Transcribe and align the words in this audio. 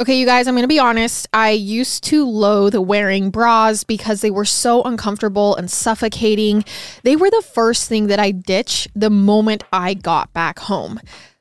Okay, 0.00 0.16
you 0.16 0.26
guys, 0.26 0.46
I'm 0.46 0.54
going 0.54 0.62
to 0.62 0.68
be 0.68 0.78
honest. 0.78 1.26
I 1.32 1.50
used 1.50 2.04
to 2.04 2.24
loathe 2.24 2.76
wearing 2.76 3.30
bras 3.30 3.82
because 3.82 4.20
they 4.20 4.30
were 4.30 4.44
so 4.44 4.84
uncomfortable 4.84 5.56
and 5.56 5.68
suffocating. 5.68 6.64
They 7.02 7.16
were 7.16 7.30
the 7.30 7.42
first 7.42 7.88
thing 7.88 8.06
that 8.06 8.20
I 8.20 8.30
ditched 8.30 8.86
the 8.94 9.10
moment 9.10 9.64
I 9.72 9.94
got 9.94 10.32
back 10.32 10.60
home. 10.60 11.00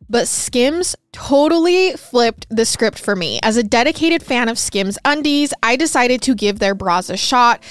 But 0.10 0.28
Skims 0.28 0.96
totally 1.12 1.92
flipped 1.98 2.48
the 2.50 2.66
script 2.66 2.98
for 2.98 3.16
me. 3.16 3.40
As 3.44 3.58
a 3.58 3.64
dedicated 3.64 4.24
fan 4.24 4.50
of 4.50 4.58
Skims 4.58 4.98
undies, 5.05 5.54
I 5.62 5.76
decided 5.76 6.24
to 6.24 6.34
give 6.34 6.58
their 6.58 6.74
bras 6.74 7.12
a 7.12 7.18
shot. 7.18 7.62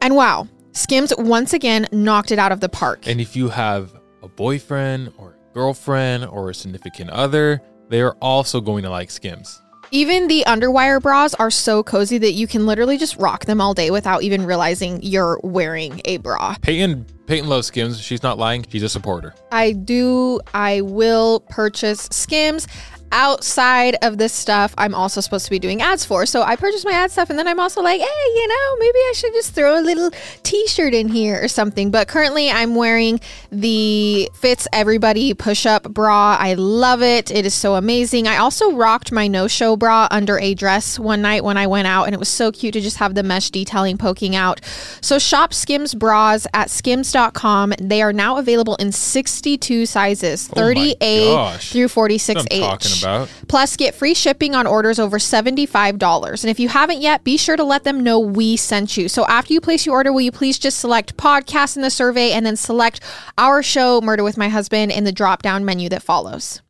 And 0.00 0.14
wow, 0.14 0.46
Skims 0.70 1.12
once 1.18 1.54
again 1.54 1.88
knocked 1.90 2.30
it 2.30 2.38
out 2.38 2.52
of 2.52 2.60
the 2.60 2.68
park. 2.68 3.08
And 3.08 3.20
if 3.20 3.34
you 3.34 3.48
have 3.48 3.98
a 4.22 4.28
boyfriend 4.28 5.12
or 5.18 5.36
girlfriend 5.54 6.24
or 6.24 6.50
a 6.50 6.54
significant 6.54 7.10
other, 7.10 7.60
they 7.88 8.00
are 8.00 8.14
also 8.22 8.60
going 8.60 8.84
to 8.84 8.90
like 8.90 9.10
Skims. 9.10 9.60
Even 9.90 10.26
the 10.26 10.44
underwire 10.46 11.00
bras 11.00 11.34
are 11.34 11.50
so 11.50 11.82
cozy 11.82 12.18
that 12.18 12.32
you 12.32 12.46
can 12.46 12.66
literally 12.66 12.98
just 12.98 13.16
rock 13.16 13.44
them 13.44 13.60
all 13.60 13.72
day 13.72 13.90
without 13.90 14.22
even 14.22 14.44
realizing 14.44 15.00
you're 15.02 15.38
wearing 15.42 16.00
a 16.04 16.16
bra. 16.18 16.56
Payton 16.60 17.06
Payton 17.26 17.48
loves 17.48 17.66
Skims. 17.66 18.00
She's 18.00 18.22
not 18.22 18.38
lying. 18.38 18.64
She's 18.68 18.82
a 18.82 18.88
supporter. 18.88 19.34
I 19.50 19.72
do. 19.72 20.40
I 20.54 20.80
will 20.82 21.40
purchase 21.40 22.08
Skims 22.12 22.66
outside 23.12 23.96
of 24.02 24.18
this 24.18 24.32
stuff 24.32 24.74
I'm 24.78 24.94
also 24.94 25.20
supposed 25.20 25.44
to 25.46 25.50
be 25.50 25.58
doing 25.58 25.82
ads 25.82 26.04
for. 26.04 26.26
So 26.26 26.42
I 26.42 26.56
purchase 26.56 26.84
my 26.84 26.92
ad 26.92 27.10
stuff 27.10 27.30
and 27.30 27.38
then 27.38 27.48
I'm 27.48 27.60
also 27.60 27.82
like, 27.82 28.00
hey, 28.00 28.06
you 28.06 28.48
know, 28.48 28.76
maybe 28.78 28.98
I 28.98 29.12
should 29.14 29.32
just 29.32 29.54
throw 29.54 29.78
a 29.78 29.82
little 29.82 30.10
t-shirt 30.42 30.94
in 30.94 31.08
here 31.08 31.42
or 31.42 31.48
something. 31.48 31.90
But 31.90 32.08
currently 32.08 32.50
I'm 32.50 32.74
wearing 32.74 33.20
the 33.50 34.30
Fits 34.34 34.68
Everybody 34.72 35.34
push-up 35.34 35.84
bra. 35.84 36.36
I 36.38 36.54
love 36.54 37.02
it. 37.02 37.30
It 37.30 37.46
is 37.46 37.54
so 37.54 37.74
amazing. 37.74 38.28
I 38.28 38.38
also 38.38 38.72
rocked 38.72 39.12
my 39.12 39.28
no-show 39.28 39.76
bra 39.76 40.08
under 40.10 40.38
a 40.38 40.54
dress 40.54 40.98
one 40.98 41.22
night 41.22 41.44
when 41.44 41.56
I 41.56 41.66
went 41.66 41.86
out 41.86 42.04
and 42.04 42.14
it 42.14 42.18
was 42.18 42.28
so 42.28 42.52
cute 42.52 42.74
to 42.74 42.80
just 42.80 42.98
have 42.98 43.14
the 43.14 43.22
mesh 43.22 43.50
detailing 43.50 43.98
poking 43.98 44.34
out. 44.36 44.60
So 45.00 45.18
shop 45.18 45.54
Skims 45.54 45.94
bras 45.94 46.46
at 46.54 46.70
skims.com. 46.70 47.74
They 47.80 48.02
are 48.02 48.12
now 48.12 48.38
available 48.38 48.76
in 48.76 48.92
62 48.92 49.86
sizes, 49.86 50.48
30A 50.48 51.60
through 51.70 51.88
46H 51.88 52.95
about. 53.02 53.28
Plus, 53.48 53.76
get 53.76 53.94
free 53.94 54.14
shipping 54.14 54.54
on 54.54 54.66
orders 54.66 54.98
over 54.98 55.18
$75. 55.18 56.42
And 56.42 56.50
if 56.50 56.60
you 56.60 56.68
haven't 56.68 57.00
yet, 57.00 57.24
be 57.24 57.36
sure 57.36 57.56
to 57.56 57.64
let 57.64 57.84
them 57.84 58.02
know 58.02 58.18
we 58.18 58.56
sent 58.56 58.96
you. 58.96 59.08
So 59.08 59.26
after 59.26 59.52
you 59.52 59.60
place 59.60 59.86
your 59.86 59.94
order, 59.94 60.12
will 60.12 60.20
you 60.20 60.32
please 60.32 60.58
just 60.58 60.78
select 60.78 61.16
podcast 61.16 61.76
in 61.76 61.82
the 61.82 61.90
survey 61.90 62.32
and 62.32 62.44
then 62.44 62.56
select 62.56 63.00
our 63.38 63.62
show, 63.62 64.00
Murder 64.00 64.24
with 64.24 64.36
My 64.36 64.48
Husband, 64.48 64.92
in 64.92 65.04
the 65.04 65.12
drop 65.12 65.42
down 65.42 65.64
menu 65.64 65.88
that 65.88 66.02
follows. 66.02 66.62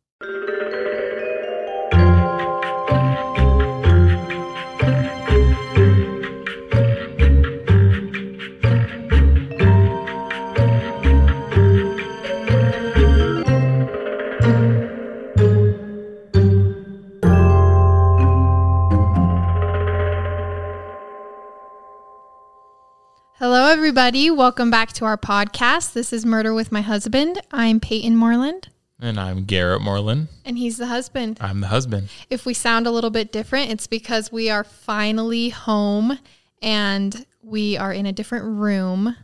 Hello, 23.67 23.75
everybody. 23.75 24.31
Welcome 24.31 24.71
back 24.71 24.93
to 24.93 25.03
our 25.03 25.17
podcast. 25.17 25.91
This 25.91 26.13
is 26.13 26.25
Murder 26.25 26.53
with 26.53 26.71
My 26.71 26.79
Husband. 26.79 27.41
I'm 27.51 27.81
Payton 27.81 28.15
Moreland. 28.15 28.69
And 29.01 29.19
I'm 29.19 29.43
Garrett 29.43 29.81
Moreland. 29.81 30.29
And 30.45 30.57
he's 30.57 30.77
the 30.77 30.85
husband. 30.85 31.37
I'm 31.41 31.59
the 31.59 31.67
husband. 31.67 32.07
If 32.29 32.45
we 32.45 32.53
sound 32.53 32.87
a 32.87 32.91
little 32.91 33.09
bit 33.09 33.33
different, 33.33 33.69
it's 33.69 33.85
because 33.85 34.31
we 34.31 34.49
are 34.49 34.63
finally 34.63 35.49
home 35.49 36.17
and 36.61 37.25
we 37.41 37.75
are 37.75 37.91
in 37.91 38.05
a 38.05 38.13
different 38.13 38.45
room. 38.45 39.17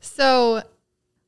So 0.00 0.62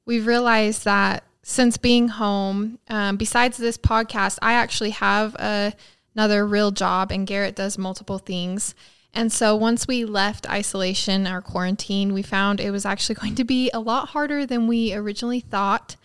we've 0.05 0.27
realized 0.27 0.85
that 0.87 1.23
since 1.45 1.77
being 1.77 2.09
home, 2.09 2.81
um, 2.89 3.17
besides 3.17 3.59
this 3.59 3.79
podcast, 3.79 4.41
I 4.43 4.55
actually 4.55 4.91
have 4.91 5.37
a, 5.37 5.73
another 6.17 6.45
real 6.45 6.73
job, 6.73 7.13
and 7.13 7.29
Garrett 7.29 7.55
does 7.55 7.79
multiple 7.79 8.19
things. 8.19 8.75
And 9.15 9.33
so 9.33 9.55
once 9.55 9.87
we 9.87 10.05
left 10.05 10.49
isolation 10.51 11.27
or 11.27 11.41
quarantine, 11.41 12.13
we 12.13 12.23
found 12.23 12.61
it 12.61 12.71
was 12.71 12.85
actually 12.85 13.15
going 13.21 13.35
to 13.37 13.45
be 13.45 13.71
a 13.73 13.81
lot 13.81 14.09
harder 14.09 14.45
than 14.45 14.67
we 14.67 14.93
originally 14.93 15.41
thought 15.41 15.97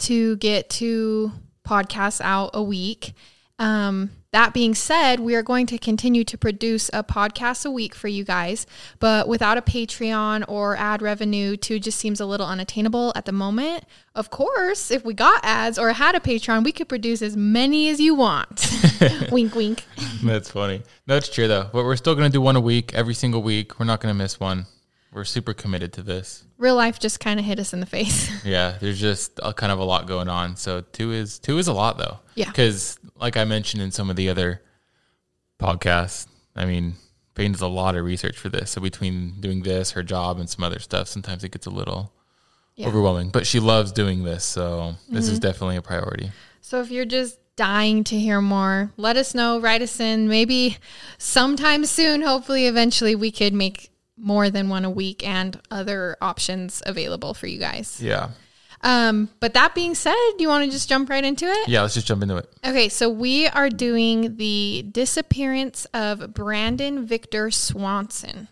to 0.00 0.36
get 0.36 0.70
two 0.70 1.32
podcasts 1.66 2.20
out 2.20 2.50
a 2.54 2.62
week. 2.62 3.12
Um, 3.58 4.10
that 4.34 4.52
being 4.52 4.74
said, 4.74 5.20
we 5.20 5.36
are 5.36 5.44
going 5.44 5.64
to 5.66 5.78
continue 5.78 6.24
to 6.24 6.36
produce 6.36 6.90
a 6.92 7.04
podcast 7.04 7.64
a 7.64 7.70
week 7.70 7.94
for 7.94 8.08
you 8.08 8.24
guys, 8.24 8.66
but 8.98 9.28
without 9.28 9.56
a 9.56 9.62
Patreon 9.62 10.44
or 10.48 10.76
ad 10.76 11.02
revenue, 11.02 11.56
too 11.56 11.78
just 11.78 12.00
seems 12.00 12.18
a 12.18 12.26
little 12.26 12.46
unattainable 12.46 13.12
at 13.14 13.26
the 13.26 13.32
moment. 13.32 13.84
Of 14.12 14.30
course, 14.30 14.90
if 14.90 15.04
we 15.04 15.14
got 15.14 15.44
ads 15.44 15.78
or 15.78 15.92
had 15.92 16.16
a 16.16 16.20
Patreon, 16.20 16.64
we 16.64 16.72
could 16.72 16.88
produce 16.88 17.22
as 17.22 17.36
many 17.36 17.88
as 17.88 18.00
you 18.00 18.16
want. 18.16 18.68
wink, 19.30 19.54
wink. 19.54 19.84
That's 20.24 20.50
funny. 20.50 20.82
That's 21.06 21.28
true, 21.28 21.46
though. 21.46 21.70
But 21.72 21.84
we're 21.84 21.94
still 21.94 22.16
going 22.16 22.28
to 22.28 22.32
do 22.32 22.40
one 22.40 22.56
a 22.56 22.60
week, 22.60 22.92
every 22.92 23.14
single 23.14 23.40
week. 23.40 23.78
We're 23.78 23.86
not 23.86 24.00
going 24.00 24.12
to 24.12 24.18
miss 24.18 24.40
one. 24.40 24.66
We're 25.12 25.24
super 25.24 25.54
committed 25.54 25.92
to 25.92 26.02
this. 26.02 26.42
Real 26.58 26.74
life 26.74 26.98
just 26.98 27.20
kind 27.20 27.38
of 27.38 27.46
hit 27.46 27.60
us 27.60 27.72
in 27.72 27.78
the 27.78 27.86
face. 27.86 28.44
yeah, 28.44 28.78
there's 28.80 29.00
just 29.00 29.38
a, 29.44 29.54
kind 29.54 29.70
of 29.70 29.78
a 29.78 29.84
lot 29.84 30.08
going 30.08 30.28
on. 30.28 30.56
So 30.56 30.80
two 30.80 31.12
is 31.12 31.38
two 31.38 31.58
is 31.58 31.68
a 31.68 31.72
lot 31.72 31.98
though. 31.98 32.18
Yeah. 32.34 32.46
Because 32.46 32.98
like 33.16 33.36
I 33.36 33.44
mentioned 33.44 33.82
in 33.82 33.90
some 33.90 34.10
of 34.10 34.16
the 34.16 34.28
other 34.28 34.62
podcasts, 35.58 36.26
I 36.56 36.64
mean, 36.64 36.94
Payne 37.34 37.52
does 37.52 37.60
a 37.60 37.68
lot 37.68 37.96
of 37.96 38.04
research 38.04 38.36
for 38.36 38.48
this. 38.48 38.70
So 38.70 38.80
between 38.80 39.40
doing 39.40 39.62
this, 39.62 39.92
her 39.92 40.02
job, 40.02 40.38
and 40.38 40.48
some 40.48 40.64
other 40.64 40.78
stuff, 40.78 41.08
sometimes 41.08 41.44
it 41.44 41.50
gets 41.50 41.66
a 41.66 41.70
little 41.70 42.12
yeah. 42.76 42.86
overwhelming. 42.86 43.30
But 43.30 43.46
she 43.46 43.60
loves 43.60 43.92
doing 43.92 44.24
this, 44.24 44.44
so 44.44 44.94
this 45.08 45.24
mm-hmm. 45.24 45.32
is 45.32 45.38
definitely 45.40 45.76
a 45.76 45.82
priority. 45.82 46.32
So 46.60 46.80
if 46.80 46.90
you're 46.90 47.04
just 47.04 47.38
dying 47.56 48.04
to 48.04 48.18
hear 48.18 48.40
more, 48.40 48.90
let 48.96 49.16
us 49.16 49.34
know. 49.34 49.60
Write 49.60 49.82
us 49.82 50.00
in. 50.00 50.28
Maybe 50.28 50.78
sometime 51.18 51.84
soon, 51.84 52.22
hopefully, 52.22 52.66
eventually, 52.66 53.14
we 53.14 53.30
could 53.30 53.54
make 53.54 53.90
more 54.16 54.48
than 54.48 54.68
one 54.68 54.84
a 54.84 54.90
week 54.90 55.26
and 55.26 55.60
other 55.70 56.16
options 56.20 56.82
available 56.86 57.34
for 57.34 57.46
you 57.46 57.58
guys. 57.58 58.00
Yeah. 58.00 58.30
Um, 58.84 59.30
but 59.40 59.54
that 59.54 59.74
being 59.74 59.94
said, 59.94 60.14
do 60.36 60.42
you 60.42 60.48
want 60.48 60.66
to 60.66 60.70
just 60.70 60.90
jump 60.90 61.08
right 61.08 61.24
into 61.24 61.46
it? 61.46 61.68
Yeah, 61.68 61.80
let's 61.80 61.94
just 61.94 62.06
jump 62.06 62.22
into 62.22 62.36
it. 62.36 62.52
Okay, 62.64 62.90
so 62.90 63.08
we 63.08 63.48
are 63.48 63.70
doing 63.70 64.36
the 64.36 64.86
disappearance 64.92 65.86
of 65.94 66.34
Brandon 66.34 67.06
Victor 67.06 67.50
Swanson. 67.50 68.48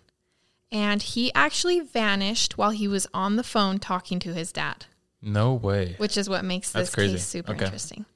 And 0.73 1.03
he 1.03 1.31
actually 1.35 1.81
vanished 1.81 2.57
while 2.57 2.71
he 2.71 2.89
was 2.89 3.07
on 3.13 3.37
the 3.37 3.43
phone 3.43 3.79
talking 3.79 4.19
to 4.21 4.33
his 4.33 4.53
dad. 4.53 4.87
No 5.21 5.53
way. 5.53 5.97
Which 5.99 6.17
is 6.17 6.31
what 6.31 6.47
makes 6.47 6.73
this 6.73 6.95
case 6.95 7.27
super 7.27 7.53
okay. 7.53 7.67
interesting. 7.67 8.07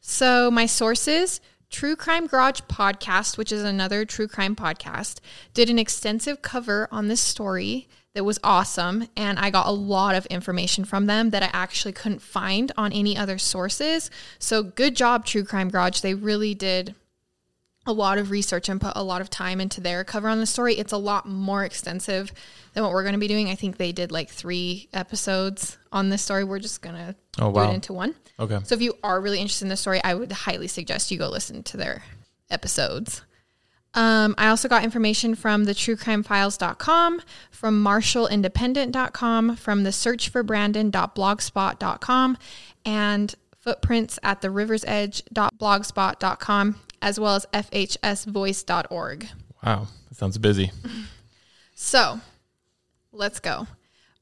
So 0.00 0.50
my 0.50 0.66
sources 0.66 1.40
True 1.70 1.94
Crime 1.94 2.26
Garage 2.26 2.62
podcast, 2.62 3.38
which 3.38 3.52
is 3.52 3.62
another 3.62 4.04
true 4.04 4.26
crime 4.26 4.56
podcast, 4.56 5.20
did 5.54 5.70
an 5.70 5.78
extensive 5.78 6.42
cover 6.42 6.88
on 6.90 7.06
this 7.06 7.20
story 7.20 7.88
that 8.14 8.24
was 8.24 8.38
awesome. 8.42 9.06
And 9.16 9.38
I 9.38 9.50
got 9.50 9.66
a 9.66 9.72
lot 9.72 10.14
of 10.14 10.26
information 10.26 10.84
from 10.84 11.06
them 11.06 11.30
that 11.30 11.42
I 11.42 11.50
actually 11.52 11.92
couldn't 11.92 12.22
find 12.22 12.72
on 12.76 12.92
any 12.92 13.16
other 13.16 13.38
sources. 13.38 14.10
So 14.38 14.62
good 14.62 14.96
job, 14.96 15.24
True 15.24 15.44
Crime 15.44 15.70
Garage. 15.70 16.00
They 16.00 16.14
really 16.14 16.54
did 16.54 16.94
a 17.86 17.92
lot 17.92 18.18
of 18.18 18.30
research 18.30 18.68
and 18.68 18.80
put 18.80 18.92
a 18.94 19.02
lot 19.02 19.20
of 19.20 19.30
time 19.30 19.60
into 19.60 19.80
their 19.80 20.04
cover 20.04 20.28
on 20.28 20.38
the 20.38 20.46
story. 20.46 20.74
It's 20.74 20.92
a 20.92 20.98
lot 20.98 21.26
more 21.26 21.64
extensive 21.64 22.30
than 22.74 22.82
what 22.82 22.92
we're 22.92 23.02
going 23.02 23.14
to 23.14 23.18
be 23.18 23.28
doing. 23.28 23.48
I 23.48 23.54
think 23.54 23.78
they 23.78 23.92
did 23.92 24.12
like 24.12 24.28
three 24.28 24.88
episodes 24.92 25.78
on 25.90 26.10
this 26.10 26.22
story. 26.22 26.44
We're 26.44 26.58
just 26.58 26.82
going 26.82 26.96
to 26.96 27.14
oh, 27.38 27.48
wow. 27.48 27.64
do 27.64 27.70
it 27.70 27.74
into 27.74 27.92
one. 27.92 28.14
Okay. 28.38 28.58
So 28.64 28.74
if 28.74 28.82
you 28.82 28.96
are 29.02 29.20
really 29.20 29.38
interested 29.38 29.64
in 29.64 29.70
the 29.70 29.76
story, 29.76 30.02
I 30.04 30.14
would 30.14 30.30
highly 30.30 30.68
suggest 30.68 31.10
you 31.10 31.18
go 31.18 31.28
listen 31.28 31.62
to 31.62 31.76
their 31.76 32.02
episodes. 32.50 33.22
Um, 33.94 34.34
I 34.38 34.48
also 34.48 34.68
got 34.68 34.84
information 34.84 35.34
from 35.34 35.64
the 35.64 35.72
truecrimefiles.com, 35.72 37.22
from 37.50 37.84
marshallindependent.com, 37.84 39.56
from 39.56 39.82
the 39.82 39.90
searchforbrandon.blogspot.com, 39.90 42.38
and 42.84 43.34
footprints 43.58 44.20
at 44.22 44.40
the 44.40 44.50
river's 44.50 44.84
edge.blogspot.com, 44.84 46.76
as 47.02 47.18
well 47.18 47.34
as 47.34 47.46
fhsvoice.org. 47.52 49.28
Wow, 49.64 49.88
that 50.08 50.16
sounds 50.16 50.38
busy. 50.38 50.70
So 51.82 52.20
let's 53.10 53.40
go. 53.40 53.66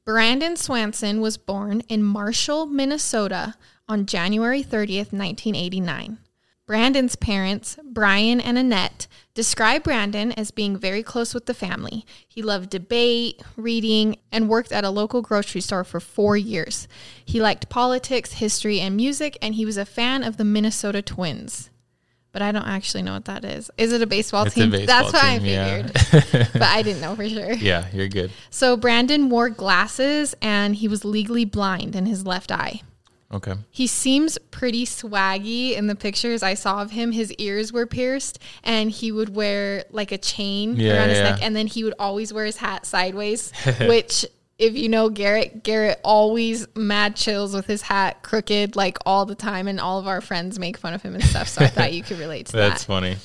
Brandon 0.05 0.55
Swanson 0.55 1.19
was 1.19 1.35
born 1.35 1.81
in 1.89 2.01
Marshall, 2.01 2.65
Minnesota 2.65 3.55
on 3.89 4.05
January 4.05 4.63
30th, 4.63 5.11
1989. 5.11 6.19
Brandon's 6.69 7.15
parents, 7.15 7.79
Brian 7.83 8.39
and 8.39 8.55
Annette, 8.55 9.07
describe 9.33 9.81
Brandon 9.81 10.31
as 10.33 10.51
being 10.51 10.77
very 10.77 11.01
close 11.01 11.33
with 11.33 11.47
the 11.47 11.55
family. 11.55 12.05
He 12.27 12.43
loved 12.43 12.69
debate, 12.69 13.41
reading, 13.55 14.17
and 14.31 14.47
worked 14.47 14.71
at 14.71 14.83
a 14.83 14.91
local 14.91 15.23
grocery 15.23 15.61
store 15.61 15.83
for 15.83 15.99
four 15.99 16.37
years. 16.37 16.87
He 17.25 17.41
liked 17.41 17.69
politics, 17.69 18.33
history, 18.33 18.79
and 18.79 18.95
music, 18.95 19.35
and 19.41 19.55
he 19.55 19.65
was 19.65 19.77
a 19.77 19.83
fan 19.83 20.21
of 20.21 20.37
the 20.37 20.45
Minnesota 20.45 21.01
Twins. 21.01 21.71
But 22.31 22.43
I 22.43 22.51
don't 22.51 22.67
actually 22.67 23.01
know 23.01 23.13
what 23.13 23.25
that 23.25 23.43
is. 23.43 23.71
Is 23.79 23.91
it 23.91 24.03
a 24.03 24.05
baseball 24.05 24.45
It's 24.45 24.55
a 24.55 24.59
team? 24.59 24.69
baseball 24.69 25.01
That's 25.01 25.13
what 25.13 25.23
I 25.23 25.39
team, 25.39 25.47
yeah. 25.47 25.87
figured, 25.87 26.49
but 26.53 26.61
I 26.61 26.83
didn't 26.83 27.01
know 27.01 27.15
for 27.15 27.27
sure. 27.27 27.53
Yeah, 27.53 27.87
you're 27.91 28.09
good. 28.09 28.29
So 28.51 28.77
Brandon 28.77 29.31
wore 29.31 29.49
glasses 29.49 30.35
and 30.39 30.75
he 30.75 30.87
was 30.87 31.03
legally 31.03 31.45
blind 31.45 31.95
in 31.95 32.05
his 32.05 32.27
left 32.27 32.51
eye. 32.51 32.83
Okay. 33.31 33.53
He 33.69 33.85
seems 33.85 34.37
pretty 34.49 34.85
swaggy 34.85 35.73
in 35.75 35.85
the 35.87 35.95
pictures 35.95 36.41
I 36.41 36.55
saw 36.55 36.81
of 36.81 36.91
him. 36.91 37.11
His 37.11 37.31
ears 37.33 37.71
were 37.71 37.85
pierced 37.85 38.39
and 38.63 38.89
he 38.89 39.11
would 39.11 39.35
wear 39.35 39.83
like 39.91 40.11
a 40.11 40.17
chain 40.17 40.75
Yeah, 40.75 40.95
around 40.95 41.09
his 41.09 41.19
yeah. 41.19 41.29
neck 41.31 41.39
and 41.43 41.55
then 41.55 41.67
he 41.67 41.83
would 41.83 41.93
always 41.99 42.33
wear 42.33 42.45
his 42.45 42.57
hat 42.57 42.85
sideways, 42.87 43.51
which 43.81 44.25
if 44.57 44.75
you 44.75 44.89
know 44.89 45.09
Garrett, 45.09 45.63
Garrett 45.63 45.99
always 46.03 46.67
mad 46.75 47.15
chills 47.15 47.53
with 47.53 47.67
his 47.67 47.83
hat 47.83 48.23
crooked 48.23 48.75
like 48.75 48.97
all 49.05 49.25
the 49.25 49.35
time 49.35 49.67
and 49.67 49.79
all 49.79 49.99
of 49.99 50.07
our 50.07 50.21
friends 50.21 50.57
make 50.57 50.77
fun 50.77 50.93
of 50.95 51.01
him 51.03 51.13
and 51.13 51.23
stuff. 51.23 51.47
So 51.47 51.61
I 51.63 51.67
thought 51.67 51.93
you 51.93 52.01
could 52.03 52.17
relate 52.19 52.47
to 52.47 52.51
That's 52.53 52.63
that. 52.63 52.69
That's 52.69 52.83
funny. 52.83 53.17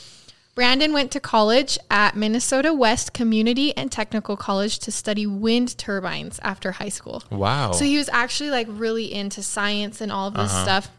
Brandon 0.55 0.93
went 0.93 1.11
to 1.13 1.21
college 1.21 1.79
at 1.91 2.15
Minnesota 2.17 2.73
West 2.73 3.13
Community 3.13 3.77
and 3.77 3.91
Technical 3.91 4.37
College 4.37 4.79
to 4.81 4.93
study 4.93 5.27
wind 5.27 5.77
turbines 5.77 6.39
after 6.43 6.73
high 6.73 6.89
school. 6.91 7.25
Wow. 7.31 7.73
So 7.73 7.85
he 7.85 7.97
was 7.99 8.09
actually 8.13 8.51
like 8.51 8.69
really 8.71 9.13
into 9.13 9.43
science 9.43 10.01
and 10.01 10.13
all 10.13 10.29
of 10.29 10.35
this 10.35 10.53
Uh-huh. 10.53 10.63
stuff. 10.63 10.91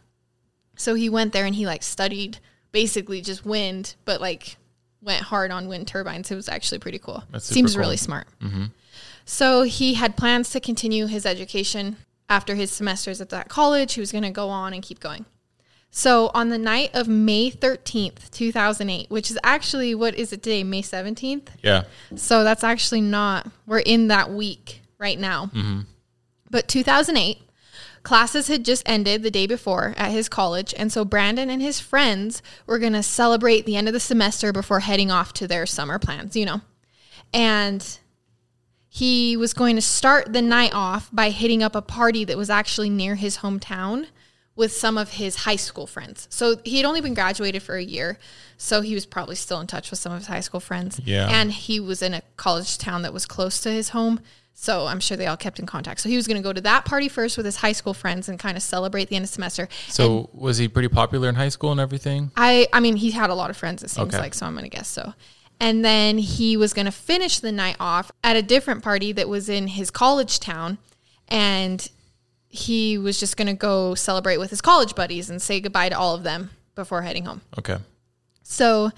So 0.76 0.94
he 0.96 1.08
went 1.10 1.32
there 1.32 1.46
and 1.46 1.56
he 1.56 1.66
like 1.66 1.84
studied 1.84 2.40
basically 2.74 3.22
just 3.22 3.46
wind, 3.46 3.96
but 4.04 4.20
like 4.20 4.58
went 5.02 5.24
hard 5.24 5.52
on 5.52 5.70
wind 5.70 5.88
turbines. 5.88 6.30
It 6.32 6.36
was 6.36 6.50
actually 6.50 6.80
pretty 6.80 7.00
cool. 7.00 7.24
Seems 7.40 7.74
cool. 7.76 7.80
really 7.82 7.98
smart. 7.98 8.28
So 9.24 9.64
he 9.64 9.94
had 9.94 10.18
plans 10.18 10.50
to 10.52 10.60
continue 10.60 11.08
his 11.08 11.26
education 11.26 11.96
after 12.30 12.56
his 12.56 12.72
semesters 12.72 13.22
at 13.22 13.30
that 13.30 13.48
college. 13.48 13.94
He 13.94 14.02
was 14.02 14.12
going 14.12 14.24
to 14.24 14.30
go 14.32 14.50
on 14.50 14.74
and 14.74 14.84
keep 14.84 15.00
going. 15.00 15.26
So 15.98 16.30
on 16.34 16.50
the 16.50 16.58
night 16.58 16.92
of 16.94 17.08
May 17.08 17.50
13th, 17.50 18.30
2008, 18.32 19.10
which 19.10 19.32
is 19.32 19.40
actually, 19.46 19.96
what 19.96 20.14
is 20.16 20.34
it 20.34 20.44
today? 20.44 20.62
May 20.62 20.82
17th? 20.82 21.48
yeah. 21.64 21.86
So 22.18 22.44
that's 22.44 22.66
actually 22.66 23.00
not, 23.00 23.50
we're 23.66 23.80
in 23.80 24.10
that 24.10 24.30
week 24.30 24.82
right 25.00 25.18
now. 25.18 25.46
Mm-hmm. 25.46 25.82
But 26.52 26.68
2008, 26.68 27.40
classes 28.04 28.50
had 28.50 28.66
just 28.66 28.84
ended 28.86 29.24
the 29.24 29.32
day 29.32 29.48
before 29.48 29.94
at 29.96 30.12
his 30.12 30.28
college. 30.28 30.74
And 30.78 30.92
so 30.92 31.06
Brandon 31.06 31.50
and 31.50 31.62
his 31.62 31.80
friends 31.80 32.42
were 32.68 32.78
going 32.78 32.92
to 32.92 33.02
celebrate 33.02 33.66
the 33.66 33.78
end 33.78 33.88
of 33.88 33.94
the 33.94 34.02
semester 34.02 34.52
before 34.52 34.82
heading 34.82 35.12
off 35.12 35.32
to 35.36 35.48
their 35.48 35.66
summer 35.66 35.98
plans, 35.98 36.36
you 36.36 36.46
know. 36.46 36.60
And 37.34 38.00
he 38.90 39.38
was 39.38 39.54
going 39.54 39.78
to 39.78 39.82
start 39.82 40.34
the 40.34 40.42
night 40.42 40.74
off 40.74 41.10
by 41.14 41.30
hitting 41.30 41.64
up 41.64 41.74
a 41.74 41.82
party 41.82 42.26
that 42.26 42.38
was 42.38 42.50
actually 42.50 42.90
near 42.90 43.16
his 43.16 43.38
hometown 43.38 44.08
with 44.56 44.72
some 44.72 44.98
of 44.98 45.12
his 45.12 45.36
high 45.38 45.56
school 45.58 45.86
friends. 45.86 46.28
So 46.30 46.58
he 46.64 46.78
had 46.78 46.86
only 46.86 47.02
been 47.02 47.14
graduated 47.14 47.62
for 47.62 47.76
a 47.76 47.84
year, 47.84 48.18
so 48.58 48.82
he 48.82 48.94
was 48.94 49.06
probably 49.06 49.36
still 49.36 49.60
in 49.60 49.68
touch 49.68 49.92
with 49.92 50.00
some 50.00 50.12
of 50.14 50.20
his 50.20 50.28
high 50.28 50.40
school 50.40 50.62
friends. 50.62 51.00
Yeah. 51.04 51.28
And 51.30 51.52
he 51.52 51.80
was 51.80 52.02
in 52.02 52.14
a 52.14 52.22
college 52.38 52.78
town 52.78 53.02
that 53.02 53.12
was 53.14 53.26
close 53.26 53.60
to 53.62 53.70
his 53.72 53.90
home, 53.90 54.22
so 54.54 54.88
I'm 54.88 55.02
sure 55.02 55.18
they 55.18 55.28
all 55.28 55.36
kept 55.36 55.60
in 55.60 55.66
contact. 55.66 56.00
So 56.00 56.08
he 56.08 56.16
was 56.16 56.26
going 56.28 56.38
to 56.38 56.44
go 56.44 56.54
to 56.54 56.62
that 56.62 56.86
party 56.86 57.10
first 57.10 57.36
with 57.36 57.46
his 57.46 57.58
high 57.58 57.74
school 57.74 57.94
friends 57.94 58.30
and 58.30 58.40
kind 58.40 58.56
of 58.56 58.64
celebrate 58.64 59.10
the 59.10 59.18
end 59.18 59.24
of 59.24 59.30
semester. 59.30 59.68
So 59.90 60.30
was 60.34 60.58
he 60.58 60.70
pretty 60.70 60.88
popular 60.88 61.28
in 61.28 61.36
high 61.36 61.50
school 61.50 61.72
and 61.74 61.80
everything? 61.82 62.32
I 62.38 62.68
I 62.72 62.80
mean 62.80 62.96
he 62.96 63.12
had 63.12 63.30
a 63.30 63.36
lot 63.36 63.50
of 63.50 63.58
friends 63.58 63.84
it 63.84 63.90
seems 63.90 64.14
Okay. 64.14 64.18
like 64.24 64.34
so 64.34 64.46
I'm 64.46 64.54
going 64.54 64.64
to 64.64 64.70
guess 64.70 64.88
so. 64.88 65.14
And 65.60 65.84
then 65.84 66.18
he 66.18 66.56
was 66.56 66.74
going 66.74 66.86
to 66.86 66.92
finish 66.92 67.40
the 67.40 67.52
night 67.52 67.76
off 67.82 68.12
at 68.24 68.38
a 68.38 68.42
different 68.42 68.82
party 68.84 69.12
that 69.12 69.28
was 69.28 69.50
in 69.50 69.68
his 69.68 69.92
college 69.92 70.40
town 70.40 70.78
and 71.28 71.90
he 72.50 72.98
was 72.98 73.20
just 73.20 73.38
going 73.38 73.48
to 73.48 73.54
go 73.54 73.96
celebrate 73.96 74.38
with 74.38 74.50
his 74.50 74.62
college 74.62 74.96
buddies 74.96 75.30
and 75.30 75.42
say 75.42 75.60
goodbye 75.60 75.90
to 75.90 75.98
all 75.98 76.16
of 76.16 76.24
them 76.24 76.52
before 76.76 77.02
heading 77.02 77.26
home. 77.26 77.42
Okay. 77.58 77.78
So 78.44 78.92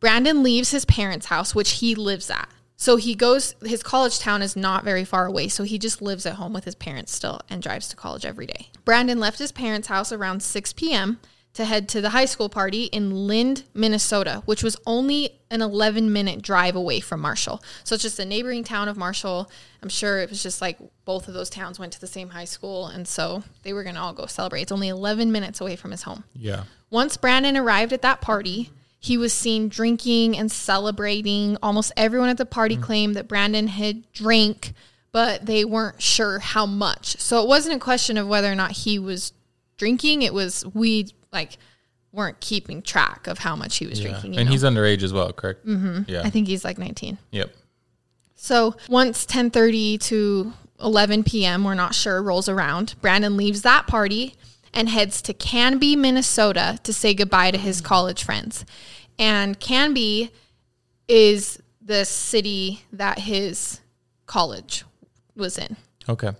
Brandon 0.00 0.42
leaves 0.42 0.70
his 0.70 0.84
parents' 0.84 1.26
house, 1.26 1.54
which 1.54 1.72
he 1.72 1.94
lives 1.94 2.30
at. 2.30 2.48
So 2.76 2.96
he 2.96 3.14
goes, 3.14 3.54
his 3.62 3.82
college 3.82 4.18
town 4.18 4.42
is 4.42 4.56
not 4.56 4.84
very 4.84 5.04
far 5.04 5.26
away. 5.26 5.48
So 5.48 5.64
he 5.64 5.78
just 5.78 6.02
lives 6.02 6.26
at 6.26 6.34
home 6.34 6.52
with 6.52 6.64
his 6.64 6.74
parents 6.74 7.12
still 7.12 7.40
and 7.48 7.62
drives 7.62 7.88
to 7.88 7.96
college 7.96 8.26
every 8.26 8.46
day. 8.46 8.68
Brandon 8.84 9.18
left 9.18 9.38
his 9.38 9.52
parents' 9.52 9.88
house 9.88 10.12
around 10.12 10.42
6 10.42 10.72
p.m. 10.74 11.20
to 11.54 11.64
head 11.64 11.88
to 11.88 12.00
the 12.00 12.10
high 12.10 12.24
school 12.24 12.48
party 12.48 12.84
in 12.84 13.28
Lynd, 13.28 13.62
Minnesota, 13.74 14.42
which 14.44 14.62
was 14.62 14.76
only 14.86 15.38
an 15.50 15.62
11 15.62 16.12
minute 16.12 16.42
drive 16.42 16.74
away 16.74 16.98
from 16.98 17.20
Marshall. 17.20 17.62
So 17.84 17.94
it's 17.94 18.02
just 18.02 18.18
a 18.18 18.24
neighboring 18.24 18.64
town 18.64 18.88
of 18.88 18.96
Marshall. 18.96 19.48
I'm 19.80 19.88
sure 19.88 20.18
it 20.18 20.30
was 20.30 20.42
just 20.42 20.60
like 20.60 20.78
both 21.04 21.28
of 21.28 21.34
those 21.34 21.48
towns 21.48 21.78
went 21.78 21.92
to 21.92 22.00
the 22.00 22.08
same 22.08 22.30
high 22.30 22.44
school. 22.44 22.86
And 22.86 23.06
so 23.06 23.44
they 23.62 23.72
were 23.72 23.84
going 23.84 23.94
to 23.94 24.00
all 24.00 24.12
go 24.12 24.26
celebrate. 24.26 24.62
It's 24.62 24.72
only 24.72 24.88
11 24.88 25.30
minutes 25.30 25.60
away 25.60 25.76
from 25.76 25.92
his 25.92 26.02
home. 26.02 26.24
Yeah. 26.34 26.64
Once 26.90 27.16
Brandon 27.16 27.56
arrived 27.56 27.92
at 27.92 28.02
that 28.02 28.20
party, 28.20 28.70
he 28.98 29.16
was 29.16 29.32
seen 29.32 29.68
drinking 29.68 30.36
and 30.36 30.50
celebrating. 30.50 31.56
Almost 31.62 31.92
everyone 31.96 32.30
at 32.30 32.38
the 32.38 32.46
party 32.46 32.76
mm. 32.76 32.82
claimed 32.82 33.14
that 33.14 33.28
Brandon 33.28 33.68
had 33.68 34.10
drank, 34.12 34.72
but 35.12 35.46
they 35.46 35.64
weren't 35.64 36.02
sure 36.02 36.40
how 36.40 36.66
much. 36.66 37.20
So 37.20 37.40
it 37.40 37.46
wasn't 37.46 37.76
a 37.76 37.80
question 37.80 38.18
of 38.18 38.26
whether 38.26 38.50
or 38.50 38.56
not 38.56 38.72
he 38.72 38.98
was 38.98 39.32
drinking. 39.76 40.22
It 40.22 40.34
was 40.34 40.64
we 40.74 41.08
like 41.34 41.58
weren't 42.12 42.40
keeping 42.40 42.80
track 42.80 43.26
of 43.26 43.38
how 43.38 43.56
much 43.56 43.76
he 43.78 43.86
was 43.86 44.00
Yeah. 44.00 44.10
drinking. 44.10 44.36
And 44.38 44.46
know? 44.46 44.52
he's 44.52 44.62
underage 44.62 45.02
as 45.02 45.12
well, 45.12 45.32
correct? 45.32 45.66
Mm-hmm. 45.66 46.02
Yeah. 46.06 46.22
I 46.24 46.30
think 46.30 46.46
he's 46.46 46.64
like 46.64 46.78
19. 46.78 47.18
yep. 47.32 47.52
So 48.36 48.76
once 48.88 49.24
10:30 49.26 49.98
to 50.02 50.52
11 50.80 51.24
p.m., 51.24 51.64
we're 51.64 51.74
not 51.74 51.94
sure, 51.94 52.22
rolls 52.22 52.48
around, 52.48 52.94
Brandon 53.00 53.36
leaves 53.36 53.62
that 53.62 53.86
party 53.86 54.34
and 54.72 54.88
heads 54.88 55.22
to 55.22 55.32
Canby, 55.32 55.96
Minnesota 55.96 56.78
to 56.82 56.92
say 56.92 57.14
goodbye 57.14 57.50
to 57.52 57.58
his 57.58 57.80
college 57.80 58.22
friends. 58.24 58.64
And 59.18 59.58
Canby 59.60 60.30
is 61.08 61.60
the 61.80 62.04
city 62.04 62.82
that 62.92 63.20
his 63.20 63.80
college 64.26 64.84
was 65.36 65.56
in. 65.58 65.76
Okay. 66.08 66.32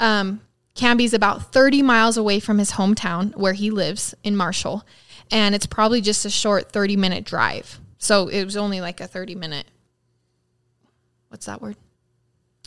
Um, 0.00 0.40
Canby's 0.76 1.14
about 1.14 1.52
30 1.52 1.82
miles 1.82 2.16
away 2.16 2.38
from 2.38 2.58
his 2.58 2.72
hometown 2.72 3.34
where 3.36 3.54
he 3.54 3.70
lives 3.70 4.14
in 4.22 4.36
Marshall, 4.36 4.86
and 5.30 5.54
it's 5.54 5.66
probably 5.66 6.00
just 6.00 6.24
a 6.24 6.30
short 6.30 6.70
30 6.70 6.96
minute 6.96 7.24
drive. 7.24 7.80
So 7.98 8.28
it 8.28 8.44
was 8.44 8.56
only 8.56 8.80
like 8.80 9.00
a 9.00 9.06
30 9.06 9.34
minute. 9.34 9.66
What's 11.28 11.46
that 11.46 11.60
word? 11.60 11.76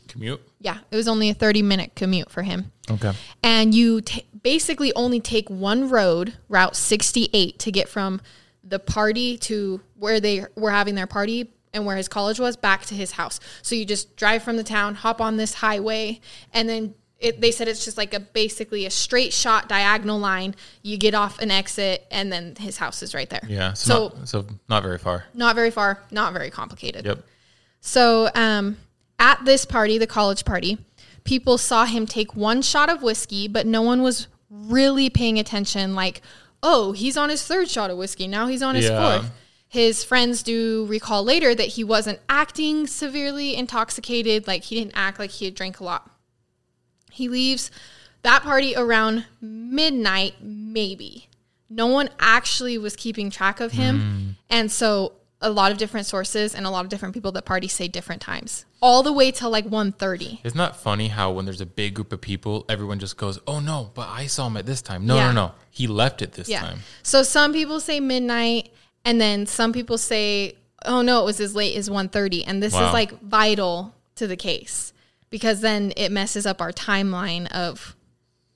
Commute. 0.07 0.41
Yeah, 0.59 0.79
it 0.91 0.95
was 0.95 1.07
only 1.07 1.29
a 1.29 1.33
30 1.33 1.61
minute 1.61 1.91
commute 1.95 2.31
for 2.31 2.41
him. 2.41 2.71
Okay. 2.89 3.13
And 3.43 3.73
you 3.73 4.01
ta 4.01 4.21
basically 4.41 4.93
only 4.95 5.19
take 5.19 5.49
one 5.49 5.89
road, 5.89 6.33
Route 6.47 6.75
68, 6.75 7.59
to 7.59 7.71
get 7.71 7.87
from 7.87 8.21
the 8.63 8.79
party 8.79 9.37
to 9.37 9.81
where 9.95 10.19
they 10.19 10.45
were 10.55 10.71
having 10.71 10.95
their 10.95 11.07
party 11.07 11.51
and 11.73 11.85
where 11.85 11.97
his 11.97 12.07
college 12.07 12.39
was 12.39 12.57
back 12.57 12.85
to 12.85 12.95
his 12.95 13.11
house. 13.11 13.39
So 13.61 13.75
you 13.75 13.85
just 13.85 14.15
drive 14.15 14.43
from 14.43 14.57
the 14.57 14.63
town, 14.63 14.95
hop 14.95 15.21
on 15.21 15.37
this 15.37 15.55
highway, 15.55 16.19
and 16.53 16.67
then 16.67 16.95
it, 17.19 17.41
they 17.41 17.51
said 17.51 17.67
it's 17.67 17.83
just 17.83 17.97
like 17.97 18.13
a 18.13 18.19
basically 18.19 18.85
a 18.85 18.89
straight 18.89 19.33
shot 19.33 19.67
diagonal 19.67 20.19
line. 20.19 20.55
You 20.83 20.97
get 20.97 21.13
off 21.13 21.39
an 21.41 21.51
exit, 21.51 22.05
and 22.11 22.31
then 22.31 22.55
his 22.57 22.77
house 22.77 23.03
is 23.03 23.13
right 23.13 23.29
there. 23.29 23.41
Yeah. 23.47 23.73
So, 23.73 24.09
So, 24.09 24.15
not, 24.17 24.27
so 24.29 24.45
not 24.69 24.83
very 24.83 24.97
far. 24.97 25.25
not 25.33 25.55
very 25.55 25.71
far, 25.71 26.01
not 26.11 26.31
very 26.33 26.49
complicated. 26.49 27.05
Yep. 27.05 27.19
So 27.81 28.29
um, 28.35 28.77
at 29.19 29.43
this 29.45 29.65
party, 29.65 29.97
the 29.97 30.07
college 30.07 30.45
party, 30.45 30.77
people 31.23 31.57
saw 31.57 31.85
him 31.85 32.05
take 32.05 32.35
one 32.35 32.61
shot 32.61 32.89
of 32.89 33.01
whiskey, 33.01 33.47
but 33.47 33.65
no 33.65 33.81
one 33.81 34.01
was 34.01 34.27
really 34.49 35.09
paying 35.09 35.37
attention. 35.39 35.95
Like, 35.95 36.21
oh, 36.63 36.91
he's 36.93 37.17
on 37.17 37.29
his 37.29 37.43
third 37.45 37.69
shot 37.69 37.89
of 37.89 37.97
whiskey. 37.97 38.27
Now 38.27 38.47
he's 38.47 38.61
on 38.61 38.75
his 38.75 38.85
Yeah. 38.85 39.19
fourth. 39.19 39.31
His 39.67 40.03
friends 40.03 40.41
do 40.41 40.85
recall 40.89 41.23
later 41.23 41.53
that 41.53 41.67
he 41.67 41.83
wasn't 41.83 42.19
acting 42.27 42.87
severely 42.87 43.55
intoxicated. 43.55 44.47
Like, 44.47 44.63
he 44.63 44.75
didn't 44.75 44.93
act 44.95 45.19
like 45.19 45.29
he 45.29 45.45
had 45.45 45.53
drank 45.53 45.79
a 45.79 45.83
lot. 45.83 46.09
He 47.09 47.27
leaves 47.27 47.71
that 48.23 48.43
party 48.43 48.73
around 48.75 49.25
midnight, 49.41 50.35
maybe. 50.41 51.27
No 51.69 51.87
one 51.87 52.09
actually 52.19 52.77
was 52.77 52.95
keeping 52.95 53.29
track 53.29 53.59
of 53.59 53.73
him. 53.73 53.99
Mm. 53.99 54.35
And 54.49 54.71
so 54.71 55.13
a 55.41 55.49
lot 55.49 55.71
of 55.71 55.77
different 55.77 56.05
sources 56.05 56.53
and 56.53 56.65
a 56.65 56.69
lot 56.69 56.83
of 56.83 56.89
different 56.89 57.13
people 57.13 57.31
that 57.31 57.45
party 57.45 57.67
say 57.67 57.87
different 57.87 58.21
times. 58.21 58.65
All 58.81 59.03
the 59.03 59.13
way 59.13 59.31
till 59.31 59.49
like 59.49 59.65
1.30. 59.65 60.39
Isn't 60.43 60.57
that 60.57 60.75
funny 60.75 61.07
how 61.09 61.31
when 61.31 61.45
there's 61.45 61.61
a 61.61 61.65
big 61.65 61.93
group 61.93 62.11
of 62.11 62.19
people, 62.19 62.65
everyone 62.67 62.99
just 62.99 63.15
goes, 63.17 63.39
"Oh 63.47 63.59
no, 63.59 63.91
but 63.93 64.09
I 64.09 64.25
saw 64.27 64.47
him 64.47 64.57
at 64.57 64.65
this 64.65 64.81
time." 64.81 65.05
No, 65.05 65.15
Yeah. 65.15 65.27
no, 65.31 65.47
no. 65.47 65.51
He 65.69 65.87
left 65.87 66.21
it 66.21 66.33
this 66.33 66.49
Yeah. 66.49 66.61
time. 66.61 66.79
So 67.03 67.23
some 67.23 67.53
people 67.53 67.79
say 67.79 67.99
midnight 67.99 68.71
and 69.05 69.21
then 69.21 69.45
some 69.45 69.71
people 69.71 69.97
say, 69.97 70.55
oh 70.85 71.01
no, 71.01 71.21
it 71.21 71.25
was 71.25 71.39
as 71.39 71.55
late 71.55 71.75
as 71.77 71.89
1.30. 71.89 72.43
And 72.45 72.61
this 72.63 72.73
Wow. 72.73 72.87
is 72.87 72.93
like 72.93 73.21
vital 73.21 73.93
to 74.15 74.27
the 74.27 74.35
case 74.37 74.91
because 75.29 75.61
then 75.61 75.93
it 75.97 76.11
messes 76.11 76.45
up 76.45 76.61
our 76.61 76.71
timeline 76.71 77.47
of 77.51 77.95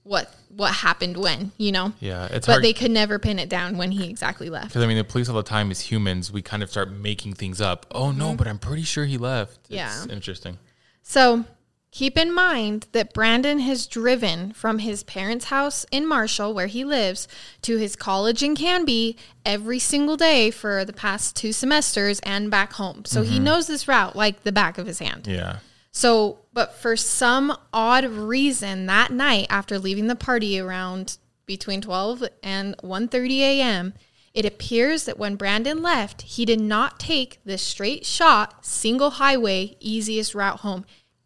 what 0.03 0.33
what 0.49 0.71
happened 0.71 1.17
when, 1.17 1.51
you 1.57 1.71
know? 1.71 1.93
Yeah, 1.99 2.25
it's 2.29 2.45
But 2.45 2.53
hard 2.53 2.63
they 2.63 2.73
could 2.73 2.91
never 2.91 3.17
pin 3.17 3.39
it 3.39 3.49
down 3.49 3.75
when 3.77 3.91
he 3.91 4.07
exactly 4.09 4.49
left. 4.49 4.67
because 4.67 4.83
I 4.83 4.87
mean 4.87 4.97
the 4.97 5.03
police 5.03 5.27
all 5.29 5.35
the 5.35 5.41
time 5.43 5.71
as 5.71 5.81
humans, 5.81 6.31
we 6.31 6.41
kind 6.41 6.61
of 6.61 6.69
start 6.69 6.91
making 6.91 7.33
things 7.33 7.59
up. 7.59 7.85
Oh 7.91 8.11
no, 8.11 8.35
but 8.35 8.47
I'm 8.47 8.59
pretty 8.59 8.83
sure 8.83 9.05
he 9.05 9.17
left. 9.17 9.63
Mm-hmm. 9.63 9.73
Yeah. 9.75 10.03
It's 10.03 10.11
interesting. 10.11 10.59
So 11.01 11.45
Keep 11.93 12.17
in 12.17 12.33
mind 12.33 12.87
that 12.93 13.13
Brandon 13.13 13.59
has 13.59 13.85
driven 13.85 14.51
from 14.53 14.79
his 14.79 15.03
parents' 15.03 15.45
house 15.45 15.85
in 15.91 16.07
Marshall, 16.07 16.51
where 16.51 16.65
he 16.65 16.83
lives, 16.83 17.27
to 17.61 17.77
his 17.77 17.95
college 17.95 18.41
in 18.41 18.55
Canby 18.55 19.15
every 19.45 19.77
single 19.77 20.17
day 20.17 20.49
for 20.49 20.83
the 20.85 20.91
past 20.91 21.35
two 21.35 21.53
semesters 21.53 22.19
and 22.21 22.49
back 22.49 22.73
home. 22.73 23.05
So 23.05 23.21
he 23.21 23.37
knows 23.37 23.67
this 23.67 23.87
route 23.87 24.15
like 24.15 24.41
the 24.41 24.51
back 24.51 24.79
of 24.79 24.87
his 24.87 24.97
hand. 24.97 25.27
Yeah. 25.27 25.57
So, 25.93 26.39
but 26.51 26.73
for 26.73 26.97
some 26.97 27.55
odd 27.71 28.05
reason 28.05 28.88
that 28.88 29.12
night 29.12 29.45
after 29.50 29.77
leaving 29.77 30.07
the 30.07 30.15
party 30.15 30.59
around 30.59 31.17
between 31.45 31.81
12 31.81 32.23
and 32.41 32.75
1:30 32.77 33.39
a.m., 33.39 33.93
it 34.33 34.43
appears 34.45 35.05
that 35.05 35.19
when 35.19 35.35
Brandon 35.35 35.83
left, 35.83 36.23
he 36.23 36.45
did 36.45 36.59
not 36.59 37.00
take 37.00 37.39
the 37.45 37.59
straight 37.59 38.05
shot 38.07 38.65
single 38.65 39.12
highway 39.12 39.77
easiest 39.79 40.33
route 40.33 40.62
home. 40.62 40.85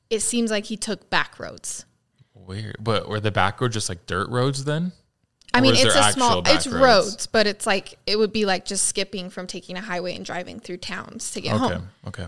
It 0.09 0.19
seems 0.19 0.51
like 0.51 0.65
he 0.65 0.75
took 0.75 1.09
back 1.09 1.39
roads. 1.39 1.85
Weird. 2.33 2.75
But 2.81 3.07
were 3.07 3.21
the 3.21 3.31
back 3.31 3.61
roads 3.61 3.73
just 3.73 3.87
like 3.87 4.05
dirt 4.05 4.29
roads 4.29 4.65
then? 4.65 4.91
I 5.53 5.61
mean, 5.61 5.75
it's 5.75 5.95
a 5.95 6.11
small, 6.11 6.43
it's 6.45 6.67
roads. 6.67 6.83
roads? 6.83 7.27
but 7.27 7.47
it's 7.47 7.65
like 7.65 7.97
it 8.05 8.17
would 8.17 8.33
be 8.33 8.45
like 8.45 8.65
just 8.65 8.85
skipping 8.85 9.29
from 9.29 9.47
taking 9.47 9.77
a 9.77 9.81
highway 9.81 10.13
and 10.13 10.25
driving 10.25 10.59
through 10.59 10.77
towns 10.77 11.31
to 11.31 11.41
get 11.41 11.55
Okay. 11.55 11.73
home. 11.75 11.89
Okay. 12.05 12.27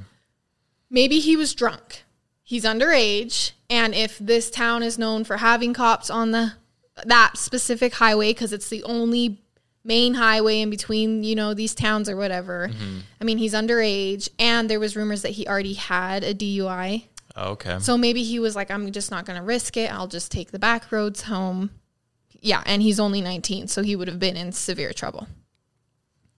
maybe 0.89 1.19
he 1.19 1.35
was 1.35 1.53
drunk. 1.53 2.03
He's 2.49 2.63
underage, 2.63 3.51
and 3.69 3.93
if 3.93 4.17
this 4.17 4.49
town 4.49 4.81
is 4.81 4.97
known 4.97 5.23
for 5.23 5.37
having 5.37 5.71
cops 5.71 6.09
on 6.09 6.31
the 6.31 6.53
that 7.05 7.37
specific 7.37 7.93
highway 7.93 8.31
because 8.31 8.51
it's 8.51 8.69
the 8.69 8.81
only 8.85 9.39
main 9.83 10.15
highway 10.15 10.61
in 10.61 10.71
between, 10.71 11.23
you 11.23 11.35
know, 11.35 11.53
these 11.53 11.75
towns 11.75 12.09
or 12.09 12.15
whatever. 12.15 12.69
Mm-hmm. 12.69 12.97
I 13.21 13.23
mean, 13.23 13.37
he's 13.37 13.53
underage, 13.53 14.29
and 14.39 14.67
there 14.67 14.79
was 14.79 14.95
rumors 14.95 15.21
that 15.21 15.33
he 15.33 15.47
already 15.47 15.75
had 15.75 16.23
a 16.23 16.33
DUI. 16.33 17.05
Oh, 17.35 17.51
okay. 17.51 17.77
So 17.77 17.99
maybe 17.99 18.23
he 18.23 18.39
was 18.39 18.55
like, 18.55 18.71
I'm 18.71 18.91
just 18.91 19.11
not 19.11 19.27
going 19.27 19.37
to 19.37 19.45
risk 19.45 19.77
it. 19.77 19.93
I'll 19.93 20.07
just 20.07 20.31
take 20.31 20.49
the 20.49 20.57
back 20.57 20.91
roads 20.91 21.21
home. 21.21 21.69
Yeah, 22.41 22.63
and 22.65 22.81
he's 22.81 22.99
only 22.99 23.21
19, 23.21 23.67
so 23.67 23.83
he 23.83 23.95
would 23.95 24.07
have 24.07 24.17
been 24.17 24.35
in 24.35 24.53
severe 24.53 24.91
trouble. 24.91 25.27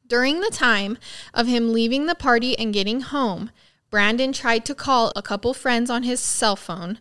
During 0.08 0.42
the 0.42 0.52
time 0.52 0.98
of 1.34 1.48
him 1.48 1.72
leaving 1.72 2.08
the 2.08 2.16
party 2.16 2.60
and 2.60 2.74
getting 2.74 3.00
home, 3.00 3.50
Brandon 3.92 4.32
tried 4.34 4.66
to 4.66 4.74
call 4.74 5.12
a 5.16 5.22
couple 5.22 5.54
friends 5.54 5.90
on 5.90 6.04
his 6.04 6.20
cell 6.20 6.56
phone, 6.56 6.98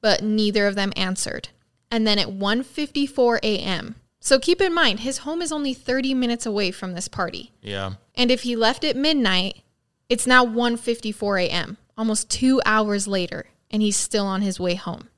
but 0.00 0.22
neither 0.22 0.66
of 0.66 0.74
them 0.76 0.92
answered. 0.94 1.48
And 1.90 2.06
then 2.06 2.18
at 2.18 2.28
1:54 2.28 3.38
a.m. 3.42 3.96
So 4.20 4.38
keep 4.38 4.60
in 4.60 4.74
mind, 4.74 5.00
his 5.00 5.18
home 5.18 5.40
is 5.40 5.50
only 5.52 5.72
30 5.72 6.14
minutes 6.14 6.46
away 6.46 6.70
from 6.70 6.92
this 6.94 7.08
party. 7.08 7.52
yeah. 7.62 7.94
And 8.14 8.30
if 8.30 8.42
he 8.42 8.56
left 8.56 8.82
at 8.84 8.96
midnight, 8.96 9.62
it's 10.08 10.26
now 10.26 10.44
1:54 10.44 11.44
a.m., 11.44 11.76
almost 11.98 12.30
2 12.30 12.60
hours 12.64 13.06
later, 13.06 13.46
and 13.70 13.82
he's 13.82 13.96
still 13.96 14.26
on 14.26 14.42
his 14.42 14.58
way 14.60 14.74
home. 14.74 15.08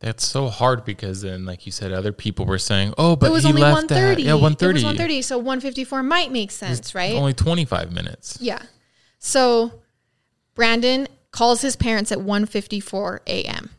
That's 0.00 0.26
so 0.26 0.48
hard 0.48 0.84
because 0.84 1.22
then, 1.22 1.44
like 1.44 1.64
you 1.64 1.70
said, 1.70 1.92
other 1.92 2.12
people 2.12 2.44
were 2.44 2.58
saying, 2.58 2.92
"Oh, 2.98 3.14
but 3.14 3.26
it 3.26 3.32
was 3.32 3.44
he 3.44 3.50
only 3.50 3.62
left 3.62 3.88
1:30. 3.88 4.12
at 4.12 4.18
yeah 4.20 4.34
one 4.34 4.52
It 4.52 4.60
was 4.62 4.82
thirty. 4.82 4.82
1:30, 4.82 5.22
so 5.24 5.40
1:54 5.40 6.04
might 6.04 6.32
make 6.32 6.50
sense, 6.50 6.94
right? 6.94 7.14
Only 7.14 7.34
twenty 7.34 7.64
five 7.64 7.92
minutes. 7.92 8.36
Yeah. 8.40 8.62
So 9.20 9.81
Brandon 10.54 11.08
calls 11.30 11.62
his 11.62 11.76
parents 11.76 12.12
at 12.12 12.18
1:54 12.18 13.20
a.m. 13.26 13.70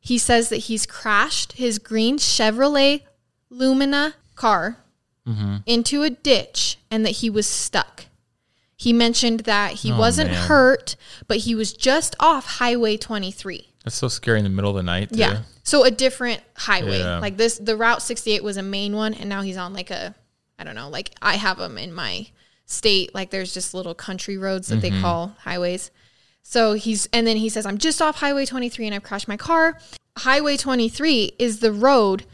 He 0.00 0.18
says 0.18 0.48
that 0.48 0.56
he's 0.58 0.86
crashed 0.86 1.52
his 1.52 1.78
green 1.78 2.18
Chevrolet 2.18 3.02
Lumina 3.50 4.14
car 4.34 4.78
Mm-hmm. 5.24 5.58
into 5.66 6.02
a 6.02 6.10
ditch 6.10 6.78
and 6.90 7.06
that 7.06 7.10
he 7.10 7.30
was 7.30 7.46
stuck. 7.46 8.06
He 8.76 8.92
mentioned 8.92 9.40
that 9.40 9.74
he 9.74 9.92
Oh, 9.92 9.96
wasn't 9.96 10.32
man. 10.32 10.48
hurt, 10.48 10.96
but 11.28 11.36
he 11.38 11.54
was 11.54 11.72
just 11.72 12.16
off 12.18 12.44
Highway 12.58 12.96
23. 12.96 13.68
That's 13.84 13.94
so 13.94 14.08
scary 14.08 14.38
in 14.38 14.44
the 14.44 14.50
middle 14.50 14.70
of 14.70 14.76
the 14.76 14.82
night. 14.82 15.10
Too. 15.12 15.20
Yeah. 15.20 15.42
So 15.62 15.84
a 15.84 15.92
different 15.92 16.40
highway. 16.56 16.98
Yeah. 16.98 17.20
Like 17.20 17.36
this 17.36 17.56
the 17.58 17.76
Route 17.76 18.02
68 18.02 18.42
was 18.42 18.56
a 18.56 18.64
main 18.64 18.96
one 18.96 19.14
and 19.14 19.28
now 19.28 19.42
he's 19.42 19.56
on 19.56 19.72
like 19.72 19.92
a 19.92 20.16
I 20.58 20.64
don't 20.64 20.74
know, 20.74 20.88
like 20.88 21.12
I 21.22 21.34
have 21.36 21.56
them 21.58 21.78
in 21.78 21.94
my 21.94 22.26
state 22.66 23.14
like 23.14 23.30
there's 23.30 23.54
just 23.54 23.74
little 23.74 23.94
country 23.94 24.36
roads 24.36 24.66
that 24.68 24.80
they 24.80 24.90
call 24.90 25.36
highways. 25.42 25.92
So 26.42 26.74
he's 26.74 27.08
and 27.12 27.26
then 27.26 27.36
he 27.36 27.48
says 27.48 27.64
I'm 27.66 27.78
just 27.78 28.02
off 28.02 28.16
Highway 28.16 28.44
23 28.46 28.86
and 28.86 28.94
I've 28.94 29.02
crashed 29.02 29.28
my 29.28 29.36
car. 29.36 29.78
Highway 30.18 30.56
23 30.56 31.32
is 31.38 31.60
the 31.60 31.72
road 31.72 32.24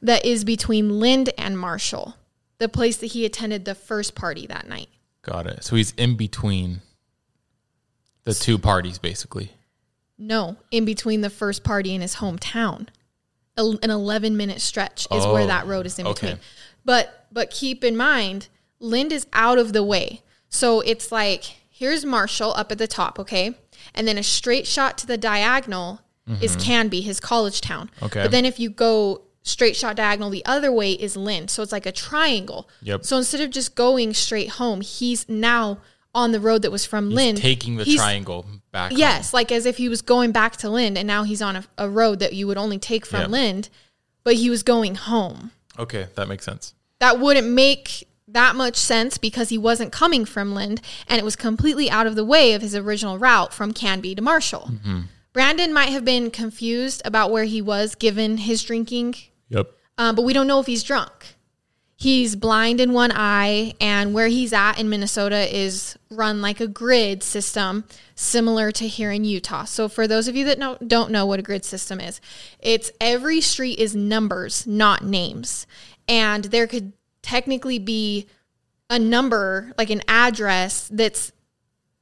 that 0.00 0.24
is 0.24 0.44
between 0.44 1.00
Lynd 1.00 1.30
and 1.36 1.58
Marshall, 1.58 2.14
the 2.58 2.68
place 2.68 2.96
that 2.98 3.06
he 3.06 3.24
attended 3.24 3.64
the 3.64 3.74
first 3.74 4.14
party 4.14 4.46
that 4.46 4.68
night. 4.68 4.88
Got 5.22 5.46
it. 5.48 5.64
So 5.64 5.74
he's 5.76 5.92
in 5.92 6.16
between 6.16 6.80
the 8.24 8.34
two 8.34 8.58
parties, 8.58 8.98
basically. 8.98 9.52
No, 10.16 10.56
in 10.70 10.84
between 10.84 11.20
the 11.22 11.30
first 11.30 11.64
party 11.64 11.94
in 11.94 12.00
his 12.00 12.16
hometown. 12.16 12.88
An 13.56 13.90
11 13.90 14.36
minute 14.36 14.60
stretch 14.60 15.06
is 15.10 15.26
where 15.26 15.42
Oh, 15.42 15.46
that 15.48 15.66
road 15.66 15.84
is 15.86 15.98
in 15.98 16.04
between. 16.06 16.32
okay. 16.34 16.40
But 16.84 17.26
but 17.32 17.50
keep 17.50 17.82
in 17.82 17.96
mind, 17.96 18.46
Lynd 18.78 19.10
is 19.12 19.26
out 19.32 19.58
of 19.58 19.72
the 19.72 19.82
way. 19.82 20.22
So 20.48 20.80
it's 20.80 21.10
like 21.10 21.56
here's 21.78 22.04
Marshall 22.04 22.52
up 22.54 22.72
at 22.72 22.78
the 22.78 22.86
top, 22.86 23.18
okay? 23.18 23.54
And 23.94 24.06
then 24.08 24.18
a 24.18 24.22
straight 24.22 24.66
shot 24.66 24.98
to 24.98 25.06
the 25.06 25.16
diagonal 25.18 26.00
is 26.42 26.56
Canby, 26.56 27.00
his 27.00 27.20
college 27.20 27.60
town. 27.62 27.90
Mm-hmm. 27.96 28.04
Okay. 28.06 28.22
But 28.22 28.30
then 28.32 28.44
if 28.44 28.60
you 28.60 28.68
go 28.68 29.22
straight 29.42 29.74
shot 29.76 29.96
diagonal 29.96 30.28
the 30.28 30.44
other 30.44 30.70
way 30.70 30.92
is 30.92 31.16
Lynd. 31.16 31.48
So 31.50 31.62
it's 31.62 31.72
like 31.72 31.86
a 31.86 31.92
triangle. 31.92 32.68
Yep. 32.82 33.04
So 33.06 33.16
instead 33.16 33.40
of 33.40 33.50
just 33.50 33.74
going 33.74 34.12
straight 34.12 34.50
home, 34.50 34.82
he's 34.82 35.26
now 35.28 35.78
on 36.14 36.32
the 36.32 36.40
road 36.40 36.62
that 36.62 36.70
was 36.72 36.84
from 36.84 37.10
Lynd. 37.10 37.38
Taking 37.38 37.76
the 37.76 37.84
He's- 37.84 37.96
triangle 37.98 38.44
back. 38.72 38.90
home. 38.90 38.98
Yes, 38.98 39.32
like 39.32 39.50
as 39.52 39.64
if 39.64 39.76
he 39.78 39.88
was 39.88 40.02
going 40.02 40.32
back 40.32 40.56
to 40.58 40.68
Lynd 40.68 40.98
and 40.98 41.06
now 41.06 41.22
he's 41.22 41.40
on 41.40 41.56
a, 41.56 41.64
a 41.78 41.88
road 41.88 42.18
that 42.18 42.32
you 42.34 42.46
would 42.46 42.58
only 42.58 42.78
take 42.78 43.06
from 43.06 43.20
Yep. 43.20 43.30
Lynd, 43.30 43.68
but 44.24 44.34
he 44.34 44.50
was 44.50 44.62
going 44.62 44.96
home. 44.96 45.52
Okay, 45.78 46.08
that 46.16 46.26
makes 46.28 46.44
sense. 46.44 46.74
That 46.98 47.20
wouldn't 47.20 47.46
make 47.48 48.07
that 48.30 48.54
much 48.54 48.76
sense 48.76 49.18
because 49.18 49.48
he 49.48 49.58
wasn't 49.58 49.90
coming 49.92 50.24
from 50.24 50.54
Lynd 50.54 50.80
and 51.08 51.18
it 51.18 51.24
was 51.24 51.36
completely 51.36 51.90
out 51.90 52.06
of 52.06 52.14
the 52.14 52.24
way 52.24 52.52
of 52.52 52.62
his 52.62 52.74
original 52.76 53.18
route 53.18 53.52
from 53.54 53.72
Canby 53.72 54.14
to 54.14 54.22
Marshall. 54.22 54.70
Brandon 55.32 55.72
might 55.72 55.90
have 55.90 56.04
been 56.04 56.30
confused 56.30 57.00
about 57.04 57.30
where 57.30 57.44
he 57.44 57.62
was 57.62 57.94
given 57.94 58.38
his 58.38 58.62
drinking, 58.62 59.14
Yep. 59.50 59.70
um, 59.96 60.14
but 60.16 60.22
we 60.22 60.32
don't 60.32 60.46
know 60.46 60.60
if 60.60 60.66
he's 60.66 60.82
drunk. 60.82 61.36
He's 61.96 62.36
blind 62.36 62.80
in 62.80 62.92
one 62.92 63.10
eye, 63.12 63.74
and 63.80 64.14
where 64.14 64.28
he's 64.28 64.52
at 64.52 64.78
in 64.78 64.88
Minnesota 64.88 65.52
is 65.52 65.98
run 66.10 66.40
like 66.40 66.60
a 66.60 66.68
grid 66.68 67.24
system, 67.24 67.84
similar 68.14 68.70
to 68.70 68.86
here 68.86 69.10
in 69.10 69.24
Utah. 69.24 69.64
So, 69.64 69.88
for 69.88 70.06
those 70.06 70.28
of 70.28 70.36
you 70.36 70.44
that 70.44 70.60
know, 70.60 70.78
don't 70.86 71.10
know 71.10 71.26
what 71.26 71.40
a 71.40 71.42
grid 71.42 71.64
system 71.64 71.98
is, 71.98 72.20
it's 72.60 72.92
every 73.00 73.40
street 73.40 73.80
is 73.80 73.96
numbers, 73.96 74.64
not 74.64 75.02
names. 75.02 75.66
And 76.06 76.44
there 76.44 76.68
could 76.68 76.92
technically 77.28 77.78
be 77.78 78.26
a 78.90 78.98
number, 78.98 79.72
like 79.76 79.90
an 79.90 80.02
address, 80.08 80.88
that's 80.92 81.32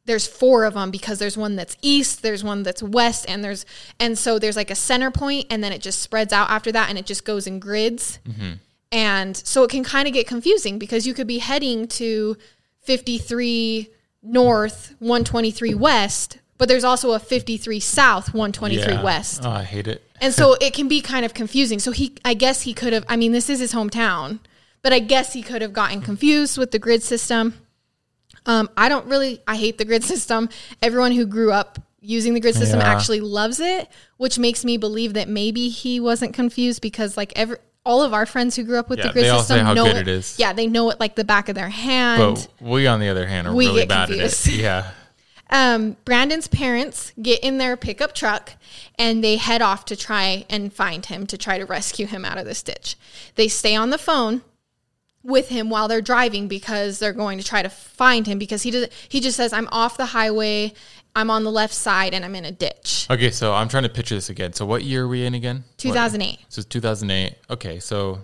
there's 0.04 0.26
four 0.26 0.64
of 0.64 0.74
them 0.74 0.92
because 0.92 1.18
there's 1.18 1.36
one 1.36 1.56
that's 1.56 1.76
east, 1.82 2.22
there's 2.22 2.44
one 2.44 2.62
that's 2.62 2.82
west, 2.82 3.26
and 3.28 3.42
there's 3.42 3.66
and 3.98 4.16
so 4.16 4.38
there's 4.38 4.56
like 4.56 4.70
a 4.70 4.74
center 4.76 5.10
point, 5.10 5.46
and 5.50 5.62
then 5.64 5.72
it 5.72 5.82
just 5.82 6.00
spreads 6.00 6.32
out 6.32 6.48
after 6.48 6.70
that, 6.72 6.88
and 6.88 6.96
it 6.98 7.06
just 7.06 7.24
goes 7.24 7.46
in 7.46 7.58
grids. 7.58 8.20
Mm-hmm. 8.28 8.52
And 8.92 9.36
so 9.36 9.64
it 9.64 9.70
can 9.70 9.82
kind 9.82 10.06
of 10.06 10.14
get 10.14 10.28
confusing 10.28 10.78
because 10.78 11.06
you 11.08 11.12
could 11.14 11.26
be 11.26 11.38
heading 11.38 11.88
to 12.00 12.36
53 12.82 13.90
north, 14.22 14.94
123 15.00 15.74
west, 15.74 16.38
but 16.56 16.68
there's 16.68 16.84
also 16.84 17.12
a 17.12 17.18
53 17.18 17.80
south, 17.80 18.32
123 18.32 18.94
Yeah. 18.94 19.02
west. 19.02 19.40
Oh, 19.44 19.50
I 19.50 19.64
hate 19.64 19.88
it. 19.88 20.02
And 20.20 20.32
so 20.32 20.54
it 20.60 20.72
can 20.72 20.86
be 20.88 21.00
kind 21.00 21.26
of 21.26 21.34
confusing. 21.34 21.78
So 21.80 21.90
he, 21.90 22.14
I 22.24 22.34
guess 22.34 22.62
he 22.62 22.72
could 22.72 22.92
have, 22.92 23.04
I 23.08 23.16
mean, 23.16 23.32
this 23.32 23.50
is 23.50 23.58
his 23.60 23.72
hometown, 23.72 24.38
but 24.86 24.92
I 24.92 25.00
guess 25.00 25.32
he 25.32 25.42
could 25.42 25.62
have 25.62 25.72
gotten 25.72 26.00
confused 26.00 26.56
with 26.56 26.70
the 26.70 26.78
grid 26.78 27.02
system. 27.02 27.54
Um, 28.46 28.70
I 28.76 28.88
don't 28.88 29.04
really, 29.06 29.40
I 29.44 29.56
hate 29.56 29.78
the 29.78 29.84
grid 29.84 30.04
system. 30.04 30.48
Everyone 30.80 31.10
who 31.10 31.26
grew 31.26 31.50
up 31.50 31.80
using 32.00 32.34
the 32.34 32.40
grid 32.40 32.54
system 32.54 32.78
Yeah. 32.78 32.86
actually 32.86 33.18
loves 33.18 33.58
it, 33.58 33.88
which 34.16 34.38
makes 34.38 34.64
me 34.64 34.76
believe 34.76 35.14
that 35.14 35.28
maybe 35.28 35.70
he 35.70 35.98
wasn't 35.98 36.34
confused 36.34 36.82
because 36.82 37.16
like 37.16 37.32
every, 37.34 37.56
all 37.84 38.00
of 38.04 38.14
our 38.14 38.26
friends 38.26 38.54
who 38.54 38.62
grew 38.62 38.78
up 38.78 38.88
with 38.88 39.00
Yeah, 39.00 39.08
the 39.08 39.12
grid 39.12 39.26
system 39.26 39.74
know 39.74 39.86
good 39.86 39.96
it, 39.96 40.02
it 40.02 40.08
is. 40.08 40.38
Yeah, 40.38 40.52
they 40.52 40.68
know 40.68 40.88
it 40.90 41.00
like 41.00 41.16
the 41.16 41.24
back 41.24 41.48
of 41.48 41.56
their 41.56 41.68
hand. 41.68 42.46
But 42.60 42.64
we, 42.64 42.86
on 42.86 43.00
the 43.00 43.08
other 43.08 43.26
hand, 43.26 43.48
are 43.48 43.54
We 43.56 43.66
really 43.66 43.86
bad 43.86 44.06
confused. 44.08 44.46
at 44.46 44.54
it. 44.54 44.60
Yeah. 44.60 44.90
um, 45.50 45.96
Brandon's 46.04 46.46
parents 46.46 47.12
get 47.20 47.40
in 47.40 47.58
their 47.58 47.76
pickup 47.76 48.14
truck 48.14 48.52
and 48.96 49.24
they 49.24 49.34
head 49.34 49.62
off 49.62 49.84
to 49.86 49.96
try 49.96 50.46
and 50.48 50.72
find 50.72 51.06
him 51.06 51.26
to 51.26 51.36
try 51.36 51.58
to 51.58 51.64
rescue 51.64 52.06
him 52.06 52.24
out 52.24 52.38
of 52.38 52.44
this 52.44 52.62
ditch. 52.62 52.94
They 53.34 53.48
stay 53.48 53.74
on 53.74 53.90
the 53.90 53.98
phone 53.98 54.42
with 55.26 55.48
him 55.48 55.68
while 55.70 55.88
they're 55.88 56.00
driving 56.00 56.46
because 56.48 56.98
they're 57.00 57.12
going 57.12 57.38
to 57.38 57.44
try 57.44 57.60
to 57.62 57.68
find 57.68 58.26
him 58.26 58.38
because 58.38 58.62
he 58.62 58.70
does 58.70 58.86
he 59.08 59.20
just 59.20 59.36
says 59.36 59.52
I'm 59.52 59.68
off 59.72 59.96
the 59.96 60.06
highway, 60.06 60.72
I'm 61.14 61.30
on 61.30 61.42
the 61.44 61.50
left 61.50 61.74
side 61.74 62.14
and 62.14 62.24
I'm 62.24 62.34
in 62.34 62.44
a 62.44 62.52
ditch. 62.52 63.06
Okay, 63.10 63.30
so 63.30 63.52
I'm 63.52 63.68
trying 63.68 63.82
to 63.82 63.88
picture 63.88 64.14
this 64.14 64.30
again. 64.30 64.52
So 64.52 64.64
what 64.64 64.84
year 64.84 65.04
are 65.04 65.08
we 65.08 65.26
in 65.26 65.34
again? 65.34 65.64
What- 65.66 65.78
2008. 65.78 66.38
So 66.48 66.60
it's 66.60 66.66
2008. 66.68 67.34
Okay, 67.50 67.80
so 67.80 68.20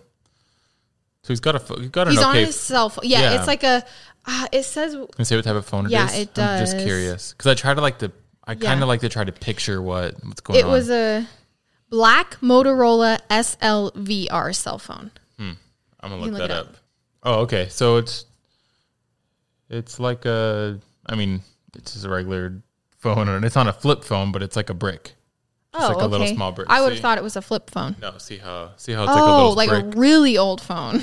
so 1.25 1.29
he's 1.33 1.41
got 1.41 1.55
a 1.57 1.81
he's 1.81 1.89
got 1.91 2.07
an 2.07 2.13
He's 2.15 2.23
on 2.23 2.35
his 2.37 2.59
cell 2.59 2.89
phone. 2.89 3.05
Yeah, 3.07 3.21
Yeah. 3.21 3.39
it's 3.39 3.47
like 3.47 3.65
a 3.65 3.85
uh, 4.25 4.47
it 4.53 4.63
says 4.65 4.93
Can 4.95 5.07
you 5.19 5.25
say 5.25 5.37
what 5.37 5.45
type 5.45 5.57
of 5.57 5.67
phone 5.67 5.85
it 5.87 5.89
is? 5.89 5.93
Yeah, 5.93 6.13
it 6.13 6.39
I'm 6.39 6.61
just 6.65 6.79
curious 6.79 7.33
because 7.33 7.51
I 7.51 7.55
try 7.55 7.75
to 7.75 7.81
like 7.81 7.99
to 7.99 8.13
I 8.47 8.55
kind 8.55 8.83
of 8.83 8.89
like 8.89 9.01
to 9.01 9.09
try 9.09 9.25
to 9.25 9.33
picture 9.33 9.81
what 9.83 10.15
what's 10.25 10.41
going 10.41 10.59
It 10.59 10.65
on. 10.65 10.71
It 10.71 10.73
was 10.73 10.91
a 10.91 11.27
black 11.91 12.37
Motorola 12.41 13.19
SLVR 13.31 14.55
cell 14.55 14.79
phone. 14.79 15.11
Hmm. 15.39 15.53
I'm 16.01 16.11
gonna 16.11 16.23
look 16.23 16.31
look 16.33 16.39
that 16.39 16.51
it 16.51 16.57
up. 16.57 16.77
Oh, 17.23 17.41
okay. 17.41 17.69
So 17.69 17.97
it's 17.97 18.25
it's 19.71 19.99
like 20.01 20.25
a. 20.25 20.79
I 21.07 21.15
mean, 21.15 21.43
it's 21.75 21.95
just 21.95 22.05
a 22.05 22.09
regular 22.09 22.63
phone, 22.99 23.29
and 23.29 23.45
it's 23.45 23.57
on 23.57 23.69
a 23.69 23.73
flip 23.73 24.05
phone, 24.05 24.33
but 24.33 24.43
it's 24.43 24.57
like 24.57 24.71
a 24.71 24.75
brick. 24.75 25.15
Just 25.75 25.85
oh, 25.85 25.89
like 25.89 25.97
a 25.97 26.01
oh, 26.01 26.05
okay. 26.05 26.11
little 26.11 26.27
small 26.29 26.53
brick. 26.53 26.69
I 26.71 26.83
would 26.83 26.93
have 26.93 27.01
thought 27.01 27.19
it 27.19 27.25
was 27.25 27.37
a 27.37 27.43
flip 27.43 27.71
phone. 27.71 27.97
No, 28.01 28.19
see 28.19 28.37
how 28.37 28.73
see 28.77 28.93
how 28.93 29.05
it's 29.05 29.13
like 29.13 29.19
a 29.19 29.23
oh, 29.23 29.37
little 29.37 29.55
like 29.55 29.69
brick. 29.71 29.85
a 29.85 29.99
really 29.99 30.37
old 30.37 30.61
phone. 30.61 31.01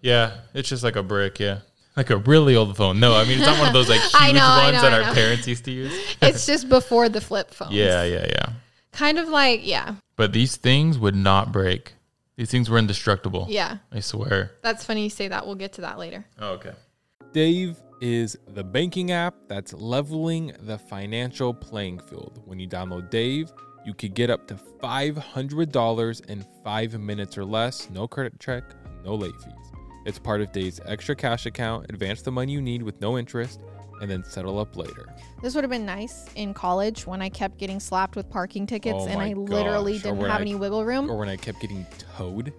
yeah, 0.00 0.38
it's 0.54 0.68
just 0.68 0.84
like 0.84 0.96
a 0.96 1.02
brick. 1.02 1.40
Yeah, 1.40 1.60
like 1.96 2.10
a 2.10 2.18
really 2.18 2.54
old 2.54 2.76
phone. 2.76 3.00
No, 3.00 3.14
I 3.14 3.24
mean 3.24 3.38
it's 3.38 3.46
not 3.46 3.58
one 3.58 3.68
of 3.68 3.74
those 3.74 3.88
like 3.88 4.00
huge 4.20 4.34
know, 4.34 4.58
ones 4.62 4.74
know, 4.74 4.82
that 4.82 4.92
our 4.92 5.14
parents 5.14 5.48
used 5.48 5.64
to 5.64 5.72
use. 5.72 5.92
it's 6.22 6.46
just 6.46 6.68
before 6.68 7.08
the 7.08 7.20
flip 7.20 7.52
phone. 7.52 7.72
Yeah, 7.72 8.04
yeah, 8.04 8.26
yeah. 8.28 8.52
Kind 8.92 9.18
of 9.18 9.28
like, 9.28 9.66
yeah. 9.66 9.96
But 10.16 10.32
these 10.32 10.56
things 10.56 10.98
would 10.98 11.16
not 11.16 11.52
break. 11.52 11.94
These 12.36 12.50
things 12.50 12.68
were 12.68 12.78
indestructible. 12.78 13.46
Yeah. 13.48 13.78
I 13.90 14.00
swear. 14.00 14.52
That's 14.62 14.84
funny 14.84 15.02
you 15.04 15.10
say 15.10 15.28
that. 15.28 15.46
We'll 15.46 15.54
get 15.54 15.72
to 15.74 15.80
that 15.82 15.98
later. 15.98 16.26
Oh, 16.38 16.50
okay. 16.50 16.72
Dave 17.32 17.76
is 18.02 18.36
the 18.48 18.62
banking 18.62 19.10
app 19.10 19.34
that's 19.48 19.72
leveling 19.72 20.52
the 20.60 20.76
financial 20.76 21.54
playing 21.54 21.98
field. 22.00 22.42
When 22.44 22.58
you 22.58 22.68
download 22.68 23.08
Dave, 23.08 23.50
you 23.86 23.94
could 23.94 24.14
get 24.14 24.28
up 24.28 24.46
to 24.48 24.54
$500 24.54 26.26
in 26.26 26.44
five 26.62 26.98
minutes 27.00 27.38
or 27.38 27.44
less, 27.44 27.88
no 27.88 28.06
credit 28.06 28.38
check, 28.38 28.64
no 29.02 29.14
late 29.14 29.34
fees. 29.42 29.54
It's 30.04 30.18
part 30.18 30.40
of 30.40 30.52
Dave's 30.52 30.80
extra 30.84 31.16
cash 31.16 31.46
account. 31.46 31.86
Advance 31.88 32.22
the 32.22 32.32
money 32.32 32.52
you 32.52 32.60
need 32.60 32.82
with 32.82 33.00
no 33.00 33.16
interest 33.16 33.60
and 34.00 34.10
then 34.10 34.24
settle 34.24 34.58
up 34.58 34.76
later. 34.76 35.06
This 35.42 35.54
would 35.54 35.64
have 35.64 35.70
been 35.70 35.86
nice 35.86 36.26
in 36.34 36.54
college 36.54 37.06
when 37.06 37.22
I 37.22 37.28
kept 37.28 37.58
getting 37.58 37.80
slapped 37.80 38.16
with 38.16 38.28
parking 38.30 38.66
tickets 38.66 38.98
Oh 38.98 39.06
and 39.06 39.20
I 39.20 39.32
literally 39.34 39.94
gosh, 39.98 40.06
or 40.06 40.14
didn't 40.14 40.30
have 40.30 40.38
I- 40.38 40.42
any 40.42 40.54
wiggle 40.54 40.84
room. 40.84 41.10
Or 41.10 41.16
when 41.18 41.28
I 41.28 41.36
kept 41.36 41.60
getting 41.60 41.86
towed. 42.16 42.52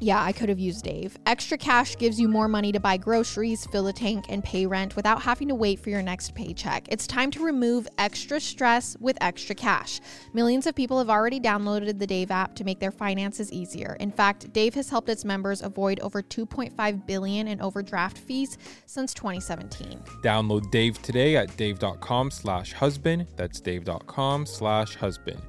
Yeah, 0.00 0.22
I 0.22 0.32
could 0.32 0.48
have 0.48 0.58
used 0.58 0.84
Dave. 0.84 1.16
Extra 1.24 1.56
cash 1.56 1.96
gives 1.96 2.18
you 2.18 2.28
more 2.28 2.48
money 2.48 2.72
to 2.72 2.80
buy 2.80 2.96
groceries, 2.96 3.64
fill 3.66 3.86
a 3.86 3.92
tank, 3.92 4.26
and 4.28 4.42
pay 4.42 4.66
rent 4.66 4.96
without 4.96 5.22
having 5.22 5.48
to 5.48 5.54
wait 5.54 5.78
for 5.78 5.90
your 5.90 6.02
next 6.02 6.34
paycheck. 6.34 6.86
It's 6.88 7.06
time 7.06 7.30
to 7.30 7.44
remove 7.44 7.86
extra 7.96 8.40
stress 8.40 8.96
with 8.98 9.16
extra 9.20 9.54
cash. 9.54 10.00
Millions 10.32 10.66
of 10.66 10.74
people 10.74 10.98
have 10.98 11.10
already 11.10 11.38
downloaded 11.38 11.98
the 11.98 12.06
Dave 12.06 12.32
app 12.32 12.56
to 12.56 12.64
make 12.64 12.80
their 12.80 12.90
finances 12.90 13.52
easier. 13.52 13.96
In 14.00 14.10
fact, 14.10 14.52
Dave 14.52 14.74
has 14.74 14.90
helped 14.90 15.08
its 15.08 15.24
members 15.24 15.62
avoid 15.62 16.00
over 16.00 16.22
2.5 16.22 17.06
billion 17.06 17.46
in 17.46 17.60
overdraft 17.60 18.18
fees 18.18 18.58
since 18.86 19.14
2017. 19.14 20.02
Download 20.22 20.68
Dave 20.70 21.00
today 21.02 21.36
at 21.36 21.56
dave.com 21.56 22.30
slash 22.30 22.72
husband. 22.72 23.26
That's 23.36 23.60
dave.com 23.60 24.46
slash 24.46 24.96
husband. 24.96 25.40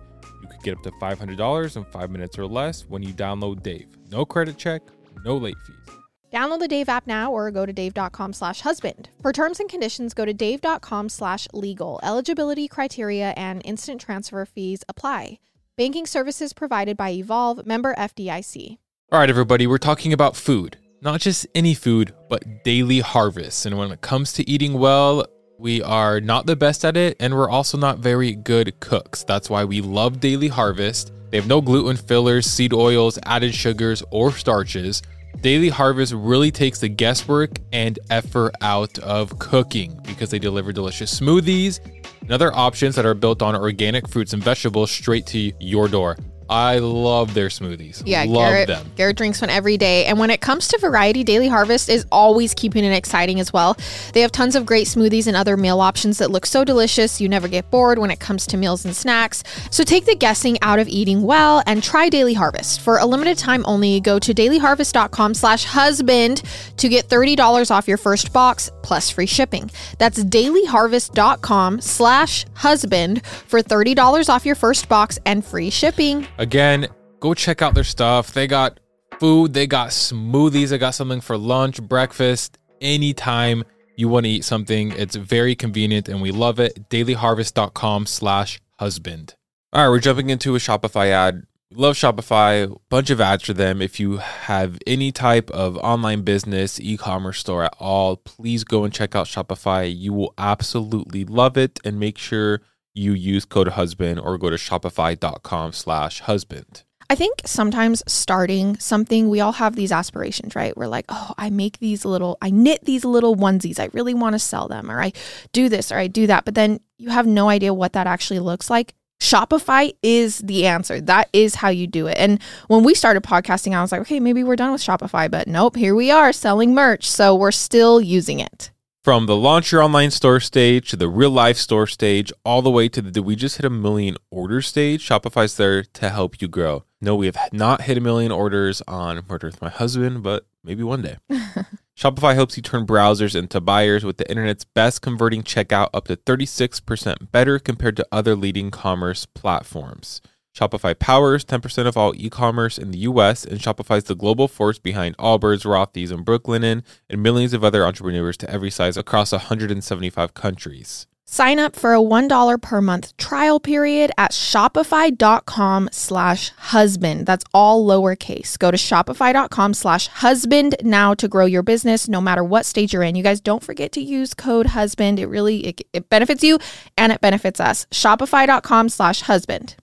You 0.45 0.57
could 0.57 0.63
get 0.63 0.77
up 0.77 0.83
to 0.83 0.91
$500 0.91 1.75
in 1.75 1.85
five 1.85 2.11
minutes 2.11 2.37
or 2.37 2.45
less 2.45 2.83
when 2.83 3.01
you 3.01 3.13
download 3.13 3.63
Dave. 3.63 3.87
No 4.11 4.25
credit 4.25 4.57
check, 4.57 4.81
no 5.23 5.37
late 5.37 5.57
fees. 5.65 5.95
Download 6.31 6.59
the 6.59 6.67
Dave 6.67 6.89
app 6.89 7.07
now 7.07 7.31
or 7.31 7.49
go 7.49 7.65
to 7.65 7.71
dave.com 7.71 8.33
slash 8.33 8.61
husband. 8.61 9.09
For 9.21 9.31
terms 9.31 9.59
and 9.59 9.69
conditions, 9.69 10.13
go 10.13 10.25
to 10.25 10.33
dave.com 10.33 11.09
slash 11.09 11.47
legal. 11.53 11.99
Eligibility 12.03 12.67
criteria 12.67 13.33
and 13.37 13.61
instant 13.63 14.01
transfer 14.01 14.45
fees 14.45 14.83
apply. 14.89 15.39
Banking 15.77 16.05
services 16.05 16.53
provided 16.53 16.97
by 16.97 17.11
Evolve, 17.11 17.65
member 17.65 17.95
FDIC. 17.95 18.77
All 19.11 19.19
right, 19.19 19.29
everybody, 19.29 19.65
we're 19.65 19.77
talking 19.77 20.11
about 20.13 20.35
food. 20.35 20.77
Not 21.01 21.21
just 21.21 21.47
any 21.55 21.73
food, 21.73 22.13
but 22.29 22.63
daily 22.63 22.99
harvests. 22.99 23.65
And 23.65 23.77
when 23.77 23.91
it 23.91 24.01
comes 24.01 24.33
to 24.33 24.49
eating 24.49 24.73
well, 24.79 25.25
we 25.57 25.81
are 25.81 26.19
not 26.19 26.45
the 26.45 26.55
best 26.55 26.83
at 26.83 26.97
it, 26.97 27.15
and 27.19 27.33
we're 27.33 27.50
also 27.50 27.77
not 27.77 28.00
very 28.00 28.33
good 28.33 28.79
cooks. 28.79 29.24
That's 29.24 29.50
why 29.50 29.63
we 29.63 29.81
love 29.81 30.19
Daily 30.19 30.47
Harvest. 30.47 31.13
They 31.31 31.38
have 31.38 31.47
no 31.47 31.62
gluten 31.62 31.97
fillers, 31.97 32.45
seed 32.45 32.74
oils, 32.74 33.17
added 33.24 33.53
sugars, 33.55 34.03
or 34.12 34.31
starches. 34.31 35.01
Daily 35.41 35.69
Harvest 35.69 36.13
really 36.13 36.51
takes 36.51 36.79
the 36.79 36.89
guesswork 36.89 37.51
and 37.71 38.00
effort 38.09 38.53
out 38.62 38.97
of 39.00 39.38
cooking 39.39 40.00
because 40.03 40.29
they 40.29 40.39
deliver 40.39 40.71
delicious 40.71 41.19
smoothies 41.19 41.79
and 42.21 42.31
other 42.31 42.53
options 42.53 42.95
that 42.95 43.05
are 43.05 43.13
built 43.13 43.41
on 43.41 43.55
organic 43.55 44.07
fruits 44.07 44.33
and 44.33 44.43
vegetables 44.43 44.91
straight 44.91 45.25
to 45.27 45.51
your 45.59 45.87
door. 45.87 46.18
I 46.50 46.77
love 46.79 47.34
their 47.34 47.48
smoothies. 47.48 48.03
Yeah, 48.05 48.25
love 48.27 48.51
Garrett, 48.51 48.68
them. 48.68 48.92
Garrett 48.96 49.18
drinks 49.18 49.42
one 49.42 49.50
every 49.50 49.77
day. 49.77 50.05
And 50.05 50.20
when 50.20 50.29
it 50.29 50.42
comes 50.42 50.68
to 50.70 50.77
variety, 50.77 51.24
Daily 51.24 51.48
Harvest 51.48 51.90
is 51.90 52.05
always 52.12 52.53
keeping 52.53 52.84
it 52.84 52.96
exciting 52.96 53.40
as 53.40 53.51
well. 53.51 53.77
They 54.14 54.22
have 54.22 54.31
tons 54.31 54.55
of 54.55 54.66
great 54.66 54.88
smoothies 54.88 55.27
and 55.27 55.36
other 55.36 55.58
meal 55.58 55.81
options 55.81 56.20
that 56.20 56.29
look 56.29 56.46
so 56.46 56.64
delicious. 56.64 57.20
You 57.20 57.29
never 57.29 57.48
get 57.48 57.72
bored 57.72 57.98
when 57.98 58.12
it 58.12 58.20
comes 58.20 58.46
to 58.48 58.58
meals 58.58 58.86
and 58.86 58.96
snacks. 58.96 59.44
So 59.72 59.84
take 59.84 60.05
the 60.05 60.16
guessing 60.16 60.62
out 60.62 60.79
of 60.79 60.88
eating 60.88 61.24
well 61.24 61.64
and 61.66 61.81
try 61.81 62.10
Daily 62.10 62.34
Harvest. 62.34 62.81
For 62.81 62.98
a 63.00 63.05
limited 63.05 63.38
time 63.38 63.64
only, 63.66 64.00
go 64.00 64.20
to 64.20 64.34
dailyharvest.com 64.34 65.34
slash 65.34 65.66
husband 65.66 66.44
to 66.77 66.90
get 66.90 67.08
$30 67.08 67.72
off 67.72 67.88
your 67.88 67.98
first 67.98 68.31
box 68.31 68.72
plus 68.84 69.10
free 69.10 69.25
shipping. 69.25 69.72
That's 69.98 70.24
dailyharvest.com 70.24 71.81
slash 71.81 72.46
husband 72.53 73.25
for 73.25 73.62
$30 73.62 74.29
off 74.29 74.46
your 74.46 74.55
first 74.55 74.88
box 74.88 75.18
and 75.25 75.44
free 75.44 75.72
shipping. 75.72 76.27
Again, 76.37 76.87
go 77.19 77.33
check 77.33 77.61
out 77.61 77.74
their 77.74 77.83
stuff. 77.83 78.33
They 78.33 78.48
got 78.48 78.79
food, 79.19 79.53
they 79.53 79.67
got 79.67 79.89
smoothies, 79.89 80.69
they 80.69 80.77
got 80.77 80.91
something 80.91 81.21
for 81.21 81.37
lunch, 81.37 81.81
breakfast, 81.81 82.57
anytime 82.81 83.63
you 83.95 84.09
want 84.09 84.25
to 84.25 84.29
eat 84.29 84.43
something. 84.43 84.91
It's 84.91 85.15
very 85.15 85.55
convenient 85.55 86.09
and 86.09 86.21
we 86.21 86.31
love 86.31 86.59
it. 86.59 86.89
Dailyharvest.com 86.89 88.05
slash 88.05 88.59
husband. 88.79 89.35
All 89.71 89.83
right, 89.83 89.89
we're 89.89 90.00
jumping 90.00 90.29
into 90.29 90.55
a 90.55 90.59
Shopify 90.59 91.07
ad. 91.07 91.43
Love 91.71 91.95
Shopify, 91.95 92.74
bunch 92.89 93.09
of 93.09 93.19
ads 93.19 93.43
for 93.43 93.53
them. 93.53 93.81
If 93.81 94.00
you 94.00 94.17
have 94.17 94.77
any 94.85 95.11
type 95.11 95.50
of 95.51 95.77
online 95.77 96.21
business, 96.21 96.79
e-commerce 96.79 97.39
store 97.39 97.63
at 97.63 97.75
all, 97.79 98.17
please 98.17 98.63
go 98.63 98.83
and 98.83 98.93
check 98.93 99.15
out 99.15 99.27
Shopify. 99.27 99.93
You 99.93 100.13
will 100.13 100.33
absolutely 100.37 101.25
love 101.25 101.57
it 101.57 101.79
and 101.83 102.00
make 102.00 102.17
sure 102.17 102.61
you 102.96 103.14
use 103.14 103.46
code 103.46 103.68
husband 103.70 104.20
or 104.20 104.38
go 104.38 104.50
to 104.50 104.55
shopify.com 104.55 105.74
slash 105.74 106.22
husband. 106.22 106.84
I 107.08 107.14
think 107.14 107.42
sometimes 107.46 108.01
starting 108.08 108.77
something, 108.77 109.29
we 109.29 109.40
all 109.40 109.51
have 109.51 109.75
these 109.75 109.92
aspirations, 109.92 110.55
right? 110.55 110.75
We're 110.75 110.88
like, 110.88 111.05
oh, 111.10 111.34
I 111.38 111.51
make 111.51 111.77
these 111.77 112.03
little, 112.03 112.38
I 112.42 112.50
knit 112.50 112.84
these 112.84 113.05
little 113.05 113.36
onesies. 113.36 113.79
I 113.79 113.90
really 113.94 114.16
want 114.16 114.34
to 114.34 114.40
sell 114.40 114.68
them, 114.68 114.90
or 114.90 115.01
I 115.01 115.14
do 115.51 115.70
this, 115.70 115.92
or 115.92 115.98
I 115.98 116.08
do 116.08 116.25
that. 116.25 116.46
But 116.46 116.55
then 116.55 116.79
you 116.98 117.10
have 117.10 117.27
no 117.27 117.48
idea 117.48 117.75
what 117.75 117.94
that 117.94 118.08
actually 118.08 118.40
looks 118.40 118.72
like. 118.72 118.96
Shopify 119.22 119.96
is 120.01 120.40
the 120.40 120.66
answer. 120.66 121.00
That 121.00 121.29
is 121.31 121.55
how 121.55 121.70
you 121.70 121.88
do 121.88 122.08
it. 122.08 122.18
And 122.18 122.42
when 122.68 122.84
we 122.84 122.96
started 122.96 123.24
podcasting, 123.24 123.75
I 123.75 123.81
was 123.81 123.92
like, 123.92 124.01
okay, 124.01 124.20
maybe 124.20 124.44
we're 124.44 124.55
done 124.55 124.72
with 124.72 124.81
Shopify, 124.81 125.29
but 125.29 125.48
nope, 125.48 125.75
here 125.75 125.96
we 125.96 126.12
are 126.12 126.34
selling 126.34 126.74
merch. 126.74 127.10
So 127.10 127.36
we're 127.36 127.51
still 127.51 128.01
using 128.01 128.40
it. 128.40 128.72
From 129.05 129.27
the 129.27 129.35
launch 129.35 129.72
your 129.72 129.83
online 129.83 130.09
store 130.09 130.39
stage 130.39 130.89
to 130.89 130.96
the 130.96 131.07
real 131.07 131.29
life 131.29 131.57
store 131.57 131.85
stage, 131.85 132.33
all 132.44 132.63
the 132.63 132.72
way 132.72 132.89
to 132.89 133.03
the 133.03 133.11
did 133.11 133.24
we 133.24 133.35
just 133.35 133.57
hit 133.57 133.63
a 133.63 133.70
million 133.70 134.18
order 134.31 134.63
stage, 134.63 135.07
Shopify's 135.07 135.57
there 135.57 135.83
to 135.83 136.09
help 136.09 136.41
you 136.41 136.48
grow. 136.48 136.85
No, 137.00 137.15
we 137.15 137.27
have 137.27 137.37
not 137.53 137.81
hit 137.81 138.00
a 138.00 138.01
million 138.01 138.31
orders 138.31 138.81
on 138.87 139.22
Murder 139.29 139.46
with 139.46 139.61
My 139.61 139.70
Husband, 139.70 140.24
but 140.24 140.48
maybe 140.63 140.81
one 140.81 141.03
day. 141.03 141.18
Shopify 141.96 142.33
helps 142.33 142.57
you 142.57 142.63
turn 142.63 142.87
browsers 142.87 143.35
into 143.35 143.61
buyers 143.61 144.03
with 144.03 144.18
the 144.18 144.27
internet's 144.27 144.65
best 144.65 145.03
converting 145.03 145.44
checkout 145.44 145.89
up 145.94 146.07
to 146.07 146.18
36% 146.18 147.31
better 147.31 147.59
compared 147.59 147.96
to 147.98 148.07
other 148.11 148.35
leading 148.35 148.72
commerce 148.72 149.27
platforms. 149.27 150.20
Shopify 150.55 150.98
powers 150.98 151.44
10% 151.44 151.85
of 151.85 151.98
all 151.98 152.13
e-commerce 152.15 152.77
in 152.77 152.91
the 152.91 153.00
US 153.00 153.44
and 153.44 153.59
Shopify's 153.59 154.05
the 154.05 154.15
global 154.15 154.48
force 154.48 154.79
behind 154.79 155.18
Allbirds, 155.18 155.65
Rothy's, 155.65 156.11
and 156.11 156.25
Brooklinen 156.25 156.83
and 157.09 157.22
millions 157.22 157.53
of 157.53 157.63
other 157.63 157.85
entrepreneurs 157.85 158.37
to 158.37 158.50
every 158.50 158.72
size 158.72 158.96
across 158.96 159.33
175 159.33 160.33
countries. 160.33 161.07
Sign 161.27 161.57
up 161.57 161.75
for 161.75 161.94
a 161.94 162.00
$1 162.00 162.61
per 162.61 162.81
month 162.81 163.18
trial 163.18 163.59
period 163.59 164.11
at 164.18 164.31
shopify.com 164.31 165.89
slash 165.91 166.51
husband. 166.51 167.25
That's 167.25 167.44
all 167.51 167.85
lowercase. 167.85 168.57
Go 168.59 168.70
to 168.70 168.77
shopify.com 168.77 169.74
slash 169.74 170.07
husband 170.07 170.75
now 170.83 171.15
to 171.15 171.27
grow 171.27 171.46
your 171.46 171.63
business 171.63 172.07
no 172.07 172.22
matter 172.22 172.44
what 172.44 172.65
stage 172.65 172.94
you're 172.94 173.03
in. 173.03 173.15
You 173.15 173.24
guys 173.24 173.41
don't 173.41 173.63
forget 173.63 173.91
to 173.94 174.01
use 174.01 174.35
code 174.35 174.68
husband. 174.68 175.20
It 175.20 175.25
really, 175.25 175.65
it, 175.65 175.81
it 175.94 176.09
benefits 176.09 176.44
you 176.44 176.59
and 176.96 177.11
it 177.11 177.22
benefits 177.22 177.59
us. 177.59 177.87
Shopify.com 177.89 178.89
slash 178.89 179.22
husband. 179.22 179.75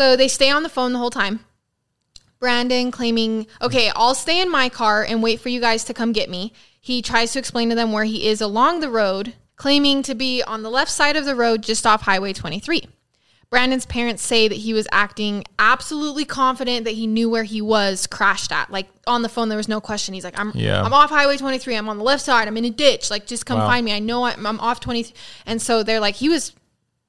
So 0.00 0.16
they 0.16 0.28
stay 0.28 0.48
on 0.48 0.62
the 0.62 0.70
phone 0.70 0.94
the 0.94 0.98
whole 0.98 1.10
time. 1.10 1.40
Brandon 2.38 2.90
claiming, 2.90 3.46
okay, 3.60 3.92
I'll 3.94 4.14
stay 4.14 4.40
in 4.40 4.50
my 4.50 4.70
car 4.70 5.04
and 5.04 5.22
wait 5.22 5.40
for 5.40 5.50
you 5.50 5.60
guys 5.60 5.84
to 5.84 5.92
come 5.92 6.12
get 6.12 6.30
me. 6.30 6.54
He 6.80 7.02
tries 7.02 7.34
to 7.34 7.38
explain 7.38 7.68
to 7.68 7.74
them 7.74 7.92
where 7.92 8.04
he 8.04 8.26
is 8.26 8.40
along 8.40 8.80
the 8.80 8.88
road, 8.88 9.34
claiming 9.56 10.02
to 10.04 10.14
be 10.14 10.42
on 10.42 10.62
the 10.62 10.70
left 10.70 10.90
side 10.90 11.16
of 11.16 11.26
the 11.26 11.34
road 11.36 11.62
just 11.62 11.86
off 11.86 12.00
Highway 12.00 12.32
23. 12.32 12.88
Brandon's 13.50 13.84
parents 13.84 14.22
say 14.22 14.48
that 14.48 14.54
he 14.54 14.72
was 14.72 14.88
acting 14.90 15.44
absolutely 15.58 16.24
confident 16.24 16.84
that 16.86 16.92
he 16.94 17.06
knew 17.06 17.28
where 17.28 17.44
he 17.44 17.60
was 17.60 18.06
crashed 18.06 18.52
at. 18.52 18.70
Like 18.70 18.88
on 19.06 19.20
the 19.20 19.28
phone, 19.28 19.50
there 19.50 19.58
was 19.58 19.68
no 19.68 19.82
question. 19.82 20.14
He's 20.14 20.24
like, 20.24 20.38
"I'm, 20.38 20.52
Yeah. 20.54 20.80
I'm 20.82 20.94
off 20.94 21.10
Highway 21.10 21.36
23. 21.36 21.74
I'm 21.76 21.90
on 21.90 21.98
the 21.98 22.04
left 22.04 22.24
side. 22.24 22.48
I'm 22.48 22.56
in 22.56 22.64
a 22.64 22.70
ditch. 22.70 23.10
Like, 23.10 23.26
just 23.26 23.44
come 23.44 23.58
Wow. 23.58 23.66
find 23.66 23.84
me. 23.84 23.92
I 23.92 23.98
know 23.98 24.24
I'm, 24.24 24.46
I'm 24.46 24.60
off 24.60 24.80
20." 24.80 25.12
And 25.44 25.60
so 25.60 25.82
they're 25.82 26.00
like, 26.00 26.14
he 26.14 26.30
was, 26.30 26.52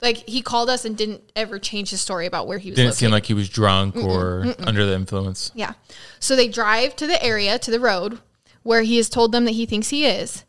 like, 0.02 0.18
he 0.28 0.42
called 0.42 0.70
us 0.70 0.86
and 0.86 0.98
didn't 0.98 1.32
ever 1.36 1.60
change 1.60 1.92
his 1.92 2.02
story 2.02 2.26
about 2.26 2.48
where 2.48 2.58
he 2.58 2.72
was. 2.72 2.78
Didn't 2.78 2.96
seem 2.96 3.12
like 3.12 3.26
he 3.26 3.34
was 3.34 3.50
drunk 3.50 3.96
or 3.96 4.56
under 4.60 4.86
the 4.86 4.96
influence. 4.96 5.52
Yeah. 5.54 5.74
So 6.20 6.36
they 6.36 6.48
drive 6.48 6.96
to 6.98 7.08
the 7.08 7.24
area, 7.24 7.60
to 7.60 7.72
the 7.72 7.80
road 7.80 8.20
where 8.64 8.82
he 8.82 8.98
has 8.98 9.10
told 9.10 9.32
them 9.32 9.46
that 9.46 9.52
he 9.52 9.66
thinks 9.66 9.90
he 9.90 10.06
is. 10.06 10.44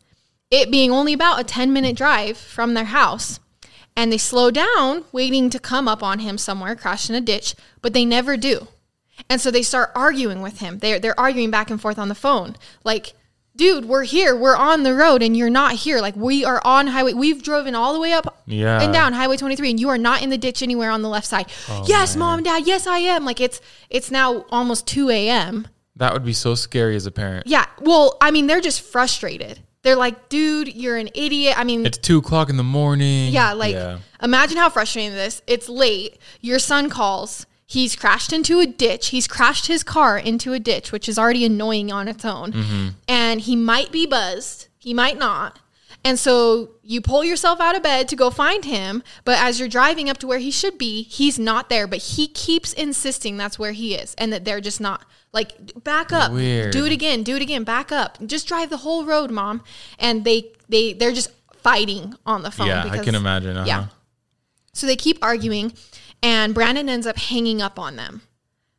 It 0.51 0.71
being 0.71 0.91
only 0.91 1.13
about 1.13 1.39
a 1.39 1.43
10 1.43 1.73
minute 1.73 1.95
drive 1.95 2.37
from 2.37 2.73
their 2.73 2.85
house. 2.85 3.39
And 3.95 4.11
they 4.11 4.17
slow 4.17 4.49
down, 4.49 5.05
waiting 5.11 5.51
to 5.51 5.59
come 5.59 5.87
up 5.87 6.01
on 6.01 6.19
him 6.19 6.37
somewhere, 6.37 6.75
crash 6.75 7.09
in 7.09 7.15
a 7.15 7.21
ditch, 7.21 7.55
but 7.81 7.93
they 7.93 8.05
never 8.05 8.37
do. 8.37 8.67
And 9.29 9.39
so 9.39 9.51
they 9.51 9.61
start 9.61 9.91
arguing 9.93 10.41
with 10.41 10.59
him. 10.59 10.79
They're, 10.79 10.97
they're 10.99 11.19
arguing 11.19 11.51
back 11.51 11.69
and 11.69 11.79
forth 11.79 11.99
on 11.99 12.09
the 12.09 12.15
phone. 12.15 12.55
Like, 12.83 13.13
dude, 13.55 13.85
we're 13.85 14.03
here. 14.03 14.35
We're 14.35 14.55
on 14.55 14.83
the 14.83 14.93
road 14.95 15.21
and 15.21 15.35
you're 15.37 15.49
not 15.49 15.73
here. 15.75 15.99
Like, 16.01 16.15
we 16.15 16.43
are 16.43 16.61
on 16.65 16.87
highway. 16.87 17.13
We've 17.13 17.41
driven 17.43 17.75
all 17.75 17.93
the 17.93 17.99
way 17.99 18.11
up 18.13 18.41
Yeah. 18.45 18.81
and 18.81 18.91
down 18.93 19.13
Highway 19.13 19.37
23 19.37 19.69
and 19.71 19.79
you 19.79 19.89
are 19.89 19.97
not 19.97 20.21
in 20.23 20.29
the 20.29 20.37
ditch 20.37 20.61
anywhere 20.63 20.89
on 20.91 21.01
the 21.01 21.09
left 21.09 21.27
side. 21.27 21.47
Oh, 21.69 21.85
yes, 21.87 22.15
mom 22.15 22.39
and 22.39 22.45
dad. 22.45 22.65
Yes, 22.65 22.87
I 22.87 22.99
am. 22.99 23.25
Like, 23.25 23.39
it's, 23.39 23.61
it's 23.89 24.09
now 24.11 24.45
almost 24.49 24.87
2 24.87 25.09
a.m. 25.09 25.67
That 25.95 26.13
would 26.13 26.25
be 26.25 26.33
so 26.33 26.55
scary 26.55 26.95
as 26.95 27.05
a 27.05 27.11
parent. 27.11 27.45
Yeah. 27.47 27.65
Well, 27.79 28.17
I 28.19 28.31
mean, 28.31 28.47
they're 28.47 28.61
just 28.61 28.81
frustrated. 28.81 29.59
They're 29.83 29.95
like, 29.97 30.29
dude, 30.29 30.73
you're 30.73 30.95
an 30.97 31.09
idiot. 31.13 31.55
I 31.59 31.63
mean, 31.65 31.85
It's 31.85 31.97
two 31.97 32.17
o'clock 32.17 32.49
in 32.49 32.57
the 32.57 32.63
morning. 32.63 33.31
yeah, 33.33 33.51
like 33.53 33.73
Yeah. 33.75 33.99
imagine 34.21 34.57
how 34.57 34.69
frustrating 34.69 35.11
this. 35.11 35.41
It's 35.45 35.67
late. 35.69 36.17
Your 36.41 36.57
son 36.57 36.89
calls. 36.89 37.45
He's 37.73 37.95
crashed 37.95 38.31
into 38.31 38.59
a 38.59 38.67
ditch. 38.67 39.07
He's 39.07 39.27
crashed 39.27 39.65
his 39.65 39.83
car 39.83 40.15
into 40.15 40.53
a 40.53 40.59
ditch, 40.59 40.91
which 40.91 41.09
is 41.09 41.17
already 41.17 41.43
annoying 41.43 41.91
on 41.91 42.07
its 42.07 42.23
own. 42.23 42.51
Mm-hmm. 42.51 42.87
And 43.07 43.41
he 43.41 43.55
might 43.55 43.91
be 43.91 44.05
buzzed. 44.05 44.67
He 44.77 44.93
might 44.93 45.17
not. 45.17 45.57
And 46.05 46.19
so 46.19 46.71
you 46.83 47.01
pull 47.01 47.23
yourself 47.23 47.59
out 47.59 47.75
of 47.75 47.81
bed 47.81 48.07
to 48.09 48.15
go 48.15 48.29
find 48.29 48.63
him, 48.65 49.01
but 49.25 49.39
as 49.39 49.59
you're 49.59 49.69
driving 49.69 50.07
up 50.07 50.19
to 50.19 50.27
where 50.27 50.37
he 50.37 50.51
should 50.51 50.77
be, 50.77 51.01
he's 51.01 51.39
not 51.39 51.69
there. 51.69 51.87
But 51.87 51.99
he 51.99 52.27
keeps 52.27 52.73
insisting 52.73 53.37
that's 53.37 53.57
where 53.57 53.71
he 53.71 53.95
is 53.95 54.13
and 54.19 54.31
that 54.31 54.45
they're 54.45 54.61
just 54.61 54.79
not. 54.79 55.05
Like 55.31 55.83
back 55.83 56.13
up, 56.13 56.31
Weird. 56.31 56.73
do 56.73 56.85
it 56.85 56.91
again, 56.91 57.23
do 57.23 57.35
it 57.35 57.41
again, 57.41 57.63
back 57.63 57.91
up, 57.91 58.19
just 58.23 58.47
drive 58.47 58.69
the 58.69 58.77
whole 58.77 59.03
road, 59.03 59.31
mom. 59.31 59.63
And 59.97 60.23
they 60.23 60.51
they 60.69 60.93
they're 60.93 61.11
just 61.11 61.31
fighting 61.63 62.13
on 62.23 62.43
the 62.43 62.51
phone. 62.51 62.67
Yeah, 62.67 62.85
I 62.85 62.99
can 62.99 63.15
imagine. 63.15 63.57
Uh-huh. 63.57 63.65
Yeah. 63.65 63.85
So 64.73 64.85
they 64.85 64.95
keep 64.95 65.17
arguing, 65.23 65.73
and 66.23 66.53
Brandon 66.55 66.89
ends 66.89 67.05
up 67.05 67.17
hanging 67.17 67.61
up 67.61 67.77
on 67.77 67.95
them 67.95 68.21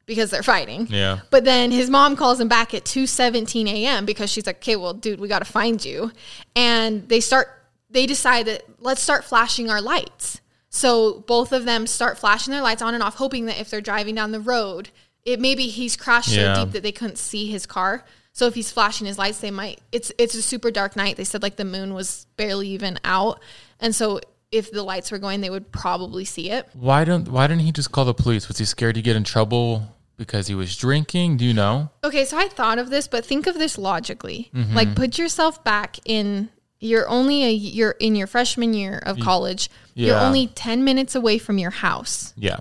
because 0.07 0.31
they're 0.31 0.43
fighting. 0.43 0.87
Yeah. 0.91 1.21
But 1.31 1.45
then 1.45 1.71
his 1.71 1.89
mom 1.89 2.17
calls 2.17 2.41
him 2.41 2.49
back 2.49 2.75
at 2.75 2.85
2:17 2.85 3.69
a.m. 3.69 4.05
because 4.05 4.31
she's 4.31 4.47
like, 4.47 4.57
"Okay, 4.57 4.77
well, 4.77 4.95
dude, 4.95 5.21
we 5.21 5.29
got 5.29 5.39
to 5.41 5.45
find 5.45 5.85
you." 5.85 6.11
And 6.57 7.09
they 7.09 7.21
start 7.21 7.49
they 7.91 8.07
decide 8.07 8.47
that 8.47 8.65
let's 8.81 9.01
start 9.01 9.25
flashing 9.25 9.71
our 9.71 9.81
lights. 9.81 10.41
So 10.71 11.21
both 11.29 11.53
of 11.53 11.65
them 11.65 11.87
start 11.87 12.19
flashing 12.19 12.51
their 12.53 12.63
lights 12.63 12.83
on 12.83 12.95
and 12.95 13.03
off 13.03 13.15
hoping 13.15 13.47
that 13.47 13.61
if 13.61 13.71
they're 13.71 13.81
driving 13.81 14.17
down 14.17 14.33
the 14.33 14.41
road, 14.41 14.91
it 15.25 15.39
maybe 15.41 15.69
he's 15.69 15.97
crashed 15.97 16.33
Yeah. 16.33 16.55
so 16.55 16.65
deep 16.65 16.73
that 16.73 16.83
they 16.83 16.91
couldn't 16.91 17.19
see 17.19 17.47
his 17.49 17.65
car. 17.67 18.05
So 18.33 18.47
if 18.47 18.55
he's 18.57 18.73
flashing 18.73 19.07
his 19.07 19.17
lights, 19.17 19.39
they 19.39 19.53
might 19.53 19.81
it's 19.93 20.11
it's 20.19 20.35
a 20.35 20.43
super 20.43 20.73
dark 20.73 20.97
night. 20.97 21.17
They 21.17 21.25
said 21.25 21.43
like 21.43 21.55
the 21.57 21.65
moon 21.65 21.95
was 21.95 22.27
barely 22.37 22.69
even 22.71 22.99
out. 23.05 23.41
And 23.79 23.95
so 23.95 24.21
if 24.55 24.71
the 24.71 24.83
lights 24.83 25.11
were 25.11 25.19
going, 25.19 25.41
they 25.41 25.51
would 25.51 25.73
probably 25.73 26.25
see 26.25 26.51
it. 26.51 26.69
Why 26.75 27.05
don't 27.05 27.29
Why 27.29 27.47
didn't 27.47 27.63
he 27.63 27.73
just 27.73 27.93
call 27.93 28.05
the 28.05 28.15
police? 28.15 28.49
Was 28.49 28.59
he 28.59 28.65
scared 28.65 28.95
to 28.95 29.03
get 29.03 29.17
in 29.17 29.25
trouble 29.25 29.97
because 30.17 30.47
he 30.47 30.55
was 30.55 30.77
drinking? 30.77 31.37
Do 31.39 31.45
you 31.45 31.55
know? 31.55 31.91
Okay, 32.03 32.25
so 32.25 32.39
I 32.39 32.49
thought 32.49 32.79
of 32.79 32.89
this, 32.91 33.09
but 33.09 33.25
think 33.27 33.47
of 33.47 33.59
this 33.59 33.77
logically. 33.79 34.51
Mm-hmm. 34.55 34.75
Like 34.75 34.95
put 34.95 35.19
yourself 35.19 35.63
back 35.65 35.99
in 36.05 36.49
you're 36.81 37.09
only 37.09 37.45
a 37.45 37.51
you're 37.51 37.93
in 37.93 38.15
your 38.15 38.27
freshman 38.27 38.75
year 38.75 38.99
of 39.05 39.19
college. 39.19 39.71
You're 39.95 40.19
only 40.19 40.49
10 40.49 40.85
minutes 40.85 41.15
away 41.15 41.39
from 41.39 41.57
your 41.59 41.71
house 41.71 42.35
Yeah. 42.37 42.59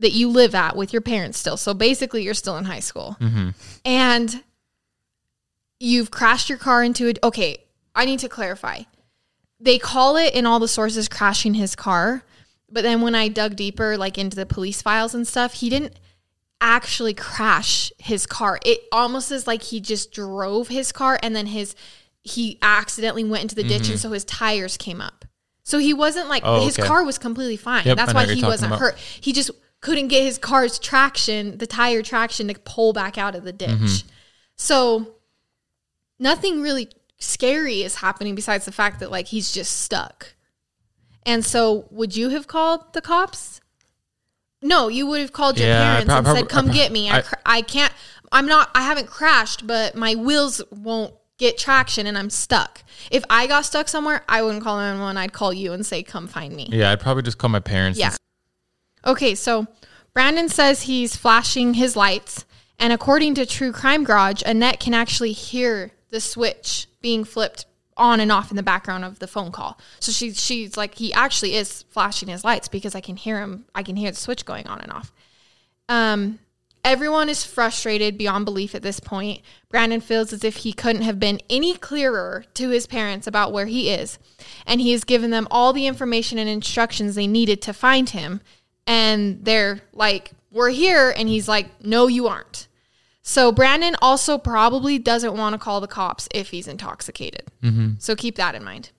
that 0.00 0.12
you 0.12 0.28
live 0.28 0.54
at 0.54 0.76
with 0.76 0.92
your 0.92 1.02
parents 1.02 1.38
still. 1.38 1.56
So 1.56 1.74
basically 1.74 2.22
you're 2.22 2.34
still 2.34 2.56
in 2.58 2.64
high 2.64 2.80
school. 2.80 3.16
Mm-hmm. 3.20 3.48
And 3.84 4.42
you've 5.80 6.10
crashed 6.10 6.48
your 6.48 6.58
car 6.58 6.84
into 6.84 7.08
it. 7.08 7.18
Okay, 7.24 7.58
I 7.94 8.04
need 8.04 8.20
to 8.20 8.28
clarify. 8.28 8.82
They 9.58 9.78
call 9.78 10.16
it 10.16 10.34
in 10.34 10.46
all 10.46 10.58
the 10.58 10.68
sources 10.68 11.08
crashing 11.08 11.54
his 11.54 11.74
car, 11.74 12.22
but 12.70 12.82
then 12.82 13.00
when 13.00 13.14
I 13.14 13.28
dug 13.28 13.56
deeper 13.56 13.96
like 13.96 14.18
into 14.18 14.36
the 14.36 14.46
police 14.46 14.82
files 14.82 15.14
and 15.14 15.26
stuff, 15.26 15.54
he 15.54 15.70
didn't 15.70 15.98
actually 16.60 17.14
crash 17.14 17.92
his 17.98 18.26
car. 18.26 18.58
It 18.64 18.80
almost 18.92 19.30
is 19.30 19.46
like 19.46 19.62
he 19.62 19.80
just 19.80 20.12
drove 20.12 20.68
his 20.68 20.92
car 20.92 21.18
and 21.22 21.34
then 21.34 21.46
his 21.46 21.74
he 22.22 22.58
accidentally 22.60 23.22
went 23.24 23.42
into 23.42 23.54
the 23.54 23.62
ditch 23.62 23.88
and 23.88 24.00
so 24.00 24.10
his 24.10 24.24
tires 24.24 24.76
came 24.76 25.00
up. 25.00 25.24
So 25.62 25.78
he 25.78 25.94
wasn't 25.94 26.28
like 26.28 26.42
Mm-hmm. 26.42 26.62
Oh, 26.62 26.64
his 26.64 26.78
okay. 26.78 26.86
car 26.86 27.04
was 27.04 27.18
completely 27.18 27.56
fine. 27.56 27.84
Yep, 27.86 27.96
That's 27.96 28.14
why 28.14 28.26
he 28.26 28.42
wasn't 28.42 28.72
about. 28.72 28.80
hurt. 28.80 28.98
He 28.98 29.32
just 29.32 29.50
couldn't 29.80 30.08
get 30.08 30.22
his 30.22 30.36
car's 30.38 30.78
traction, 30.78 31.58
the 31.58 31.66
tire 31.66 32.02
traction 32.02 32.48
to 32.48 32.54
pull 32.54 32.92
back 32.92 33.16
out 33.16 33.34
of 33.34 33.44
the 33.44 33.52
ditch. 33.52 33.70
Mm-hmm. 33.70 34.08
So 34.56 35.14
nothing 36.18 36.62
really 36.62 36.88
scary 37.18 37.82
is 37.82 37.96
happening 37.96 38.34
besides 38.34 38.64
the 38.64 38.72
fact 38.72 39.00
that 39.00 39.10
like 39.10 39.26
he's 39.28 39.52
just 39.52 39.80
stuck. 39.80 40.34
And 41.24 41.44
so 41.44 41.86
would 41.90 42.16
you 42.16 42.28
have 42.30 42.46
called 42.46 42.92
the 42.92 43.00
cops? 43.00 43.60
No, 44.62 44.88
you 44.88 45.06
would 45.06 45.20
have 45.20 45.32
called 45.32 45.58
your 45.58 45.68
Yeah, 45.68 46.02
parents 46.04 46.12
and 46.12 46.36
said, 46.38 46.48
"Come 46.48 46.70
I- 46.70 46.72
get 46.72 46.92
me. 46.92 47.10
I, 47.10 47.18
I- 47.18 47.22
cr- 47.22 47.34
I 47.44 47.62
can't. 47.62 47.92
I'm 48.32 48.46
not. 48.46 48.70
I 48.74 48.82
haven't 48.82 49.06
crashed, 49.08 49.66
but 49.66 49.94
my 49.94 50.14
wheels 50.14 50.62
won't 50.70 51.14
get 51.38 51.58
traction, 51.58 52.06
and 52.06 52.16
I'm 52.16 52.30
stuck. 52.30 52.82
If 53.10 53.22
I 53.28 53.46
got 53.46 53.64
stuck 53.66 53.88
somewhere, 53.88 54.22
I 54.28 54.42
wouldn't 54.42 54.64
call 54.64 54.80
anyone. 54.80 55.16
I'd 55.16 55.32
call 55.32 55.52
you 55.52 55.72
and 55.72 55.84
say, 55.84 56.02
"Come 56.02 56.26
find 56.26 56.54
me." 56.54 56.68
Yeah, 56.72 56.90
I'd 56.92 57.00
probably 57.00 57.22
just 57.22 57.38
call 57.38 57.50
my 57.50 57.60
parents. 57.60 57.98
Yeah. 57.98 58.08
and 58.08 58.16
Okay, 59.12 59.34
so 59.34 59.66
Brandon 60.14 60.48
says 60.48 60.82
he's 60.82 61.14
flashing 61.16 61.74
his 61.74 61.94
lights, 61.94 62.44
and 62.78 62.92
according 62.92 63.34
to 63.34 63.46
True 63.46 63.70
Crime 63.72 64.02
Garage, 64.04 64.42
Annette 64.46 64.80
can 64.80 64.94
actually 64.94 65.32
hear 65.32 65.92
the 66.10 66.20
switch 66.20 66.86
being 67.06 67.22
flipped 67.22 67.66
on 67.96 68.18
and 68.18 68.32
off 68.32 68.50
in 68.50 68.56
the 68.56 68.64
background 68.64 69.04
of 69.04 69.20
the 69.20 69.28
phone 69.28 69.52
call. 69.52 69.78
So 70.00 70.10
she 70.10 70.32
she's 70.32 70.76
like 70.76 70.96
he 70.96 71.12
actually 71.12 71.54
is 71.54 71.84
flashing 71.84 72.28
his 72.28 72.42
lights 72.42 72.66
because 72.66 72.96
I 72.96 73.00
can 73.00 73.14
hear 73.14 73.40
him. 73.40 73.64
I 73.76 73.84
can 73.84 73.94
hear 73.94 74.10
the 74.10 74.16
switch 74.16 74.44
going 74.44 74.66
on 74.66 74.80
and 74.80 74.90
off. 74.90 75.12
Um 75.88 76.40
everyone 76.84 77.28
is 77.28 77.44
frustrated 77.44 78.18
beyond 78.18 78.44
belief 78.44 78.74
at 78.74 78.82
this 78.82 78.98
point. 78.98 79.40
Brandon 79.68 80.00
feels 80.00 80.32
as 80.32 80.42
if 80.42 80.56
he 80.56 80.72
couldn't 80.72 81.02
have 81.02 81.20
been 81.20 81.40
any 81.48 81.74
clearer 81.76 82.44
to 82.54 82.70
his 82.70 82.88
parents 82.88 83.28
about 83.28 83.52
where 83.52 83.66
he 83.66 83.90
is, 83.90 84.18
and 84.66 84.80
he 84.80 84.90
has 84.90 85.04
given 85.04 85.30
them 85.30 85.46
all 85.48 85.72
the 85.72 85.86
information 85.86 86.38
and 86.38 86.50
instructions 86.50 87.14
they 87.14 87.28
needed 87.28 87.62
to 87.62 87.72
find 87.72 88.10
him. 88.10 88.40
And 88.84 89.44
they're 89.44 89.80
like, 89.92 90.32
"We're 90.50 90.70
here," 90.70 91.14
and 91.16 91.28
he's 91.28 91.46
like, 91.46 91.68
"No, 91.84 92.08
you 92.08 92.26
aren't." 92.26 92.66
So 93.28 93.50
Brandon 93.50 93.96
also 94.00 94.38
probably 94.38 95.00
doesn't 95.00 95.36
want 95.36 95.52
to 95.54 95.58
call 95.58 95.80
the 95.80 95.88
cops 95.88 96.28
if 96.32 96.50
he's 96.50 96.68
intoxicated. 96.68 97.42
Mm-hmm. 97.60 97.94
So 97.98 98.14
keep 98.14 98.36
that 98.36 98.54
in 98.54 98.62
mind. 98.62 98.92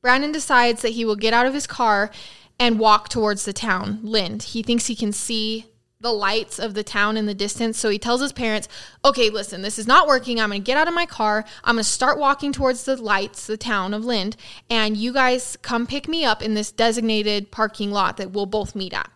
Brandon 0.00 0.32
decides 0.32 0.82
that 0.82 0.88
he 0.88 1.04
will 1.04 1.14
get 1.14 1.32
out 1.32 1.46
of 1.46 1.54
his 1.54 1.68
car 1.68 2.10
and 2.58 2.80
walk 2.80 3.08
towards 3.08 3.44
the 3.44 3.52
town, 3.52 4.00
Lynd. 4.02 4.42
He 4.42 4.64
thinks 4.64 4.88
he 4.88 4.96
can 4.96 5.12
see 5.12 5.66
the 6.00 6.12
lights 6.12 6.58
of 6.58 6.74
the 6.74 6.82
town 6.82 7.16
in 7.16 7.26
the 7.26 7.32
distance. 7.32 7.78
So 7.78 7.90
he 7.90 7.98
tells 7.98 8.20
his 8.20 8.32
parents, 8.32 8.66
okay, 9.04 9.30
listen, 9.30 9.62
this 9.62 9.78
is 9.78 9.86
not 9.86 10.08
working. 10.08 10.40
I'm 10.40 10.50
going 10.50 10.60
to 10.60 10.66
get 10.66 10.76
out 10.76 10.88
of 10.88 10.94
my 10.94 11.06
car. 11.06 11.44
I'm 11.62 11.76
going 11.76 11.84
to 11.84 11.88
start 11.88 12.18
walking 12.18 12.52
towards 12.52 12.82
the 12.82 13.00
lights, 13.00 13.46
the 13.46 13.56
town 13.56 13.94
of 13.94 14.04
Lynd, 14.04 14.36
and 14.68 14.96
you 14.96 15.12
guys 15.12 15.56
come 15.62 15.86
pick 15.86 16.08
me 16.08 16.24
up 16.24 16.42
in 16.42 16.54
this 16.54 16.72
designated 16.72 17.52
parking 17.52 17.92
lot 17.92 18.16
that 18.16 18.32
we'll 18.32 18.46
both 18.46 18.74
meet 18.74 18.92
at. 18.92 19.12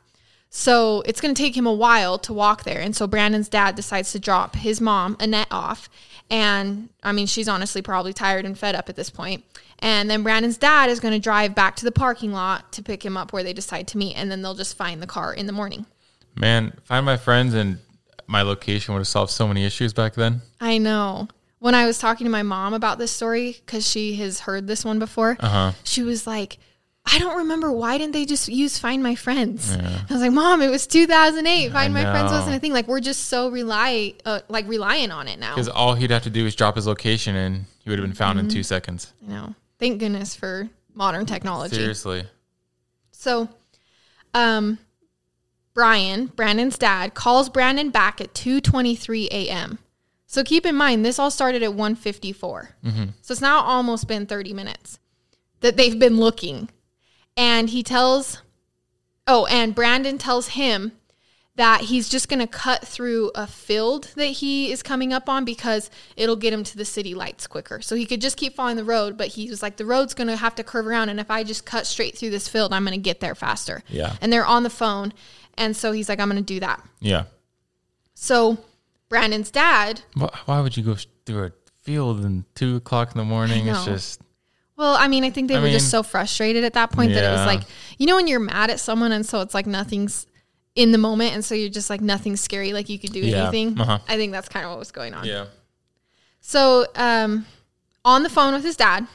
So 0.51 1.03
it's 1.03 1.21
going 1.21 1.35
to 1.35 1.41
take 1.43 1.57
him 1.57 1.67
a 1.67 1.73
while 1.73 2.19
to 2.21 2.33
walk 2.33 2.65
there. 2.65 2.81
And 2.81 2.97
so 2.97 3.07
Brandon's 3.07 3.49
dad 3.49 3.75
decides 3.75 4.13
to 4.13 4.19
drop 4.19 4.57
his 4.57 4.81
mom, 4.81 5.17
Annette, 5.21 5.49
off. 5.51 5.89
And 6.31 6.89
I 7.03 7.13
mean, 7.13 7.27
she's 7.27 7.49
honestly 7.49 7.83
probably 7.83 8.13
tired 8.13 8.45
and 8.45 8.59
fed 8.59 8.75
up 8.75 8.89
at 8.89 8.97
this 8.97 9.11
point. 9.11 9.45
And 9.81 10.09
then 10.09 10.23
Brandon's 10.23 10.57
dad 10.57 10.89
is 10.89 11.01
going 11.01 11.13
to 11.13 11.21
drive 11.21 11.55
back 11.55 11.77
to 11.77 11.85
the 11.85 11.93
parking 11.93 12.33
lot 12.33 12.73
to 12.73 12.83
pick 12.83 13.05
him 13.05 13.17
up 13.17 13.33
where 13.33 13.43
they 13.43 13.53
decide 13.53 13.87
to 13.89 13.99
meet. 13.99 14.15
And 14.17 14.31
then 14.31 14.41
they'll 14.43 14.55
just 14.55 14.77
find 14.77 15.03
the 15.03 15.07
car 15.07 15.35
in 15.35 15.47
the 15.47 15.53
morning. 15.53 15.85
Man, 16.35 16.73
find 16.85 17.05
my 17.05 17.17
friends 17.17 17.53
and 17.55 17.79
my 18.27 18.43
location 18.43 18.95
would 18.95 19.01
have 19.01 19.09
solved 19.09 19.31
so 19.33 19.47
many 19.47 19.65
issues 19.65 19.93
back 19.93 20.15
then. 20.15 20.41
I 20.61 20.79
know. 20.79 21.29
When 21.59 21.75
I 21.75 21.87
was 21.87 21.99
talking 21.99 22.25
to 22.25 22.31
my 22.31 22.43
mom 22.43 22.75
about 22.75 22.99
this 22.99 23.11
story, 23.13 23.57
because 23.65 23.89
she 23.89 24.17
has 24.17 24.41
heard 24.41 24.67
this 24.67 24.85
one 24.85 24.99
before, 24.99 25.37
Uh-huh. 25.41 25.73
she 25.85 26.03
was 26.03 26.27
like, 26.27 26.59
I 27.09 27.19
don't 27.19 27.39
remember 27.39 27.71
why 27.71 27.99
didn't 27.99 28.13
they 28.13 28.25
just 28.25 28.49
use 28.49 28.79
Find 28.79 29.03
My 29.03 29.15
Friends? 29.15 29.71
I 29.73 30.05
was 30.11 30.21
like, 30.21 30.33
Mom, 30.33 30.61
it 30.61 30.69
was 30.69 30.87
2008. 30.87 31.73
Find 31.73 31.95
My 31.95 32.03
Friends 32.03 32.33
wasn't 32.33 32.57
a 32.57 32.59
thing. 32.59 32.73
Like 32.73 32.89
we're 32.89 33.01
just 33.01 33.25
so 33.29 33.49
rely, 33.49 34.15
uh, 34.25 34.41
like 34.49 34.67
relying 34.69 35.11
on 35.13 35.29
it 35.29 35.39
now. 35.39 35.55
Because 35.55 35.69
all 35.69 35.95
he'd 35.95 36.11
have 36.11 36.25
to 36.25 36.31
do 36.31 36.47
is 36.47 36.55
drop 36.57 36.75
his 36.77 36.87
location 36.87 37.37
and 37.37 37.65
he 37.85 37.91
would 37.91 37.99
have 37.99 38.07
been 38.07 38.15
found 38.15 38.39
Mm-hmm. 38.39 38.49
in 38.49 38.55
two 38.55 38.63
seconds. 38.63 39.13
I 39.27 39.31
know. 39.31 39.55
Thank 39.79 40.01
goodness 40.01 40.35
for 40.35 40.69
modern 40.95 41.27
technology. 41.27 41.77
Seriously. 41.77 42.25
So, 43.13 43.49
um, 44.35 44.79
Brian, 45.75 46.27
Brandon's 46.27 46.77
dad, 46.79 47.15
calls 47.15 47.49
Brandon 47.49 47.91
back 47.91 48.21
at 48.21 48.35
2:23 48.35 49.27
a.m. 49.29 49.79
So 50.27 50.43
keep 50.43 50.67
in 50.67 50.75
mind 50.75 51.05
this 51.05 51.19
all 51.19 51.31
started 51.31 51.63
at 51.63 51.71
1:54. 51.71 52.69
So 53.23 53.33
it's 53.33 53.41
now 53.41 53.61
almost 53.61 54.09
been 54.09 54.27
30 54.27 54.53
minutes 54.55 54.99
that 55.61 55.77
they've 55.77 55.99
been 55.99 56.17
looking. 56.19 56.69
And 57.37 57.71
he 57.71 57.83
tells 57.83 58.43
Oh, 59.27 59.47
and 59.47 59.75
Brandon 59.75 60.19
tells 60.19 60.49
him 60.49 60.93
that 61.57 61.83
he's 61.83 62.09
just 62.09 62.29
going 62.29 62.39
to 62.39 62.47
cut 62.47 62.87
through 62.87 63.31
a 63.35 63.47
field 63.47 64.13
that 64.15 64.27
he 64.27 64.71
is 64.71 64.83
coming 64.83 65.13
up 65.13 65.29
on 65.29 65.45
because 65.45 65.91
it'll 66.15 66.37
get 66.37 66.53
him 66.53 66.63
to 66.63 66.77
the 66.77 66.85
city 66.85 67.15
lights 67.15 67.47
quicker. 67.47 67.81
So 67.81 67.97
he 67.97 68.05
could 68.05 68.21
just 68.21 68.37
keep 68.37 68.55
following 68.55 68.77
the 68.77 68.85
road, 68.85 69.17
but 69.17 69.29
he 69.29 69.49
was 69.49 69.63
like, 69.63 69.79
the 69.79 69.87
road's 69.87 70.13
going 70.13 70.29
to 70.29 70.37
have 70.37 70.55
to 70.57 70.63
curve 70.63 70.87
around. 70.87 71.09
And 71.09 71.19
if 71.19 71.31
I 71.31 71.43
just 71.45 71.65
cut 71.65 71.87
straight 71.87 72.17
through 72.17 72.31
this 72.31 72.47
field, 72.47 72.73
I'm 72.75 72.85
going 72.85 72.97
to 72.97 73.03
get 73.03 73.21
there 73.21 73.35
faster. 73.35 73.83
Yeah. 73.89 74.17
And 74.21 74.31
they're 74.33 74.47
on 74.47 74.65
the 74.65 74.71
phone. 74.71 75.15
And 75.57 75.75
so 75.75 75.93
he's 75.93 76.11
like, 76.11 76.21
I'm 76.21 76.29
going 76.29 76.43
to 76.43 76.55
do 76.55 76.61
that. 76.61 76.87
Yeah. 77.01 77.25
So 78.15 78.59
Brandon's 79.09 79.51
dad, 79.51 80.03
Why, 80.15 80.31
why 80.45 80.61
would 80.61 80.77
you 80.77 80.83
go 80.83 80.97
through 81.25 81.47
a 81.47 81.53
field 81.81 82.23
in 82.25 82.45
two 82.55 82.77
o'clock 82.77 83.13
in 83.13 83.19
the 83.19 83.25
morning? 83.25 83.67
It's 83.67 83.85
just 83.87 84.21
well, 84.77 84.95
I 84.95 85.09
mean, 85.09 85.25
I 85.25 85.31
think 85.31 85.49
they 85.49 85.57
I 85.57 85.61
were 85.61 85.71
just 85.71 85.91
so 85.91 86.03
frustrated 86.03 86.65
at 86.65 86.75
that 86.75 86.93
point 86.93 87.13
that 87.15 87.25
it 87.25 87.31
was 87.33 87.47
like, 87.47 87.63
you 87.99 88.07
know, 88.07 88.17
when 88.17 88.27
you're 88.27 88.41
mad 88.41 88.71
at 88.71 88.79
someone 88.81 89.13
and 89.13 89.25
so 89.25 89.41
it's 89.41 89.55
like 89.55 89.67
nothing's 89.67 90.27
in 90.75 90.93
the 90.93 90.99
moment. 90.99 91.33
And 91.35 91.43
so 91.45 91.55
you're 91.55 91.71
just 91.71 91.89
like, 91.89 92.01
nothing's 92.03 92.41
scary. 92.43 92.73
Like 92.75 92.89
you 92.91 92.99
could 92.99 93.13
do 93.13 93.21
Yeah. 93.21 93.45
anything. 93.49 93.81
Uh-huh. 93.81 93.99
I 94.07 94.17
think 94.17 94.33
that's 94.33 94.49
kind 94.49 94.65
of 94.67 94.71
what 94.71 94.79
was 94.79 94.93
going 94.93 95.15
on. 95.15 95.25
yeah. 95.25 95.47
So, 96.41 96.87
um, 96.95 97.47
on 98.05 98.23
the 98.23 98.29
phone 98.29 98.53
with 98.55 98.63
his 98.63 98.77
dad, 98.77 99.07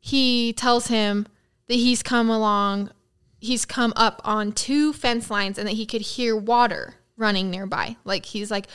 he 0.00 0.52
tells 0.52 0.88
him 0.88 1.26
that 1.68 1.74
he's 1.74 2.02
come 2.02 2.28
along, 2.28 2.90
he's 3.38 3.64
come 3.64 3.92
up 3.96 4.20
on 4.24 4.52
two 4.52 4.92
fence 4.92 5.30
lines 5.30 5.58
and 5.58 5.68
that 5.68 5.74
he 5.74 5.86
could 5.86 6.00
hear 6.00 6.36
water 6.36 6.94
running 7.16 7.50
nearby. 7.50 7.96
Like, 8.04 8.24
he's 8.26 8.50
like, 8.50 8.66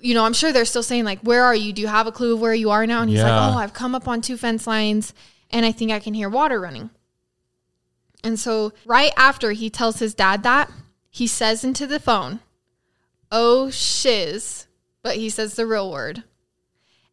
you 0.00 0.14
know, 0.14 0.24
I'm 0.24 0.32
sure 0.34 0.52
they're 0.52 0.64
still 0.64 0.82
saying, 0.82 1.04
like, 1.04 1.20
where 1.20 1.44
are 1.44 1.54
you? 1.54 1.72
Do 1.72 1.80
you 1.82 1.88
have 1.88 2.06
a 2.06 2.12
clue 2.12 2.34
of 2.34 2.40
where 2.40 2.54
you 2.54 2.70
are 2.70 2.86
now? 2.86 3.00
And 3.00 3.10
he's 3.10 3.20
Yeah. 3.20 3.30
like, 3.46 3.54
oh, 3.54 3.58
I've 3.58 3.72
come 3.72 3.94
up 3.94 4.06
on 4.08 4.20
two 4.20 4.36
fence 4.36 4.66
lines 4.66 5.14
and 5.50 5.64
I 5.64 5.72
think 5.72 5.90
I 5.90 5.98
can 6.00 6.14
hear 6.14 6.28
water 6.28 6.60
running. 6.60 6.90
And 8.22 8.38
so, 8.38 8.72
right 8.86 9.12
after 9.16 9.52
he 9.52 9.68
tells 9.70 9.98
his 9.98 10.14
dad 10.14 10.42
that, 10.42 10.70
he 11.10 11.26
says 11.26 11.62
into 11.64 11.86
the 11.86 12.00
phone, 12.00 12.40
oh 13.30 13.70
shiz, 13.70 14.66
but 15.02 15.16
he 15.16 15.28
says 15.30 15.54
the 15.54 15.66
real 15.66 15.90
word. 15.90 16.24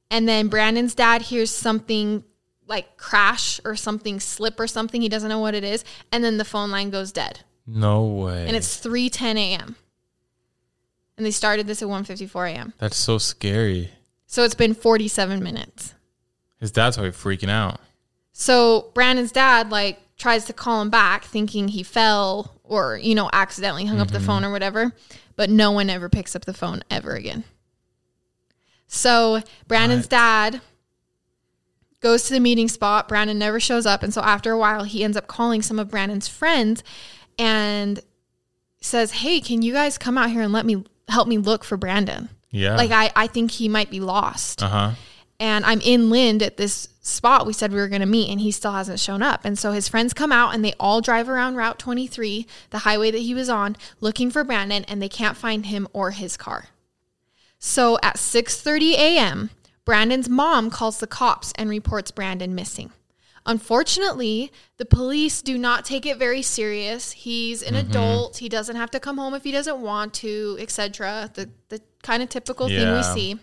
And 0.10 0.28
then 0.28 0.48
Brandon's 0.48 0.96
dad 0.96 1.24
hears 1.24 1.52
something 1.52 2.24
like 2.67 2.98
crash 2.98 3.60
or 3.65 3.76
something 3.76 4.20
slip 4.20 4.60
or 4.60 4.67
something. 4.67 5.02
He 5.02 5.10
doesn't 5.10 5.30
know 5.30 5.39
what 5.39 5.54
it 5.56 5.63
is. 5.63 5.84
And 6.12 6.24
then 6.24 6.38
the 6.38 6.46
phone 6.46 6.72
line 6.72 6.89
goes 6.89 7.12
dead. 7.12 7.41
No 7.67 8.06
way. 8.06 8.46
And 8.48 8.56
it's 8.56 8.80
3:10 8.80 9.38
a.m. 9.38 9.76
And 11.21 11.25
they 11.27 11.29
started 11.29 11.67
this 11.67 11.84
at 11.84 11.88
1:54 11.88 12.51
a.m. 12.51 12.73
That's 12.79 12.97
so 12.97 13.19
scary. 13.19 13.91
So 14.25 14.43
it's 14.43 14.55
been 14.55 14.73
47 14.73 15.43
minutes. 15.43 15.93
His 16.60 16.71
dad's 16.71 16.97
probably 16.97 17.12
freaking 17.12 17.51
out. 17.51 17.79
So 18.34 18.89
Brandon's 18.95 19.31
dad 19.31 19.69
like 19.69 19.99
tries 20.17 20.45
to 20.45 20.53
call 20.53 20.81
him 20.81 20.89
back 20.89 21.23
thinking 21.23 21.67
he 21.67 21.84
fell 21.84 22.60
or 22.63 22.97
you 22.97 23.13
know 23.13 23.29
accidentally 23.34 23.86
hung 23.86 23.99
up 23.99 24.07
the 24.07 24.17
mm-hmm. 24.17 24.25
phone 24.25 24.43
or 24.43 24.51
whatever, 24.51 24.93
but 25.36 25.51
no 25.51 25.69
one 25.69 25.91
ever 25.91 26.10
picks 26.10 26.36
up 26.36 26.45
the 26.45 26.55
phone 26.55 26.81
ever 26.89 27.13
again. 27.13 27.43
So 28.88 29.43
Brandon's 29.67 30.05
What? 30.05 30.10
dad 30.10 30.62
goes 31.99 32.23
to 32.23 32.34
the 32.34 32.39
meeting 32.39 32.67
spot. 32.67 33.07
Brandon 33.07 33.38
never 33.38 33.60
shows 33.60 33.86
up 33.86 34.01
and 34.01 34.12
so 34.12 34.21
after 34.21 34.53
a 34.53 34.57
while 34.57 34.86
he 34.86 35.03
ends 35.03 35.17
up 35.17 35.27
calling 35.27 35.62
some 35.62 35.77
of 35.77 35.91
Brandon's 35.91 36.27
friends 36.27 36.84
and 37.38 37.99
says, 38.81 39.12
"Hey, 39.12 39.39
can 39.39 39.62
you 39.62 39.71
guys 39.71 39.99
come 39.99 40.17
out 40.17 40.31
here 40.31 40.41
and 40.41 40.51
let 40.51 40.65
me 40.65 40.84
help 41.12 41.28
me 41.28 41.38
look 41.38 41.63
for 41.63 41.78
Brandon? 41.78 42.30
Yeah. 42.50 42.76
Like 42.76 42.91
I 42.91 43.12
I 43.15 43.28
think 43.28 43.52
he 43.52 43.69
might 43.69 43.89
be 43.91 44.00
lost." 44.00 44.63
uh 44.63 44.69
huh. 44.69 44.91
and 45.39 45.65
I'm 45.65 45.82
in 45.82 46.10
Lynd 46.10 46.41
at 46.41 46.58
this 46.58 46.89
spot 47.02 47.47
we 47.47 47.54
said 47.54 47.71
we 47.71 47.80
were 47.80 47.88
going 47.88 48.02
to 48.02 48.08
meet, 48.08 48.30
and 48.30 48.39
he 48.39 48.52
still 48.52 48.74
hasn't 48.74 49.00
shown 49.00 49.21
up. 49.24 49.41
And 49.43 49.58
so 49.58 49.71
his 49.71 49.88
friends 49.88 50.13
come 50.13 50.32
out 50.32 50.54
and 50.54 50.63
they 50.63 50.74
all 50.80 51.02
drive 51.02 51.28
around 51.28 51.56
Route 51.56 51.80
23, 51.80 52.45
the 52.69 52.80
highway 52.80 53.12
that 53.12 53.17
he 53.19 53.34
was 53.34 53.50
on, 53.50 53.76
looking 54.00 54.30
for 54.30 54.43
Brandon, 54.43 54.86
and 54.86 55.02
they 55.02 55.10
can't 55.10 55.38
find 55.38 55.65
him 55.65 55.88
or 55.93 56.12
his 56.12 56.38
car. 56.38 56.67
So 57.60 57.97
at 58.02 58.17
6:30 58.17 58.93
a.m., 58.93 59.50
Brandon's 59.86 60.30
mom 60.30 60.69
calls 60.69 61.00
the 61.00 61.08
cops 61.08 61.52
and 61.56 61.69
reports 61.69 62.12
Brandon 62.12 62.54
missing. 62.56 62.91
Unfortunately, 63.45 64.51
the 64.77 64.86
police 64.86 65.41
do 65.41 65.58
not 65.58 65.84
take 65.84 66.06
it 66.06 66.17
very 66.17 66.41
serious. 66.41 67.12
He's 67.12 67.63
an 67.63 67.75
adult. 67.75 68.38
He 68.38 68.49
doesn't 68.49 68.75
have 68.75 68.91
to 68.91 68.99
come 68.99 69.17
home 69.17 69.34
if 69.34 69.43
he 69.43 69.51
doesn't 69.51 69.82
want 69.82 70.13
to, 70.15 70.58
etc. 70.60 71.32
The 71.34 71.49
the 71.69 71.82
kind 72.04 72.21
of 72.21 72.30
typical 72.30 72.67
thing 72.67 72.95
we 72.95 73.04
see. 73.04 73.39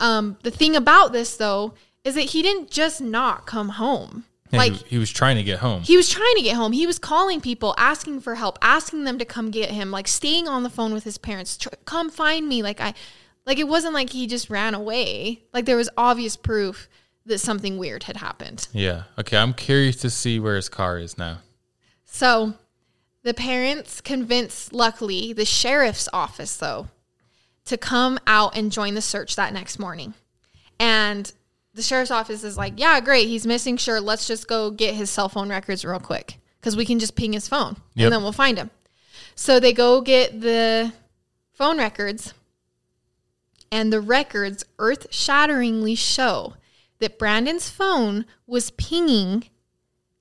Um, 0.00 0.38
the 0.42 0.50
thing 0.50 0.74
about 0.74 1.12
this 1.12 1.36
though 1.36 1.74
is 2.04 2.14
that 2.16 2.22
he 2.22 2.42
didn't 2.42 2.70
just 2.70 3.00
not 3.00 3.46
come 3.46 3.70
home. 3.70 4.24
Yeah, 4.50 4.58
like 4.58 4.72
he, 4.72 4.84
he 4.90 4.98
was 4.98 5.10
trying 5.10 5.36
to 5.36 5.42
get 5.42 5.60
home. 5.60 5.82
he 5.82 5.96
was 5.96 6.10
trying 6.10 6.34
to 6.36 6.42
get 6.42 6.56
home. 6.56 6.72
He 6.72 6.86
was 6.86 6.98
calling 6.98 7.40
people, 7.40 7.74
asking 7.78 8.20
for 8.20 8.34
help, 8.34 8.58
asking 8.60 9.04
them 9.04 9.18
to 9.18 9.24
come 9.24 9.50
get 9.50 9.70
him, 9.70 9.90
like 9.90 10.08
staying 10.08 10.48
on 10.48 10.62
the 10.62 10.70
phone 10.70 10.92
with 10.92 11.04
his 11.04 11.16
parents. 11.16 11.58
Come 11.84 12.10
find 12.10 12.48
me. 12.48 12.62
Like 12.62 12.80
I, 12.80 12.92
like 13.46 13.58
it 13.58 13.68
wasn't 13.68 13.94
like 13.94 14.10
he 14.10 14.26
just 14.26 14.50
ran 14.50 14.74
away. 14.74 15.44
Like 15.54 15.64
there 15.64 15.76
was 15.76 15.88
obvious 15.96 16.36
proof 16.36 16.88
that 17.26 17.38
something 17.38 17.78
weird 17.78 18.02
had 18.04 18.16
happened. 18.16 18.66
yeah. 18.72 19.04
Okay. 19.18 19.36
I'm 19.36 19.54
curious 19.54 19.96
to 19.96 20.10
see 20.10 20.40
where 20.40 20.56
his 20.56 20.68
car 20.68 20.98
is 20.98 21.16
now. 21.16 21.38
So 22.04 22.54
the 23.22 23.32
parents 23.34 24.00
convinced, 24.00 24.72
luckily, 24.72 25.32
the 25.32 25.44
sheriff's 25.44 26.08
office, 26.12 26.56
though, 26.56 26.88
to 27.66 27.76
come 27.76 28.18
out 28.26 28.56
and 28.56 28.72
join 28.72 28.94
the 28.94 29.00
search 29.02 29.36
that 29.36 29.52
next 29.52 29.78
morning. 29.78 30.14
And 30.80 31.32
the 31.74 31.82
sheriff's 31.82 32.10
office 32.10 32.42
is 32.42 32.58
like, 32.58 32.74
yeah, 32.76 32.98
great. 33.00 33.28
He's 33.28 33.46
missing. 33.46 33.76
Sure. 33.76 34.00
Let's 34.00 34.26
just 34.26 34.48
go 34.48 34.70
get 34.72 34.94
his 34.94 35.08
cell 35.08 35.28
phone 35.28 35.48
records 35.48 35.84
real 35.84 36.00
quick 36.00 36.38
because 36.60 36.76
we 36.76 36.84
can 36.84 36.98
just 36.98 37.14
ping 37.14 37.32
his 37.32 37.46
phone 37.48 37.76
Yep. 37.94 38.06
and 38.06 38.12
then 38.12 38.22
we'll 38.22 38.32
find 38.32 38.58
him. 38.58 38.70
So 39.36 39.60
they 39.60 39.72
go 39.72 40.00
get 40.00 40.40
the 40.40 40.92
phone 41.54 41.78
records, 41.78 42.34
and 43.70 43.92
the 43.92 44.00
records 44.00 44.64
earth 44.78 45.06
shatteringly 45.10 45.94
show 45.94 46.54
that 47.02 47.18
Brandon's 47.18 47.68
phone 47.68 48.24
was 48.46 48.70
pinging 48.70 49.44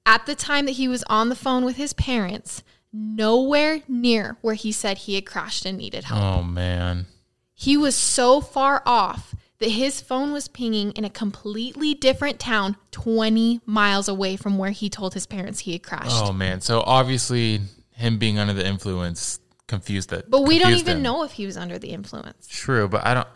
at 0.06 0.26
the 0.26 0.36
time 0.36 0.66
that 0.66 0.72
he 0.74 0.88
was 0.88 1.04
on 1.04 1.30
the 1.30 1.36
phone 1.36 1.64
with 1.64 1.76
his 1.76 1.94
parents, 1.94 2.64
nowhere 2.92 3.82
near 3.88 4.38
where 4.42 4.56
he 4.56 4.72
said 4.72 4.98
he 4.98 5.16
had 5.16 5.26
crashed 5.26 5.66
and 5.66 5.78
needed 5.78 6.06
help. 6.06 6.22
Oh 6.22 6.44
man. 6.44 7.06
He 7.54 7.78
was 7.78 7.96
so 7.96 8.42
far 8.42 8.82
off 8.86 9.36
that 9.60 9.70
his 9.70 10.02
phone 10.02 10.34
was 10.34 10.48
pinging 10.48 10.92
in 10.94 11.06
a 11.06 11.10
completely 11.10 11.94
different 11.94 12.40
town 12.40 12.76
20 12.90 13.62
miles 13.68 14.08
away 14.08 14.36
from 14.36 14.58
where 14.58 14.72
he 14.72 14.90
told 14.90 15.14
his 15.14 15.28
parents 15.28 15.60
he 15.60 15.74
had 15.74 15.84
crashed. 15.84 16.10
Oh 16.12 16.34
man. 16.34 16.62
So 16.62 16.82
obviously, 16.82 17.62
him 17.92 18.18
being 18.18 18.40
under 18.40 18.54
the 18.54 18.66
influence 18.66 19.40
confused 19.68 20.12
it. 20.12 20.30
but 20.30 20.42
we 20.42 20.58
don't 20.58 20.74
even 20.74 20.98
him. 20.98 21.04
know 21.04 21.24
if 21.24 21.34
he 21.34 21.46
was 21.46 21.58
under 21.58 21.78
the 21.78 21.90
influence. 21.90 22.48
True, 22.48 22.88
but 22.88 23.06
I 23.06 23.14
don't. 23.14 23.28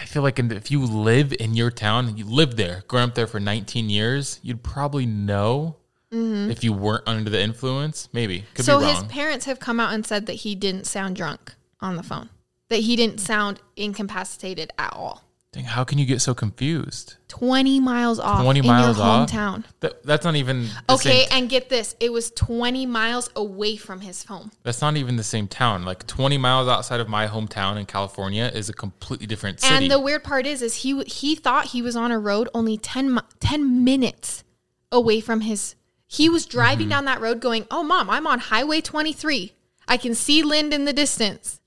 I 0.00 0.04
feel 0.04 0.22
like 0.22 0.38
in- 0.38 0.50
if 0.52 0.70
you 0.70 0.84
live 0.84 1.32
in 1.38 1.54
your 1.54 1.70
town, 1.70 2.16
you 2.16 2.24
live 2.24 2.56
there, 2.56 2.84
grown 2.88 3.08
up 3.10 3.14
there 3.14 3.26
for 3.26 3.40
19 3.40 3.90
years, 3.90 4.38
you'd 4.42 4.62
probably 4.62 5.06
know 5.06 5.76
if 6.10 6.64
you 6.64 6.72
weren't 6.72 7.02
under 7.06 7.28
the 7.28 7.40
influence. 7.42 8.08
Maybe 8.12 8.44
could 8.54 8.64
Mm-hmm. 8.64 8.80
so 8.80 8.86
his 8.86 9.02
parents 9.04 9.44
have 9.46 9.60
come 9.60 9.78
out 9.80 9.92
and 9.92 10.06
said 10.06 10.26
that 10.26 10.34
he 10.34 10.54
didn't 10.54 10.84
sound 10.86 11.16
drunk 11.16 11.54
on 11.80 11.96
the 11.96 12.02
phone, 12.02 12.30
that 12.70 12.78
he 12.80 12.96
didn't 12.96 13.18
sound 13.20 13.60
incapacitated 13.76 14.70
at 14.78 14.92
all. 14.94 15.22
Dang, 15.58 15.66
how 15.66 15.82
can 15.82 15.98
you 15.98 16.06
get 16.06 16.20
so 16.20 16.34
confused? 16.34 17.16
20 17.28 17.80
miles 17.80 18.20
off 18.20 18.42
20 18.42 18.60
in 18.60 18.66
miles 18.66 18.96
your 18.96 19.04
off? 19.06 19.28
hometown. 19.28 19.64
That, 19.80 20.04
that's 20.04 20.24
not 20.24 20.36
even 20.36 20.68
the 20.86 20.94
Okay, 20.94 21.24
Same, 21.24 21.28
and 21.32 21.48
get 21.50 21.68
this, 21.68 21.96
it 21.98 22.12
was 22.12 22.30
20 22.30 22.86
miles 22.86 23.28
away 23.34 23.76
from 23.76 24.00
his 24.02 24.24
home. 24.24 24.52
that's 24.62 24.80
not 24.80 24.96
even 24.96 25.16
the 25.16 25.24
same 25.24 25.48
town. 25.48 25.84
Like 25.84 26.06
20 26.06 26.38
miles 26.38 26.68
outside 26.68 27.00
of 27.00 27.08
my 27.08 27.26
hometown 27.26 27.76
in 27.76 27.86
California 27.86 28.50
is 28.54 28.68
a 28.68 28.72
completely 28.72 29.26
different 29.26 29.58
city. 29.60 29.74
And 29.74 29.90
the 29.90 29.98
weird 29.98 30.22
part 30.22 30.46
is, 30.46 30.62
is 30.62 30.76
he 30.76 31.02
he 31.04 31.34
thought 31.34 31.66
he 31.66 31.82
was 31.82 31.96
on 31.96 32.12
a 32.12 32.18
road 32.20 32.48
only 32.54 32.78
10, 32.78 33.18
10 33.40 33.82
minutes 33.82 34.44
away 34.92 35.20
from 35.20 35.40
his. 35.40 35.74
He 36.06 36.28
was 36.28 36.46
driving 36.46 36.84
Mm-hmm. 36.86 36.90
down 36.90 37.04
that 37.06 37.20
road, 37.20 37.40
going, 37.40 37.66
"Oh, 37.70 37.82
mom, 37.82 38.08
I'm 38.08 38.26
on 38.28 38.38
Highway 38.38 38.80
23. 38.80 39.52
I 39.88 39.96
can 39.96 40.14
see 40.14 40.42
Lynd 40.44 40.72
in 40.72 40.84
the 40.84 40.92
distance," 40.92 41.60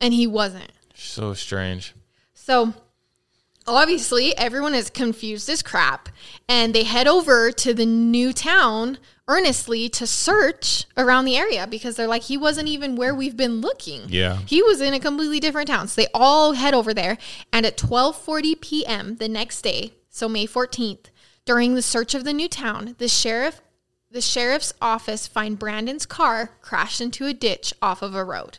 and 0.00 0.14
he 0.14 0.26
wasn't. 0.26 0.72
so 0.94 1.34
strange. 1.34 1.94
So 2.40 2.72
obviously, 3.66 4.36
everyone 4.36 4.74
is 4.74 4.88
confused 4.88 5.48
as 5.50 5.62
crap, 5.62 6.08
and 6.48 6.74
they 6.74 6.84
head 6.84 7.06
over 7.06 7.52
to 7.52 7.74
the 7.74 7.84
new 7.84 8.32
town 8.32 8.96
earnestly 9.28 9.90
to 9.90 10.06
search 10.06 10.86
around 10.96 11.26
the 11.26 11.36
area 11.36 11.66
because 11.66 11.96
they're 11.96 12.08
like, 12.08 12.22
he 12.22 12.38
wasn't 12.38 12.66
even 12.66 12.96
where 12.96 13.14
we've 13.14 13.36
been 13.36 13.60
looking. 13.60 14.04
Yeah. 14.08 14.38
He 14.46 14.62
was 14.62 14.80
in 14.80 14.94
a 14.94 14.98
completely 14.98 15.38
different 15.38 15.68
town. 15.68 15.86
So 15.86 16.00
they 16.00 16.08
all 16.14 16.54
head 16.54 16.72
over 16.72 16.94
there, 16.94 17.18
and 17.52 17.66
at 17.66 17.76
12:40 17.76 18.60
p.m. 18.60 19.16
the 19.16 19.28
next 19.28 19.60
day, 19.60 19.92
so 20.08 20.26
May 20.26 20.46
14th, 20.46 21.10
during 21.44 21.74
the 21.74 21.82
search 21.82 22.14
of 22.14 22.24
the 22.24 22.32
new 22.32 22.48
town, 22.48 22.96
the 22.98 23.08
sheriff 23.08 23.60
the 24.10 24.22
sheriff's 24.22 24.72
office 24.80 25.28
find 25.28 25.58
Brandon's 25.58 26.06
car 26.06 26.56
crashed 26.62 27.00
into 27.00 27.26
a 27.26 27.34
ditch 27.34 27.72
off 27.80 28.02
of 28.02 28.14
a 28.14 28.24
road. 28.24 28.58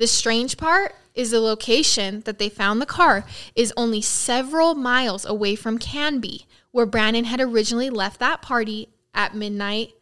The 0.00 0.06
strange 0.06 0.56
part 0.56 0.94
is 1.14 1.30
the 1.30 1.40
location 1.40 2.22
that 2.22 2.38
they 2.38 2.48
found 2.48 2.80
the 2.80 2.86
car 2.86 3.26
is 3.54 3.70
only 3.76 4.00
several 4.00 4.74
miles 4.74 5.26
away 5.26 5.54
from 5.56 5.76
Canby, 5.76 6.46
where 6.70 6.86
Brandon 6.86 7.24
had 7.24 7.38
originally 7.38 7.90
left 7.90 8.18
that 8.18 8.40
party 8.40 8.88
at 9.12 9.34
midnight 9.34 9.92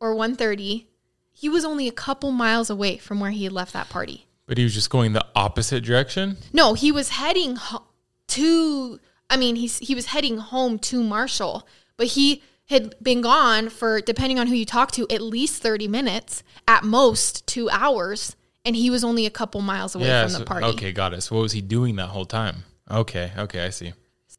or 0.00 0.14
1:30. 0.14 0.84
He 1.32 1.48
was 1.48 1.64
only 1.64 1.88
a 1.88 1.92
couple 1.92 2.30
miles 2.30 2.68
away 2.68 2.98
from 2.98 3.18
where 3.18 3.30
he 3.30 3.44
had 3.44 3.54
left 3.54 3.72
that 3.72 3.88
party. 3.88 4.26
But 4.44 4.58
he 4.58 4.64
was 4.64 4.74
just 4.74 4.90
going 4.90 5.14
the 5.14 5.24
opposite 5.34 5.82
direction. 5.82 6.36
No, 6.52 6.74
he 6.74 6.92
was 6.92 7.08
heading 7.08 7.56
ho- 7.56 7.86
to. 8.28 9.00
I 9.30 9.38
mean, 9.38 9.56
he's 9.56 9.78
he 9.78 9.94
was 9.94 10.06
heading 10.06 10.36
home 10.36 10.78
to 10.90 11.02
Marshall, 11.02 11.66
but 11.96 12.08
he 12.08 12.42
had 12.66 12.94
been 13.02 13.22
gone 13.22 13.70
for, 13.70 14.02
depending 14.02 14.38
on 14.38 14.48
who 14.48 14.54
you 14.56 14.66
talk 14.66 14.92
to, 14.92 15.06
at 15.08 15.22
least 15.22 15.62
thirty 15.62 15.88
minutes, 15.88 16.42
at 16.68 16.84
most 16.84 17.46
two 17.46 17.70
hours, 17.70 18.36
and 18.66 18.76
he 18.76 18.90
was 18.90 19.02
only 19.04 19.24
a 19.24 19.30
couple 19.30 19.62
miles 19.62 19.94
away 19.94 20.08
from 20.22 20.30
so- 20.30 20.38
the 20.40 20.44
party. 20.44 20.66
okay, 20.66 20.92
got 20.92 21.14
it. 21.14 21.22
So 21.22 21.34
what 21.36 21.42
was 21.42 21.52
he 21.52 21.62
doing 21.62 21.96
that 21.96 22.08
whole 22.08 22.26
time? 22.26 22.64
Okay, 22.90 23.32
okay, 23.38 23.64
I 23.64 23.70
see. 23.70 23.94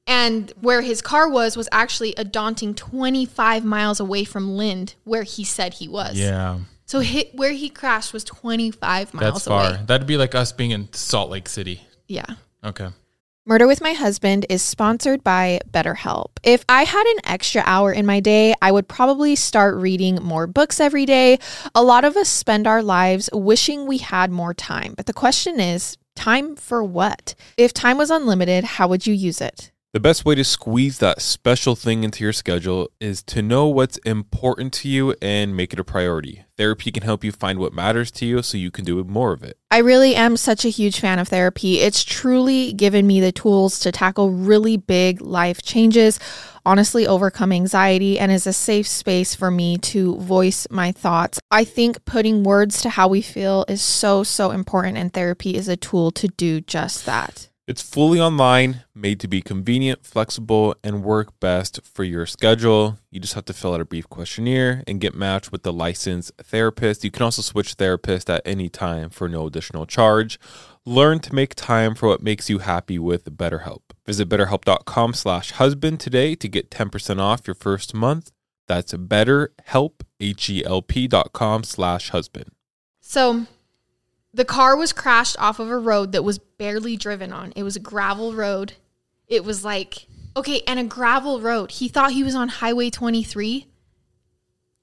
And 0.06 0.54
where 0.62 0.82
his 0.82 1.02
car 1.02 1.28
was 1.30 1.58
was 1.58 1.68
actually 1.72 2.14
a 2.16 2.24
daunting 2.24 2.74
twenty 2.76 3.26
five 3.26 3.66
miles 3.66 4.00
away 4.00 4.24
from 4.24 4.52
Lynd, 4.56 4.96
where 5.04 5.24
he 5.24 5.44
said 5.44 5.74
he 5.76 5.88
was. 5.90 6.18
Yeah, 6.18 6.60
So 6.86 7.00
hit 7.02 7.36
where 7.36 7.52
he 7.52 7.70
crashed 7.70 8.14
was 8.14 8.24
twenty 8.24 8.72
five 8.72 9.14
miles 9.14 9.34
that's 9.34 9.46
far. 9.48 9.68
away. 9.72 9.80
That'd 9.86 10.08
be 10.08 10.16
like 10.18 10.34
us 10.36 10.52
being 10.54 10.72
in 10.72 10.92
Salt 10.94 11.30
Lake 11.30 11.50
City. 11.50 11.82
Yeah. 12.08 12.26
Okay. 12.64 12.88
Murder 13.48 13.66
with 13.66 13.80
My 13.80 13.94
Husband 13.94 14.46
is 14.50 14.62
sponsored 14.62 15.24
by 15.24 15.62
BetterHelp. 15.72 16.32
If 16.44 16.66
I 16.68 16.84
had 16.84 17.06
an 17.08 17.20
extra 17.24 17.64
hour 17.66 17.94
in 17.94 18.06
my 18.06 18.20
day, 18.20 18.54
I 18.62 18.74
would 18.74 18.90
probably 18.90 19.38
start 19.38 19.78
reading 19.78 20.16
more 20.16 20.48
books 20.48 20.82
every 20.82 21.06
day. 21.06 21.40
A 21.74 21.82
lot 21.82 22.04
of 22.04 22.18
us 22.18 22.28
spend 22.28 22.68
our 22.68 22.84
lives 22.84 23.30
wishing 23.32 23.88
we 23.88 24.00
had 24.00 24.32
more 24.32 24.54
time, 24.54 24.96
but 24.98 25.06
the 25.06 25.14
question 25.14 25.62
is 25.62 25.98
time 26.14 26.58
for 26.58 26.84
what? 26.84 27.36
If 27.56 27.72
time 27.72 27.98
was 27.98 28.12
unlimited, 28.12 28.66
how 28.66 28.90
would 28.90 29.08
you 29.08 29.14
use 29.14 29.40
it? 29.40 29.72
The 29.94 30.02
best 30.02 30.26
way 30.26 30.36
to 30.36 30.44
squeeze 30.44 31.00
that 31.00 31.22
special 31.22 31.76
thing 31.76 32.04
into 32.04 32.22
your 32.22 32.34
schedule 32.34 32.92
is 33.00 33.24
to 33.24 33.42
know 33.42 33.68
what's 33.68 33.98
important 34.00 34.74
to 34.74 34.90
you 34.90 35.16
and 35.22 35.56
make 35.56 35.72
it 35.72 35.80
a 35.80 35.84
priority. 35.84 36.44
Therapy 36.58 36.92
can 36.92 37.04
help 37.04 37.24
you 37.24 37.32
find 37.32 37.58
what 37.58 37.74
matters 37.74 38.12
to 38.12 38.26
you 38.26 38.44
so 38.44 38.58
you 38.58 38.70
can 38.70 38.84
do 38.84 39.02
more 39.06 39.32
of 39.32 39.44
it. 39.44 39.58
I 39.72 39.78
really 39.78 40.14
am 40.14 40.36
such 40.36 40.66
a 40.66 40.70
huge 40.70 41.00
fan 41.00 41.20
of 41.20 41.30
therapy. 41.30 41.80
It's 41.80 42.04
truly 42.04 42.74
given 42.74 43.08
me 43.08 43.22
the 43.22 43.32
tools 43.32 43.80
to 43.80 43.92
tackle 43.94 44.30
really 44.30 44.76
big 44.76 45.22
life 45.22 45.62
changes, 45.62 46.20
honestly, 46.66 47.08
overcome 47.08 47.54
anxiety, 47.54 48.20
and 48.20 48.30
is 48.30 48.46
a 48.46 48.54
safe 48.54 48.88
space 48.88 49.36
for 49.36 49.50
me 49.50 49.78
to 49.78 50.18
voice 50.18 50.68
my 50.70 50.92
thoughts. 50.92 51.40
I 51.50 51.64
think 51.64 52.04
putting 52.04 52.44
words 52.44 52.82
to 52.82 52.90
how 52.90 53.08
we 53.08 53.22
feel 53.22 53.64
is 53.70 53.82
so, 53.82 54.24
so 54.24 54.52
important, 54.52 54.98
and 54.98 55.14
therapy 55.14 55.56
is 55.56 55.70
a 55.70 55.78
tool 55.78 56.12
to 56.12 56.28
do 56.28 56.60
just 56.60 57.06
that. 57.06 57.50
It's 57.68 57.82
fully 57.82 58.18
online, 58.18 58.86
made 58.96 59.20
to 59.20 59.28
be 59.28 59.42
convenient, 59.42 60.06
flexible, 60.06 60.74
and 60.86 61.04
work 61.04 61.38
best 61.42 61.82
for 61.84 62.06
your 62.06 62.26
schedule. 62.26 62.98
You 63.12 63.20
just 63.20 63.34
have 63.34 63.44
to 63.44 63.54
fill 63.54 63.74
out 63.74 63.82
a 63.82 63.86
brief 63.86 64.08
questionnaire 64.08 64.86
and 64.88 65.02
get 65.02 65.14
matched 65.14 65.52
with 65.52 65.64
the 65.64 65.74
licensed 65.74 66.32
therapist. 66.42 67.04
You 67.04 67.12
can 67.12 67.24
also 67.24 67.42
switch 67.42 67.74
therapist 67.74 68.30
at 68.30 68.42
any 68.46 68.70
time 68.70 69.10
for 69.10 69.28
no 69.28 69.48
additional 69.48 69.86
charge. 69.86 70.40
Learn 70.86 71.20
to 71.20 71.36
make 71.36 71.56
time 71.56 71.94
for 71.94 72.08
what 72.08 72.24
makes 72.24 72.50
you 72.50 72.60
happy 72.60 72.98
with 72.98 73.26
BetterHelp. 73.26 73.82
Visit 74.06 74.30
betterhelp.com 74.30 75.14
slash 75.14 75.52
husband 75.52 76.00
today 76.00 76.36
to 76.36 76.48
get 76.48 76.72
10% 76.72 77.20
off 77.20 77.46
your 77.46 77.56
first 77.56 77.94
month. 77.94 78.32
That's 78.70 78.94
betterhelp, 78.94 80.04
H-E-L-P 80.22 81.08
dot 81.10 81.34
com 81.34 81.66
slash 81.66 82.12
husband. 82.12 82.52
So 83.02 83.46
the 84.38 84.46
car 84.46 84.78
was 84.78 84.94
crashed 84.94 85.36
off 85.40 85.60
of 85.60 85.68
a 85.68 85.78
road 85.80 86.12
that 86.12 86.24
was 86.24 86.38
barely 86.38 86.96
driven 86.96 87.34
on. 87.34 87.52
It 87.56 87.64
was 87.64 87.76
a 87.76 87.80
gravel 87.80 88.34
road. 88.34 88.74
It 89.28 89.44
was 89.44 89.66
like, 89.66 90.06
okay, 90.38 90.62
and 90.68 90.80
a 90.80 90.84
gravel 90.84 91.42
road. 91.42 91.72
He 91.72 91.88
thought 91.88 92.12
he 92.12 92.24
was 92.24 92.36
on 92.36 92.48
Highway 92.48 92.92
23. 92.92 93.66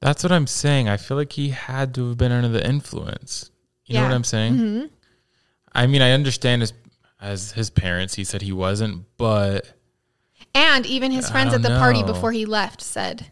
That's 0.01 0.25
what 0.25 0.33
I'm 0.33 0.49
saying. 0.49 0.89
I 0.89 0.97
feel 0.97 1.17
like 1.17 1.33
he 1.33 1.51
had 1.51 1.95
to 1.95 2.09
have 2.09 2.19
been 2.19 2.33
under 2.33 2.49
the 2.49 2.67
influence. 2.67 3.53
You 3.87 3.95
know 3.95 4.03
what 4.03 4.13
I'm 4.13 4.25
saying? 4.25 4.55
Mm-hmm. 4.55 4.87
I 5.73 5.87
mean, 5.87 6.03
I 6.03 6.11
understand 6.11 6.63
as 6.63 6.73
as 7.21 7.53
his 7.53 7.71
parents, 7.71 8.15
he 8.15 8.25
said 8.25 8.43
he 8.43 8.53
wasn't, 8.53 9.05
but 9.17 9.73
And 10.53 10.85
even 10.85 11.13
his 11.13 11.31
friends 11.31 11.55
at 11.55 11.63
the 11.63 11.69
party 11.69 12.03
before 12.03 12.33
he 12.33 12.45
left 12.45 12.83
said 12.83 13.31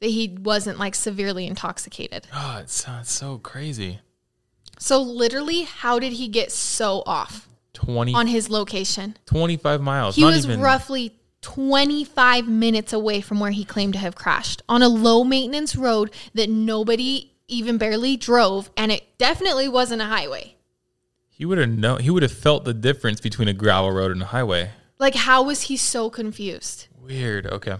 that 0.00 0.08
he 0.08 0.36
wasn't 0.42 0.78
like 0.78 0.94
severely 0.94 1.46
intoxicated. 1.46 2.26
oh, 2.34 2.58
it 2.58 2.68
sounds 2.68 3.10
so 3.10 3.38
crazy. 3.38 4.00
So 4.82 5.00
literally, 5.00 5.62
how 5.62 5.98
did 5.98 6.14
he 6.14 6.26
get 6.26 6.50
so 6.50 7.02
off 7.04 7.46
20, 7.74 8.14
on 8.14 8.26
his 8.26 8.48
location? 8.48 9.16
25 9.26 9.82
miles. 9.82 10.16
He 10.16 10.24
was 10.24 10.46
even, 10.46 10.58
roughly 10.60 11.14
25 11.42 12.48
minutes 12.48 12.94
away 12.94 13.20
from 13.20 13.40
where 13.40 13.50
he 13.50 13.62
claimed 13.62 13.92
to 13.92 13.98
have 13.98 14.14
crashed 14.14 14.62
on 14.70 14.82
a 14.82 14.88
low 14.88 15.22
maintenance 15.22 15.76
road 15.76 16.10
that 16.32 16.48
nobody 16.48 17.30
even 17.46 17.76
barely 17.76 18.16
drove 18.16 18.70
and 18.74 18.90
it 18.90 19.18
definitely 19.18 19.68
wasn't 19.68 20.00
a 20.00 20.06
highway. 20.06 20.56
He 21.28 21.44
would 21.44 21.58
have 21.58 21.68
known. 21.68 22.00
He 22.00 22.10
would 22.10 22.22
have 22.22 22.32
felt 22.32 22.64
the 22.64 22.74
difference 22.74 23.20
between 23.20 23.48
a 23.48 23.52
gravel 23.52 23.90
road 23.90 24.12
and 24.12 24.22
a 24.22 24.26
highway. 24.26 24.70
Like 24.98 25.14
how 25.14 25.42
was 25.42 25.62
he 25.62 25.76
so 25.76 26.08
confused? 26.08 26.88
Weird. 26.98 27.46
Okay. 27.46 27.76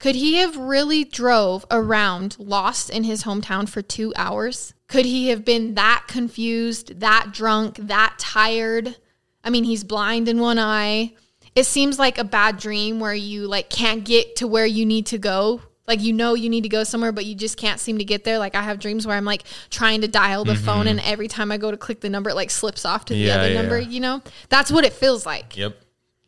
Could 0.00 0.16
he 0.16 0.34
have 0.36 0.56
really 0.56 1.04
drove 1.04 1.64
around 1.70 2.36
lost 2.40 2.90
in 2.90 3.04
his 3.04 3.22
hometown 3.22 3.68
for 3.68 3.82
2 3.82 4.12
hours? 4.16 4.74
Could 4.88 5.04
he 5.04 5.28
have 5.28 5.44
been 5.44 5.74
that 5.74 6.04
confused, 6.08 7.00
that 7.00 7.30
drunk, 7.32 7.76
that 7.76 8.14
tired? 8.18 8.96
I 9.44 9.50
mean, 9.50 9.64
he's 9.64 9.84
blind 9.84 10.28
in 10.28 10.40
one 10.40 10.58
eye. 10.58 11.14
It 11.54 11.64
seems 11.64 11.98
like 11.98 12.18
a 12.18 12.24
bad 12.24 12.56
dream 12.58 12.98
where 12.98 13.14
you 13.14 13.46
like 13.46 13.68
can't 13.68 14.04
get 14.04 14.36
to 14.36 14.48
where 14.48 14.66
you 14.66 14.86
need 14.86 15.06
to 15.06 15.18
go. 15.18 15.60
Like 15.86 16.02
you 16.02 16.12
know 16.12 16.34
you 16.34 16.50
need 16.50 16.62
to 16.64 16.68
go 16.68 16.84
somewhere 16.84 17.12
but 17.12 17.24
you 17.24 17.34
just 17.34 17.56
can't 17.56 17.80
seem 17.80 17.98
to 17.98 18.04
get 18.04 18.24
there. 18.24 18.38
Like 18.38 18.54
I 18.54 18.62
have 18.62 18.78
dreams 18.78 19.06
where 19.06 19.16
I'm 19.16 19.24
like 19.24 19.44
trying 19.70 20.02
to 20.02 20.08
dial 20.08 20.44
the 20.44 20.54
phone 20.54 20.80
mm-hmm. 20.80 20.88
and 20.88 21.00
every 21.00 21.28
time 21.28 21.50
I 21.50 21.56
go 21.56 21.70
to 21.70 21.76
click 21.76 22.00
the 22.00 22.10
number 22.10 22.30
it 22.30 22.34
like 22.34 22.50
slips 22.50 22.84
off 22.84 23.06
to 23.06 23.14
the 23.14 23.20
Yeah, 23.20 23.36
other 23.36 23.48
yeah. 23.48 23.60
number, 23.60 23.78
you 23.80 24.00
know? 24.00 24.22
That's 24.50 24.70
what 24.70 24.84
it 24.84 24.92
feels 24.92 25.24
like 25.24 25.56
Yep. 25.56 25.76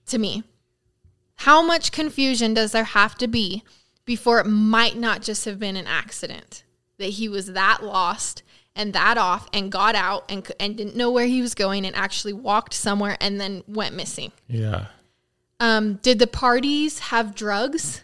to 0.07 0.19
me. 0.19 0.45
How 1.37 1.63
much 1.63 1.93
confusion 1.93 2.55
does 2.55 2.73
there 2.73 2.85
have 2.85 3.17
to 3.17 3.29
be 3.29 3.63
before 4.07 4.41
it 4.41 4.47
might 4.47 4.97
not 4.97 5.23
just 5.23 5.45
have 5.45 5.59
been 5.59 5.77
an 5.77 5.87
accident? 5.87 6.65
That 7.01 7.11
he 7.11 7.29
was 7.29 7.49
that 7.53 7.83
lost 7.83 8.43
and 8.77 8.93
that 8.93 9.19
off 9.19 9.49
and 9.53 9.73
got 9.73 9.95
out 9.97 10.31
and, 10.31 10.51
and 10.61 10.77
didn't 10.77 10.95
know 10.97 11.11
where 11.11 11.27
he 11.27 11.43
was 11.43 11.55
going 11.55 11.85
and 11.85 11.97
actually 11.97 12.33
walked 12.33 12.73
somewhere 12.73 13.17
and 13.21 13.41
then 13.41 13.65
went 13.67 13.97
missing. 13.97 14.31
Yeah. 14.49 14.87
Um, 15.59 15.95
did 16.03 16.19
the 16.21 16.27
parties 16.29 17.01
have 17.01 17.35
drugs? 17.35 18.03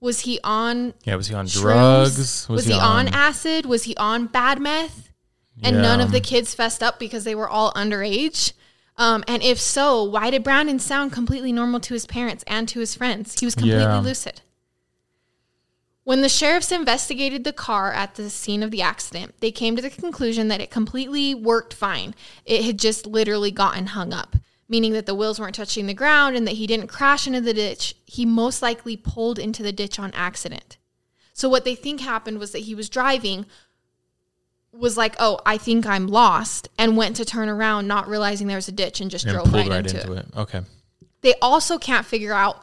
Was 0.00 0.20
he 0.20 0.38
on 0.44 0.92
Yeah. 1.04 1.16
Was 1.16 1.28
he 1.28 1.34
on 1.34 1.46
shrooms? 1.46 1.60
drugs? 1.62 2.48
Was, 2.48 2.66
he, 2.66 2.74
on, 2.74 3.08
acid? 3.08 3.64
Was 3.64 3.84
he 3.84 3.96
on 3.96 4.26
bad 4.26 4.60
meth? 4.60 5.10
And 5.62 5.80
none 5.80 6.00
of 6.00 6.10
the 6.12 6.20
kids 6.20 6.54
fessed 6.54 6.82
up 6.82 6.98
because 6.98 7.24
they 7.24 7.34
were 7.34 7.48
all 7.48 7.72
underage. 7.72 8.52
Um, 8.96 9.24
and 9.26 9.42
if 9.42 9.58
so, 9.58 10.04
why 10.04 10.30
did 10.30 10.44
Brandon 10.44 10.78
sound 10.78 11.12
completely 11.12 11.52
normal 11.52 11.80
to 11.80 11.94
his 11.94 12.06
parents 12.06 12.44
and 12.46 12.68
to 12.68 12.80
his 12.80 12.94
friends? 12.94 13.38
He 13.38 13.46
was 13.46 13.54
completely 13.54 13.80
Yeah. 13.82 14.00
lucid. 14.00 14.40
When 16.04 16.20
the 16.20 16.28
sheriffs 16.28 16.70
investigated 16.70 17.44
the 17.44 17.52
car 17.52 17.92
at 17.92 18.14
the 18.14 18.28
scene 18.28 18.62
of 18.62 18.70
the 18.70 18.82
accident, 18.82 19.34
they 19.40 19.50
came 19.50 19.74
to 19.74 19.82
the 19.82 19.88
conclusion 19.90 20.48
that 20.48 20.60
it 20.60 20.70
completely 20.70 21.34
worked 21.34 21.72
fine. 21.72 22.14
It 22.44 22.62
had 22.64 22.78
just 22.78 23.06
literally 23.06 23.50
gotten 23.50 23.86
hung 23.88 24.12
up, 24.12 24.36
meaning 24.68 24.92
that 24.92 25.06
the 25.06 25.14
wheels 25.14 25.40
weren't 25.40 25.54
touching 25.54 25.86
the 25.86 25.94
ground 25.94 26.36
and 26.36 26.46
that 26.46 26.56
he 26.56 26.66
didn't 26.66 26.88
crash 26.88 27.26
into 27.26 27.40
the 27.40 27.54
ditch. 27.54 27.94
He 28.04 28.26
most 28.26 28.60
likely 28.60 28.98
pulled 28.98 29.38
into 29.38 29.62
the 29.62 29.72
ditch 29.72 29.98
on 29.98 30.12
accident. 30.12 30.76
So 31.32 31.48
what 31.48 31.64
they 31.64 31.74
think 31.74 32.00
happened 32.00 32.38
was 32.38 32.52
that 32.52 32.60
he 32.60 32.74
was 32.74 32.90
driving 32.90 33.46
was 34.72 34.96
like, 34.96 35.16
"Oh, 35.18 35.40
I 35.46 35.56
think 35.56 35.86
I'm 35.86 36.06
lost," 36.06 36.68
and 36.76 36.96
went 36.96 37.16
to 37.16 37.24
turn 37.24 37.48
around 37.48 37.88
not 37.88 38.08
realizing 38.08 38.46
there 38.46 38.56
was 38.56 38.68
a 38.68 38.72
ditch 38.72 39.00
and 39.00 39.10
just 39.10 39.24
And 39.24 39.34
drove 39.34 39.52
right, 39.54 39.68
right 39.68 39.78
into, 39.78 40.00
into 40.00 40.12
it. 40.12 40.18
it. 40.18 40.36
Okay. 40.36 40.60
They 41.22 41.34
also 41.40 41.78
can't 41.78 42.04
figure 42.04 42.34
out 42.34 42.62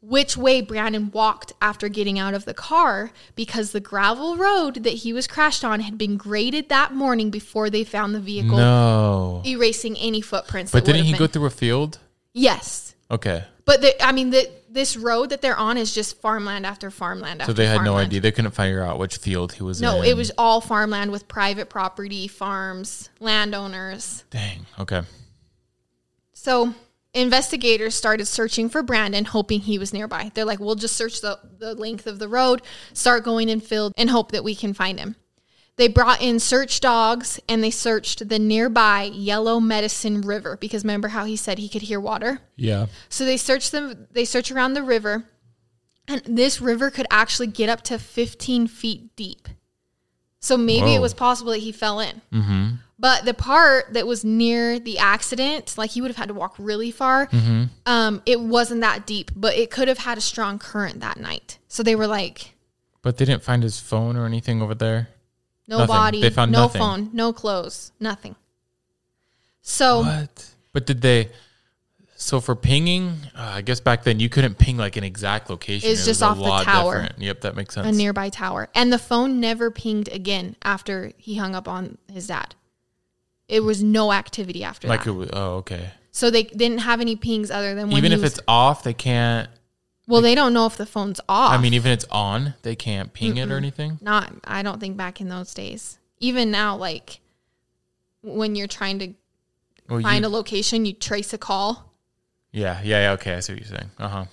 which 0.00 0.36
way 0.36 0.60
Brandon 0.60 1.10
walked 1.10 1.52
after 1.60 1.88
getting 1.88 2.18
out 2.18 2.32
of 2.34 2.44
the 2.44 2.54
car 2.54 3.10
because 3.34 3.72
the 3.72 3.80
gravel 3.80 4.36
road 4.36 4.84
that 4.84 4.90
he 4.94 5.12
was 5.12 5.26
crashed 5.26 5.64
on 5.64 5.80
had 5.80 5.98
been 5.98 6.16
graded 6.16 6.68
that 6.68 6.94
morning 6.94 7.30
before 7.30 7.68
they 7.68 7.82
found 7.84 8.14
the 8.14 8.20
vehicle, 8.20 8.56
No. 8.56 9.42
erasing 9.44 9.96
any 9.96 10.20
footprints. 10.20 10.70
But 10.70 10.84
didn't 10.84 11.04
he 11.04 11.10
have 11.10 11.18
go 11.18 11.26
through 11.26 11.46
a 11.46 11.50
field? 11.50 11.98
Yes, 12.32 12.94
Okay. 13.10 13.44
but 13.64 13.80
the, 13.80 14.00
I 14.04 14.12
mean, 14.12 14.30
the, 14.30 14.48
this 14.70 14.96
road 14.96 15.30
that 15.30 15.40
they're 15.42 15.56
on 15.56 15.76
is 15.76 15.92
just 15.92 16.20
farmland 16.20 16.64
after 16.64 16.90
farmland. 16.90 17.42
So 17.44 17.52
they 17.52 17.66
had 17.66 17.82
no 17.82 17.96
idea. 17.96 18.20
They 18.20 18.30
couldn't 18.30 18.52
figure 18.52 18.82
out 18.84 18.98
which 19.00 19.16
field 19.16 19.54
he 19.54 19.62
was 19.64 19.80
in. 19.80 19.86
No, 19.86 20.02
it 20.02 20.14
was 20.16 20.30
all 20.38 20.60
farmland 20.60 21.10
with 21.10 21.26
private 21.26 21.68
property, 21.70 22.28
farms, 22.28 23.08
landowners. 23.18 24.24
Dang. 24.30 24.66
Okay. 24.78 25.02
So 26.34 26.74
investigators 27.18 27.94
started 27.94 28.26
searching 28.26 28.68
for 28.68 28.82
Brandon, 28.82 29.24
hoping 29.24 29.60
he 29.60 29.78
was 29.78 29.92
nearby. 29.92 30.30
They're 30.34 30.44
like, 30.44 30.60
we'll 30.60 30.74
just 30.74 30.96
search 30.96 31.20
the, 31.20 31.38
the 31.58 31.74
length 31.74 32.06
of 32.06 32.18
the 32.18 32.28
road, 32.28 32.62
start 32.92 33.24
going 33.24 33.48
in 33.48 33.60
field, 33.60 33.92
and 33.96 34.10
hope 34.10 34.32
that 34.32 34.44
we 34.44 34.54
can 34.54 34.72
find 34.72 34.98
him. 34.98 35.16
They 35.76 35.86
brought 35.86 36.20
in 36.20 36.40
search 36.40 36.80
dogs 36.80 37.38
and 37.48 37.62
they 37.62 37.70
searched 37.70 38.28
the 38.28 38.38
nearby 38.40 39.04
Yellow 39.04 39.60
Medicine 39.60 40.22
River 40.22 40.56
because 40.56 40.82
remember 40.82 41.08
how 41.08 41.24
he 41.24 41.36
said 41.36 41.58
he 41.58 41.68
could 41.68 41.82
hear 41.82 42.00
water? 42.00 42.40
Yeah. 42.56 42.86
So 43.08 43.24
they 43.24 43.36
searched 43.36 43.70
them, 43.70 44.08
they 44.10 44.24
search 44.24 44.50
around 44.50 44.74
the 44.74 44.82
river, 44.82 45.24
and 46.08 46.20
this 46.26 46.60
river 46.60 46.90
could 46.90 47.06
actually 47.10 47.46
get 47.46 47.68
up 47.68 47.82
to 47.82 47.98
15 47.98 48.66
feet 48.66 49.14
deep. 49.14 49.46
So 50.40 50.56
maybe 50.56 50.94
it 50.94 51.00
was 51.00 51.14
possible 51.14 51.52
that 51.52 51.58
he 51.58 51.72
fell 51.72 52.00
in. 52.00 52.22
Mm-hmm. 52.32 52.74
But 53.00 53.24
the 53.24 53.34
part 53.34 53.92
that 53.94 54.06
was 54.08 54.24
near 54.24 54.80
the 54.80 54.98
accident, 54.98 55.78
like 55.78 55.90
he 55.90 56.00
would 56.00 56.08
have 56.08 56.16
had 56.16 56.28
to 56.28 56.34
walk 56.34 56.56
really 56.58 56.90
far, 56.90 57.28
um, 57.86 58.22
it 58.26 58.40
wasn't 58.40 58.80
that 58.80 59.06
deep, 59.06 59.30
but 59.36 59.54
it 59.54 59.70
could 59.70 59.86
have 59.88 59.98
had 59.98 60.18
a 60.18 60.20
strong 60.20 60.58
current 60.58 60.98
that 61.00 61.18
night. 61.20 61.58
So 61.68 61.82
they 61.84 61.94
were 61.94 62.08
like, 62.08 62.54
But 63.02 63.16
they 63.16 63.24
didn't 63.24 63.44
find 63.44 63.62
his 63.62 63.78
phone 63.78 64.16
or 64.16 64.26
anything 64.26 64.60
over 64.60 64.74
there. 64.74 65.10
no 65.68 65.78
Nothing. 65.78 65.94
body, 65.94 66.20
They 66.22 66.30
found 66.30 66.50
no 66.50 66.62
nothing. 66.62 66.80
phone, 66.80 67.10
no 67.12 67.32
clothes, 67.32 67.92
nothing. 68.00 68.34
So 69.62 70.00
What? 70.00 70.54
But 70.72 70.86
did 70.86 71.00
they? 71.00 71.30
So 72.16 72.40
for 72.40 72.56
pinging, 72.56 73.14
uh, 73.36 73.52
I 73.54 73.60
guess 73.62 73.78
back 73.78 74.02
then 74.02 74.18
you 74.18 74.28
couldn't 74.28 74.58
ping 74.58 74.76
like 74.76 74.96
an 74.96 75.04
exact 75.04 75.50
location. 75.50 75.88
It's 75.88 76.02
It 76.02 76.06
just 76.06 76.22
off 76.22 76.36
the 76.36 76.64
tower. 76.64 77.02
different. 77.02 77.22
Yep, 77.22 77.40
that 77.42 77.54
makes 77.54 77.74
sense. 77.74 77.86
a 77.86 77.92
nearby 77.92 78.28
tower. 78.28 78.68
And 78.74 78.92
the 78.92 78.98
phone 78.98 79.38
never 79.38 79.70
pinged 79.70 80.08
again 80.08 80.56
after 80.64 81.12
he 81.16 81.36
hung 81.36 81.54
up 81.54 81.68
on 81.68 81.96
his 82.12 82.26
dad. 82.26 82.56
It 83.48 83.60
was 83.60 83.82
no 83.82 84.12
activity 84.12 84.62
after 84.64 84.88
like 84.88 85.04
that. 85.04 85.10
it 85.10 85.14
was. 85.14 85.30
Oh, 85.32 85.54
okay. 85.56 85.90
so 86.12 86.30
they 86.30 86.42
didn't 86.44 86.78
have 86.78 87.00
any 87.00 87.16
pings 87.16 87.50
other 87.50 87.74
than 87.74 87.88
when 87.88 87.96
Even 87.98 88.12
if 88.12 88.20
was- 88.20 88.32
it's 88.32 88.40
off, 88.46 88.82
they 88.82 88.92
can't. 88.94 89.48
well, 90.06 90.20
they 90.20 90.34
don't 90.34 90.52
know 90.52 90.66
if 90.66 90.76
the 90.76 90.86
phone's 90.86 91.20
off. 91.28 91.52
I 91.52 91.58
mean, 91.58 91.72
even 91.74 91.90
if 91.92 91.96
it's 92.02 92.04
on, 92.10 92.54
they 92.62 92.76
can't 92.76 93.12
ping 93.12 93.36
it 93.38 93.50
or 93.50 93.56
anything. 93.56 93.98
not. 94.02 94.32
I 94.44 94.62
don't 94.62 94.78
think 94.80 94.96
back 94.96 95.20
in 95.20 95.28
those 95.28 95.54
days. 95.54 95.98
Even 96.20 96.50
now, 96.50 96.76
like 96.76 97.20
when 98.22 98.54
you're 98.54 98.66
trying 98.66 98.98
to 98.98 99.14
Well, 99.88 100.00
find 100.02 100.24
you, 100.24 100.28
a 100.28 100.30
location, 100.30 100.84
you 100.84 100.92
trace 100.92 101.32
a 101.32 101.38
call. 101.38 101.94
yeah, 102.52 102.80
yeah, 102.84 103.02
yeah. 103.02 103.12
Okay, 103.12 103.34
I 103.34 103.40
see 103.40 103.52
what 103.54 103.60
you're 103.60 103.78
saying. 103.78 103.90
Uh 103.98 104.08
huh. 104.08 104.24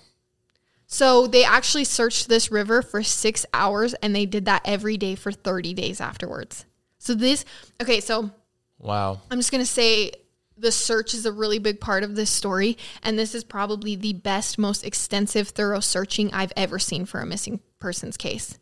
So 0.87 1.25
they 1.27 1.43
actually 1.43 1.83
searched 1.83 2.27
this 2.27 2.51
river 2.51 2.81
for 2.81 3.01
six 3.03 3.45
hours, 3.53 3.93
and 3.95 4.15
they 4.15 4.25
did 4.25 4.45
that 4.45 4.61
every 4.65 4.97
day 4.97 5.15
for 5.15 5.31
30 5.31 5.73
days 5.73 5.99
afterwards. 5.99 6.65
So 6.99 7.13
this, 7.13 7.43
okay, 7.81 7.99
so 7.99 8.31
Wow. 8.79 9.21
I'm 9.31 9.39
just 9.39 9.51
going 9.51 9.63
to 9.63 9.69
say 9.69 10.11
the 10.57 10.71
search 10.71 11.13
is 11.13 11.25
a 11.25 11.31
really 11.31 11.59
big 11.59 11.79
part 11.79 12.03
of 12.03 12.15
this 12.15 12.29
story. 12.29 12.77
And 13.03 13.17
this 13.17 13.35
is 13.35 13.43
probably 13.43 13.95
the 13.95 14.13
best, 14.13 14.57
most 14.57 14.85
extensive, 14.85 15.49
thorough 15.49 15.79
searching 15.79 16.33
I've 16.33 16.53
ever 16.55 16.79
seen 16.79 17.05
for 17.05 17.19
a 17.19 17.25
missing 17.25 17.59
persons 17.79 18.17
case. 18.17 18.57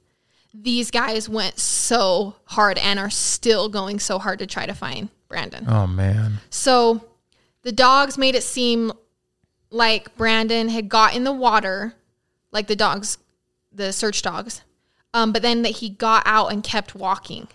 These 0.53 0.91
guys 0.91 1.27
went 1.27 1.57
so 1.59 2.35
hard 2.45 2.77
and 2.77 2.99
are 2.99 3.09
still 3.09 3.69
going 3.69 3.99
so 3.99 4.19
hard 4.19 4.39
to 4.39 4.45
try 4.45 4.65
to 4.65 4.73
find 4.73 5.09
Brandon. 5.27 5.65
Oh 5.67 5.87
man. 5.87 6.39
So 6.51 7.05
the 7.63 7.71
dogs 7.71 8.17
made 8.17 8.35
it 8.35 8.43
seem 8.43 8.91
like 9.71 10.15
Brandon 10.15 10.69
had 10.69 10.89
got 10.89 11.15
in 11.15 11.23
the 11.23 11.31
water, 11.31 11.95
like 12.51 12.67
the 12.67 12.75
dogs, 12.75 13.17
the 13.71 13.91
search 13.91 14.21
dogs, 14.21 14.61
um, 15.13 15.31
but 15.31 15.41
then 15.41 15.63
that 15.63 15.77
he 15.77 15.89
got 15.89 16.21
out 16.27 16.51
and 16.51 16.63
kept 16.63 16.93
walking. 16.93 17.47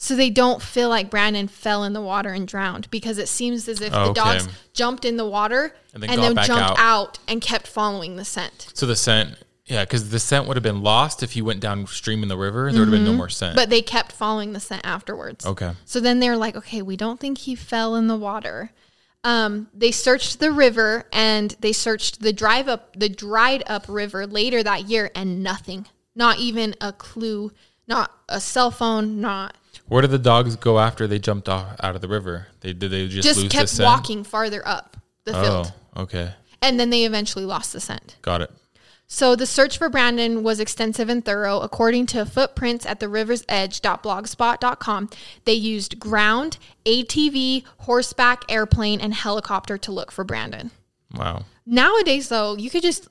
So 0.00 0.14
they 0.14 0.30
don't 0.30 0.62
feel 0.62 0.88
like 0.88 1.10
Brandon 1.10 1.48
fell 1.48 1.82
in 1.82 1.92
the 1.92 2.00
water 2.00 2.30
and 2.30 2.46
drowned 2.46 2.88
because 2.90 3.18
it 3.18 3.28
seems 3.28 3.68
as 3.68 3.80
if 3.80 3.90
the 3.92 3.98
Okay. 4.00 4.12
dogs 4.20 4.48
jumped 4.72 5.04
in 5.04 5.16
the 5.16 5.26
water 5.26 5.74
And 5.92 6.04
and 6.04 6.12
then 6.12 6.20
then, 6.20 6.28
got 6.30 6.36
back 6.36 6.46
jumped 6.46 6.70
out. 6.70 6.78
out. 6.78 7.18
and 7.26 7.40
kept 7.40 7.66
following 7.66 8.14
the 8.14 8.24
scent. 8.24 8.68
So 8.74 8.86
the 8.86 8.94
scent, 8.94 9.34
yeah, 9.66 9.84
because 9.84 10.10
the 10.10 10.20
scent 10.20 10.46
would 10.46 10.56
have 10.56 10.62
been 10.62 10.82
lost 10.84 11.24
if 11.24 11.32
he 11.32 11.42
went 11.42 11.58
downstream 11.58 12.22
in 12.22 12.28
the 12.28 12.36
river. 12.38 12.70
There 12.70 12.80
would 12.80 12.88
have 12.88 12.96
been 12.96 13.04
no 13.04 13.12
more 13.12 13.28
scent. 13.28 13.56
But 13.56 13.70
they 13.70 13.82
kept 13.82 14.12
following 14.12 14.52
the 14.52 14.60
scent 14.60 14.82
afterwards. 14.84 15.44
okay. 15.44 15.72
So 15.84 15.98
then 15.98 16.20
they're 16.20 16.36
like, 16.36 16.54
okay, 16.54 16.80
we 16.80 16.96
don't 16.96 17.18
think 17.18 17.38
he 17.38 17.56
fell 17.56 17.96
in 17.96 18.06
the 18.06 18.16
water. 18.16 18.70
Um, 19.24 19.66
they 19.74 19.90
searched 19.90 20.38
the 20.38 20.52
river 20.52 21.06
and 21.12 21.56
they 21.58 21.72
searched 21.72 22.20
the 22.20 22.32
drive 22.32 22.68
up 22.68 22.94
the 22.96 23.08
dried 23.08 23.64
up 23.66 23.86
river 23.88 24.28
later 24.28 24.62
that 24.62 24.88
year 24.88 25.10
and 25.16 25.42
nothing. 25.42 25.86
Not 26.14 26.38
even 26.38 26.76
a 26.80 26.92
clue, 26.92 27.50
not 27.88 28.12
a 28.28 28.40
cell 28.40 28.70
phone, 28.70 29.20
not 29.20 29.56
Where 29.88 30.02
did 30.02 30.10
the 30.10 30.18
dogs 30.18 30.56
go 30.56 30.78
after 30.78 31.06
they 31.06 31.18
jumped 31.18 31.48
off 31.48 31.76
out 31.82 31.94
of 31.94 32.00
the 32.00 32.08
river? 32.08 32.46
They 32.60 32.72
did 32.72 32.90
they 32.90 33.08
just, 33.08 33.26
just 33.26 33.40
lose 33.40 33.48
the 33.50 33.56
kept 33.56 33.68
scent? 33.70 33.86
walking 33.86 34.24
farther 34.24 34.66
up 34.66 34.96
the 35.24 35.36
oh, 35.36 35.42
field. 35.42 35.72
Oh, 35.96 36.02
okay, 36.02 36.32
And 36.62 36.78
then 36.78 36.90
they 36.90 37.04
eventually 37.04 37.44
lost 37.44 37.72
the 37.72 37.80
scent. 37.80 38.16
got 38.22 38.42
it. 38.42 38.50
So 39.10 39.34
the 39.34 39.46
search 39.46 39.78
for 39.78 39.88
Brandon 39.88 40.42
was 40.42 40.60
extensive 40.60 41.08
and 41.08 41.24
thorough. 41.24 41.60
According 41.60 42.06
to 42.06 42.26
footprints 42.26 42.84
at 42.84 43.00
the 43.00 43.08
river's 43.08 43.42
edge.blogspot.com, 43.48 45.08
they 45.46 45.54
used 45.54 45.98
ground, 45.98 46.58
ATV, 46.84 47.64
horseback, 47.78 48.44
airplane, 48.50 49.00
and 49.00 49.14
helicopter 49.14 49.78
to 49.78 49.92
look 49.92 50.12
for 50.12 50.24
Brandon. 50.24 50.70
Wow. 51.14 51.46
Nowadays, 51.64 52.28
though, 52.28 52.54
you 52.54 52.68
could 52.68 52.82
just, 52.82 53.08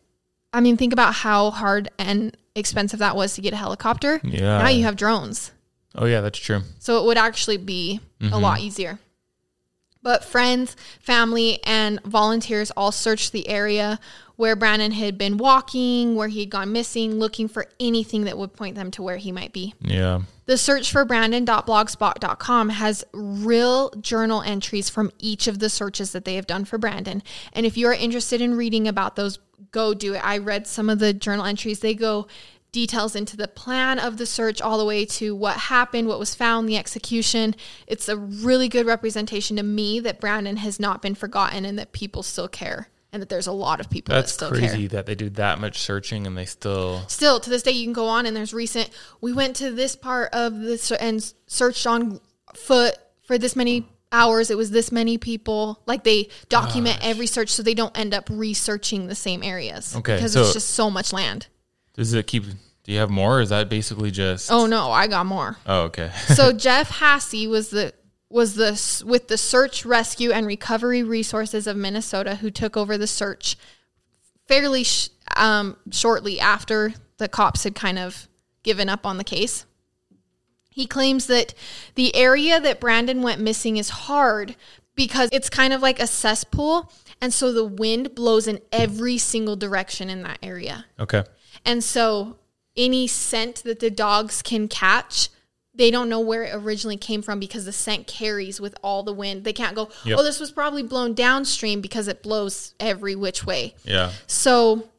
I 0.53 0.61
mean, 0.61 0.77
think 0.77 0.93
about 0.93 1.15
how 1.15 1.49
hard 1.49 1.89
and 1.97 2.37
expensive 2.53 2.99
that 2.99 3.15
was 3.15 3.33
to 3.33 3.41
get 3.41 3.53
a 3.53 3.57
helicopter. 3.57 4.21
Yeah. 4.23 4.59
Now 4.59 4.69
you 4.69 4.83
have 4.83 4.97
drones. 4.97 5.51
Oh 5.97 6.05
yeah, 6.05 6.21
that's 6.21 6.39
true. 6.39 6.61
So 6.79 7.01
it 7.01 7.05
would 7.05 7.17
actually 7.17 7.57
be 7.57 7.99
a 8.19 8.25
mm-hmm. 8.25 8.35
lot 8.35 8.59
easier. 8.59 8.99
But 10.03 10.23
friends, 10.23 10.75
family, 11.01 11.59
and 11.65 12.01
volunteers 12.03 12.71
all 12.71 12.91
searched 12.91 13.33
the 13.33 13.49
area 13.49 13.99
where 14.37 14.55
Brandon 14.55 14.91
had 14.91 15.17
been 15.17 15.37
walking, 15.37 16.15
where 16.15 16.27
he 16.27 16.41
had 16.41 16.49
gone 16.49 16.71
missing, 16.71 17.15
looking 17.15 17.47
for 17.47 17.65
anything 17.79 18.23
that 18.25 18.37
would 18.37 18.53
point 18.53 18.75
them 18.75 18.91
to 18.91 19.01
where 19.01 19.17
he 19.17 19.31
might 19.31 19.51
be. 19.51 19.73
Yeah. 19.81 20.21
The 20.45 20.57
search 20.57 20.91
for 20.91 21.03
Brandon.blogspot.com 21.03 22.69
has 22.69 23.03
real 23.11 23.89
journal 23.99 24.43
entries 24.43 24.89
from 24.89 25.11
each 25.19 25.47
of 25.47 25.59
the 25.59 25.69
searches 25.69 26.11
that 26.13 26.23
they 26.23 26.35
have 26.35 26.47
done 26.47 26.63
for 26.63 26.77
Brandon. 26.77 27.21
And 27.51 27.65
if 27.65 27.75
you 27.75 27.87
are 27.87 27.93
interested 27.93 28.39
in 28.39 28.55
reading 28.55 28.87
about 28.87 29.15
those, 29.17 29.39
go 29.71 29.93
do 29.93 30.13
it. 30.13 30.25
I 30.25 30.37
read 30.37 30.67
some 30.67 30.89
of 30.89 30.99
the 30.99 31.13
journal 31.13 31.45
entries. 31.45 31.79
They 31.79 31.95
go 31.95 32.27
details 32.71 33.15
into 33.15 33.37
the 33.37 33.47
plan 33.47 33.97
of 33.99 34.17
the 34.17 34.25
search 34.25 34.61
all 34.61 34.77
the 34.77 34.85
way 34.85 35.05
to 35.05 35.35
what 35.35 35.57
happened, 35.57 36.07
what 36.07 36.19
was 36.19 36.35
found, 36.35 36.67
the 36.67 36.77
execution. 36.77 37.55
It's 37.87 38.07
a 38.09 38.17
really 38.17 38.67
good 38.69 38.85
representation 38.85 39.57
to 39.57 39.63
me 39.63 39.99
that 40.01 40.19
Brandon 40.19 40.57
has 40.57 40.79
not 40.79 41.01
been 41.01 41.15
forgotten 41.15 41.65
and 41.65 41.79
that 41.79 41.91
people 41.91 42.23
still 42.23 42.47
care 42.47 42.89
and 43.13 43.21
that 43.21 43.29
there's 43.29 43.47
a 43.47 43.51
lot 43.53 43.79
of 43.79 43.89
people 43.89 44.13
That's 44.13 44.31
that 44.31 44.33
still 44.33 44.51
care 44.51 44.59
That's 44.61 44.73
crazy 44.73 44.87
that 44.87 45.05
they 45.05 45.15
do 45.15 45.29
that 45.31 45.59
much 45.59 45.79
searching 45.79 46.27
and 46.27 46.37
they 46.37 46.45
still. 46.45 47.03
still 47.07 47.39
to 47.39 47.49
this 47.49 47.63
day 47.63 47.71
you 47.71 47.85
can 47.85 47.93
go 47.93 48.07
on 48.07 48.25
and 48.25 48.35
there's 48.35 48.53
recent 48.53 48.89
we 49.21 49.31
went 49.31 49.55
to 49.55 49.71
this 49.71 49.95
part 49.95 50.29
of 50.33 50.59
this 50.59 50.91
and 50.91 51.33
searched 51.47 51.87
on 51.87 52.19
foot 52.53 52.95
for 53.23 53.37
this 53.37 53.55
many 53.55 53.87
hours 54.11 54.51
it 54.51 54.57
was 54.57 54.71
this 54.71 54.91
many 54.91 55.17
people 55.17 55.81
like 55.85 56.03
they 56.03 56.27
document 56.49 56.97
every 57.01 57.27
search 57.27 57.49
so 57.49 57.63
they 57.63 57.73
don't 57.73 57.97
end 57.97 58.13
up 58.13 58.27
researching 58.29 59.07
the 59.07 59.15
same 59.15 59.41
areas 59.41 59.95
Okay, 59.95 60.15
because 60.15 60.33
so- 60.33 60.41
it's 60.41 60.53
just 60.53 60.69
so 60.71 60.89
much 60.89 61.11
land 61.13 61.47
Does 61.97 62.13
it 62.13 62.25
keep? 62.27 62.45
Do 62.45 62.93
you 62.93 62.99
have 62.99 63.09
more? 63.09 63.39
Or 63.39 63.41
is 63.41 63.49
that 63.49 63.67
basically 63.67 64.11
just? 64.11 64.49
oh 64.49 64.65
no 64.65 64.91
i 64.91 65.07
got 65.07 65.25
more 65.25 65.57
Oh, 65.65 65.81
okay. 65.83 66.09
so 66.27 66.53
Jeff 66.53 66.89
Hassey 66.99 67.49
was 67.49 67.69
the 67.69 67.93
was 68.29 68.55
the 68.55 69.03
with 69.05 69.27
the 69.27 69.37
search 69.37 69.85
rescue 69.85 70.31
and 70.31 70.45
recovery 70.47 71.03
resources 71.03 71.67
of 71.67 71.75
Minnesota 71.75 72.35
who 72.35 72.49
took 72.51 72.77
over 72.77 72.97
the 72.97 73.07
search 73.07 73.57
fairly 74.47 74.83
sh- 74.83 75.09
um, 75.35 75.75
shortly 75.91 76.39
after 76.39 76.93
the 77.17 77.27
cops 77.27 77.63
had 77.63 77.75
kind 77.75 77.99
of 77.99 78.27
given 78.63 78.87
up 78.89 79.05
on 79.05 79.17
the 79.17 79.23
case. 79.23 79.65
He 80.69 80.85
claims 80.85 81.27
that 81.27 81.53
the 81.95 82.15
area 82.15 82.59
that 82.59 82.79
Brandon 82.79 83.21
went 83.21 83.41
missing 83.41 83.77
is 83.77 83.89
hard 83.89 84.55
because 84.95 85.29
it's 85.31 85.49
kind 85.49 85.73
of 85.73 85.81
like 85.81 85.99
a 85.99 86.07
cesspool 86.07 86.91
and 87.19 87.33
so 87.33 87.51
the 87.51 87.63
wind 87.65 88.13
blows 88.13 88.47
in 88.47 88.59
every 88.71 89.17
single 89.17 89.55
direction 89.55 90.09
in 90.09 90.21
that 90.23 90.37
area. 90.43 90.85
okay. 90.99 91.23
And 91.65 91.83
so 91.83 92.37
any 92.75 93.07
scent 93.07 93.63
that 93.63 93.79
the 93.79 93.89
dogs 93.89 94.41
can 94.41 94.67
catch, 94.67 95.29
they 95.73 95.91
don't 95.91 96.09
know 96.09 96.19
where 96.19 96.43
it 96.43 96.55
originally 96.55 96.97
came 96.97 97.21
from 97.21 97.39
because 97.39 97.65
the 97.65 97.71
scent 97.71 98.07
carries 98.07 98.59
with 98.59 98.75
all 98.83 99.03
the 99.03 99.13
wind. 99.13 99.43
They 99.43 99.53
can't 99.53 99.75
go, 99.75 99.89
Yep. 100.05 100.17
oh, 100.19 100.23
this 100.23 100.39
was 100.39 100.51
probably 100.51 100.83
blown 100.83 101.13
downstream 101.13 101.81
because 101.81 102.07
it 102.07 102.23
blows 102.23 102.73
every 102.79 103.15
which 103.15 103.45
way. 103.45 103.75
Yeah. 103.83 104.11
So 104.25 104.89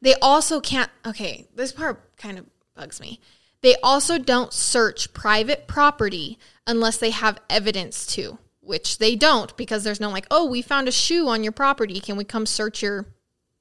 they 0.00 0.14
also 0.16 0.60
can't, 0.60 0.90
okay, 1.06 1.46
this 1.54 1.72
part 1.72 2.16
kind 2.16 2.38
of 2.38 2.46
bugs 2.76 3.00
me. 3.00 3.20
They 3.60 3.76
also 3.82 4.18
don't 4.18 4.52
search 4.52 5.12
private 5.14 5.66
property 5.68 6.38
unless 6.66 6.96
they 6.98 7.10
have 7.10 7.40
evidence 7.48 8.06
to, 8.14 8.38
which 8.60 8.98
they 8.98 9.14
don't 9.14 9.56
because 9.56 9.84
there's 9.84 10.00
no 10.00 10.10
like, 10.10 10.26
oh, 10.30 10.46
we 10.46 10.62
found 10.62 10.88
a 10.88 10.92
shoe 10.92 11.28
on 11.28 11.42
your 11.44 11.52
property. 11.52 12.00
Can 12.00 12.16
we 12.16 12.24
come 12.24 12.46
search 12.46 12.82
your 12.82 13.06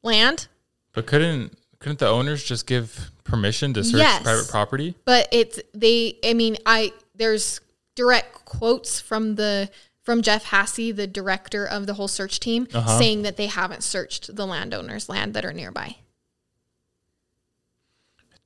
land? 0.01 0.47
But 0.93 1.05
couldn't 1.05 1.55
couldn't 1.81 1.99
the 1.99 2.07
owners 2.07 2.43
just 2.43 2.65
give 2.65 3.11
permission 3.25 3.73
to 3.73 3.83
search 3.83 3.99
Yes. 3.99 4.23
private 4.23 4.47
property? 4.49 4.95
but 5.05 5.27
it's 5.31 5.59
they 5.73 6.17
i 6.23 6.33
mean 6.33 6.55
i 6.65 6.93
there's 7.15 7.59
direct 7.95 8.45
quotes 8.45 8.99
from 9.01 9.35
the 9.35 9.69
from 10.03 10.23
Jeff 10.23 10.45
Hassey, 10.45 10.95
the 10.95 11.05
director 11.05 11.63
of 11.63 11.85
the 11.85 11.93
whole 11.93 12.07
search 12.07 12.39
team, 12.39 12.67
Uh-huh. 12.73 12.97
saying 12.97 13.21
that 13.21 13.37
they 13.37 13.45
haven't 13.45 13.83
searched 13.83 14.35
the 14.35 14.47
landowners' 14.47 15.07
land 15.09 15.35
that 15.35 15.45
are 15.45 15.53
nearby. 15.53 15.97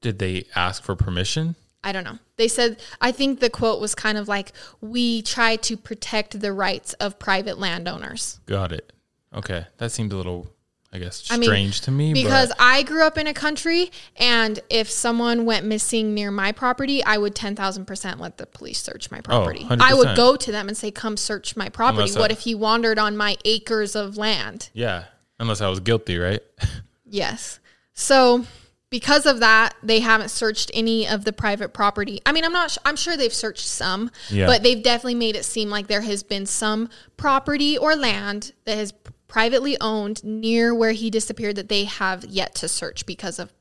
Did 0.01 0.19
they 0.19 0.47
ask 0.53 0.83
for 0.83 0.95
permission? 0.97 1.55
I 1.81 1.93
don't 1.93 2.03
know. 2.03 2.19
They 2.36 2.49
said, 2.49 2.81
I 2.99 3.11
think 3.13 3.39
the 3.39 3.49
quote 3.49 3.79
was 3.79 3.95
kind 3.95 4.17
of 4.17 4.27
like, 4.27 4.51
we 4.81 5.21
try 5.21 5.55
to 5.57 5.77
protect 5.77 6.41
the 6.41 6.51
rights 6.51 6.91
of 6.95 7.19
private 7.19 7.57
landowners. 7.57 8.39
Got 8.45 8.71
it. 8.73 8.91
Okay, 9.33 9.65
that 9.77 9.91
seemed 9.93 10.11
a 10.11 10.17
little, 10.17 10.47
I 10.95 10.99
guess, 10.99 11.27
I 11.29 11.37
mean, 11.37 11.49
strange 11.49 11.81
to 11.81 11.91
me. 11.91 12.13
Because 12.13 12.49
but 12.49 12.57
I 12.59 12.83
grew 12.83 13.05
up 13.05 13.17
in 13.17 13.27
a 13.27 13.33
country, 13.33 13.91
and 14.15 14.59
if 14.69 14.89
someone 14.89 15.45
went 15.45 15.65
missing 15.65 16.13
near 16.13 16.31
my 16.31 16.51
property, 16.51 17.03
I 17.03 17.17
would 17.17 17.35
10,000% 17.35 18.19
let 18.19 18.37
the 18.37 18.45
police 18.45 18.81
search 18.81 19.11
my 19.11 19.19
oh, 19.19 19.21
property. 19.21 19.67
I 19.69 19.93
would 19.93 20.07
100%. 20.07 20.15
go 20.15 20.35
to 20.37 20.51
them 20.51 20.67
and 20.67 20.77
say, 20.77 20.91
come 20.91 21.17
search 21.17 21.57
my 21.57 21.69
property. 21.69 22.03
Unless 22.03 22.17
what 22.17 22.31
I- 22.31 22.33
if 22.33 22.39
he 22.41 22.55
wandered 22.55 22.97
on 22.97 23.17
my 23.17 23.37
acres 23.45 23.95
of 23.95 24.17
land? 24.17 24.69
yeah, 24.73 25.05
unless 25.39 25.61
I 25.61 25.69
was 25.69 25.79
guilty, 25.79 26.17
right? 26.17 26.41
Yes. 27.07 27.59
So 27.93 28.45
because 28.89 29.25
of 29.25 29.39
that, 29.39 29.73
they 29.83 29.99
haven't 29.99 30.29
searched 30.29 30.71
any 30.73 31.07
of 31.07 31.25
the 31.25 31.33
private 31.33 31.73
property. 31.73 32.21
I 32.25 32.31
mean, 32.31 32.43
I'm 32.45 32.53
not. 32.53 32.71
Sh- 32.71 32.77
I'm 32.85 32.95
sure 32.95 33.17
they've 33.17 33.33
searched 33.33 33.67
some, 33.67 34.09
Yeah. 34.29 34.47
but 34.47 34.63
they've 34.63 34.81
definitely 34.81 35.15
made 35.15 35.35
it 35.35 35.45
seem 35.45 35.69
like 35.69 35.87
there 35.87 36.01
has 36.01 36.23
been 36.23 36.45
some 36.45 36.89
property 37.17 37.77
or 37.77 37.95
land 37.95 38.53
that 38.65 38.77
has 38.77 38.93
privately 39.28 39.78
owned 39.82 40.23
near 40.23 40.73
where 40.73 40.91
he 40.91 41.09
disappeared 41.09 41.55
that 41.55 41.69
they 41.69 41.86
have 41.86 42.26
yet 42.26 42.55
to 42.55 42.67
search 42.67 43.05
because 43.05 43.39
of 43.39 43.51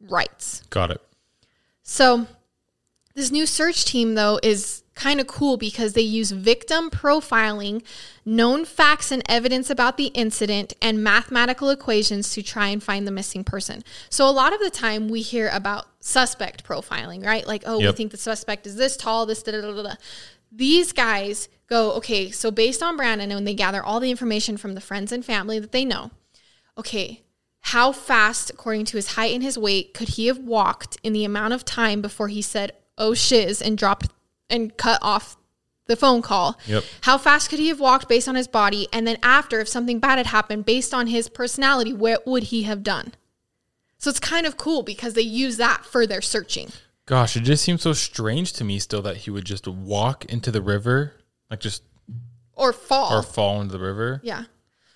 rights. 0.00 0.62
Got 0.70 0.90
it. 0.90 1.00
So, 1.82 2.26
this 3.14 3.30
new 3.30 3.46
search 3.46 3.84
team, 3.84 4.14
though, 4.14 4.40
is 4.42 4.82
kind 4.94 5.20
of 5.20 5.26
cool 5.26 5.56
because 5.56 5.92
they 5.92 6.02
use 6.02 6.30
victim 6.30 6.88
profiling, 6.88 7.82
known 8.24 8.64
facts 8.64 9.10
and 9.10 9.22
evidence 9.28 9.70
about 9.70 9.96
the 9.96 10.06
incident, 10.06 10.72
and 10.80 11.02
mathematical 11.02 11.70
equations 11.70 12.32
to 12.32 12.42
try 12.42 12.68
and 12.68 12.82
find 12.82 13.06
the 13.06 13.12
missing 13.12 13.44
person. 13.44 13.84
So, 14.08 14.28
a 14.28 14.32
lot 14.32 14.52
of 14.52 14.60
the 14.60 14.70
time 14.70 15.08
we 15.08 15.20
hear 15.20 15.48
about 15.52 15.86
suspect 16.00 16.64
profiling, 16.64 17.24
right? 17.24 17.46
Like, 17.46 17.64
oh, 17.66 17.78
we 17.78 17.92
think 17.92 18.10
the 18.10 18.18
suspect 18.18 18.66
is 18.66 18.76
this 18.76 18.96
tall, 18.96 19.26
this, 19.26 19.42
da 19.42 19.52
da 19.52 19.60
da 19.60 19.82
da. 19.82 19.94
These 20.56 20.92
guys 20.92 21.48
go, 21.66 21.92
okay, 21.94 22.30
so 22.30 22.50
based 22.50 22.82
on 22.82 22.96
Brandon, 22.96 23.30
and 23.30 23.38
when 23.38 23.44
they 23.44 23.54
gather 23.54 23.82
all 23.82 23.98
the 23.98 24.10
information 24.10 24.56
from 24.56 24.74
the 24.74 24.80
friends 24.80 25.10
and 25.10 25.24
family 25.24 25.58
that 25.58 25.72
they 25.72 25.84
know, 25.84 26.10
okay, 26.78 27.22
how 27.60 27.92
fast, 27.92 28.50
according 28.50 28.84
to 28.86 28.96
his 28.96 29.14
height 29.14 29.34
and 29.34 29.42
his 29.42 29.58
weight, 29.58 29.94
could 29.94 30.10
he 30.10 30.26
have 30.26 30.38
walked 30.38 30.98
in 31.02 31.12
the 31.12 31.24
amount 31.24 31.54
of 31.54 31.64
time 31.64 32.02
before 32.02 32.28
he 32.28 32.42
said, 32.42 32.72
oh 32.98 33.14
shiz, 33.14 33.62
and 33.62 33.78
dropped 33.78 34.08
and 34.50 34.76
cut 34.76 34.98
off 35.02 35.36
the 35.86 35.96
phone 35.96 36.20
call? 36.20 36.58
Yep. 36.66 36.84
How 37.00 37.18
fast 37.18 37.48
could 37.48 37.58
he 37.58 37.68
have 37.68 37.80
walked 37.80 38.08
based 38.08 38.28
on 38.28 38.34
his 38.34 38.48
body? 38.48 38.86
And 38.92 39.06
then 39.06 39.16
after, 39.22 39.60
if 39.60 39.68
something 39.68 39.98
bad 39.98 40.18
had 40.18 40.26
happened 40.26 40.66
based 40.66 40.92
on 40.92 41.06
his 41.06 41.28
personality, 41.28 41.92
what 41.92 42.26
would 42.26 42.44
he 42.44 42.64
have 42.64 42.82
done? 42.82 43.14
So 43.96 44.10
it's 44.10 44.20
kind 44.20 44.44
of 44.44 44.58
cool 44.58 44.82
because 44.82 45.14
they 45.14 45.22
use 45.22 45.56
that 45.56 45.86
for 45.86 46.06
their 46.06 46.20
searching. 46.20 46.68
Gosh, 47.06 47.36
it 47.36 47.40
just 47.40 47.62
seems 47.64 47.82
so 47.82 47.92
strange 47.92 48.52
to 48.54 48.64
me 48.64 48.78
still 48.78 49.02
that 49.02 49.18
he 49.18 49.30
would 49.30 49.44
just 49.44 49.66
walk 49.68 50.24
into 50.26 50.50
the 50.50 50.62
river, 50.62 51.12
like 51.50 51.60
just 51.60 51.82
Or 52.54 52.72
fall. 52.72 53.12
or 53.12 53.22
fall 53.22 53.60
into 53.60 53.72
the 53.76 53.84
river. 53.84 54.20
Yeah. 54.24 54.44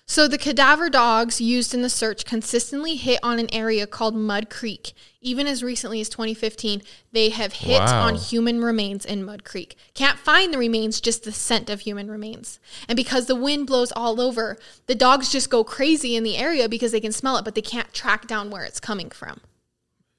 So 0.07 0.27
the 0.27 0.39
cadaver 0.39 0.89
dogs 0.89 1.39
used 1.39 1.71
in 1.71 1.83
the 1.83 1.89
search 1.89 2.25
consistently 2.25 2.95
hit 2.95 3.19
on 3.21 3.37
an 3.37 3.47
area 3.53 3.85
called 3.85 4.15
Mud 4.15 4.49
Creek. 4.49 4.93
Even 5.21 5.45
as 5.45 5.61
recently 5.61 6.01
as 6.01 6.09
2015, 6.09 6.81
they 7.11 7.29
have 7.29 7.53
hit 7.53 7.79
Wow. 7.79 8.07
on 8.07 8.15
human 8.15 8.63
remains 8.63 9.05
in 9.05 9.23
Mud 9.23 9.43
Creek. 9.43 9.77
Can't 9.93 10.17
find 10.17 10.51
the 10.51 10.57
remains, 10.57 10.99
just 10.99 11.25
the 11.25 11.31
scent 11.31 11.69
of 11.69 11.81
human 11.81 12.09
remains. 12.09 12.59
And 12.87 12.95
because 12.95 13.27
the 13.27 13.35
wind 13.35 13.67
blows 13.67 13.91
all 13.91 14.19
over, 14.19 14.57
the 14.87 14.95
dogs 14.95 15.31
just 15.31 15.51
go 15.51 15.63
crazy 15.63 16.15
in 16.15 16.23
the 16.23 16.37
area 16.37 16.67
because 16.67 16.91
they 16.91 17.01
can 17.01 17.11
smell 17.11 17.37
it, 17.37 17.45
but 17.45 17.53
they 17.53 17.61
can't 17.61 17.93
track 17.93 18.25
down 18.25 18.49
where 18.49 18.63
it's 18.63 18.79
coming 18.79 19.11
from. 19.11 19.41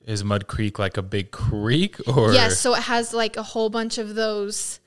Is 0.06 0.24
Mud 0.24 0.46
Creek 0.46 0.78
like 0.78 0.96
a 0.96 1.02
big 1.02 1.30
creek 1.30 1.96
or 2.08 2.32
Yes, 2.32 2.58
so 2.58 2.74
it 2.74 2.84
has 2.84 3.12
like 3.12 3.36
a 3.36 3.42
whole 3.42 3.70
bunch 3.70 3.98
of 3.98 4.14
those 4.14 4.80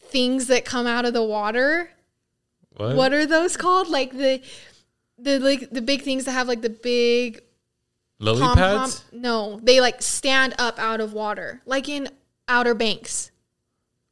things 0.00 0.46
that 0.46 0.64
come 0.64 0.86
out 0.86 1.04
of 1.04 1.12
the 1.12 1.22
water 1.22 1.90
what? 2.78 2.94
what 2.96 3.12
are 3.12 3.26
those 3.26 3.56
called? 3.56 3.88
Like 3.88 4.12
the 4.12 4.40
the 5.18 5.40
like 5.40 5.70
the 5.70 5.82
big 5.82 6.02
things 6.02 6.24
that 6.24 6.32
have 6.32 6.46
like 6.46 6.62
the 6.62 6.70
big 6.70 7.42
Lily 8.20 8.40
pom 8.40 8.56
pom. 8.56 8.80
pads? 8.80 9.04
No, 9.12 9.58
they 9.62 9.80
like 9.80 10.00
stand 10.00 10.54
up 10.58 10.78
out 10.78 11.00
of 11.00 11.12
water, 11.12 11.60
like 11.66 11.88
in 11.88 12.08
Outer 12.46 12.74
Banks. 12.74 13.32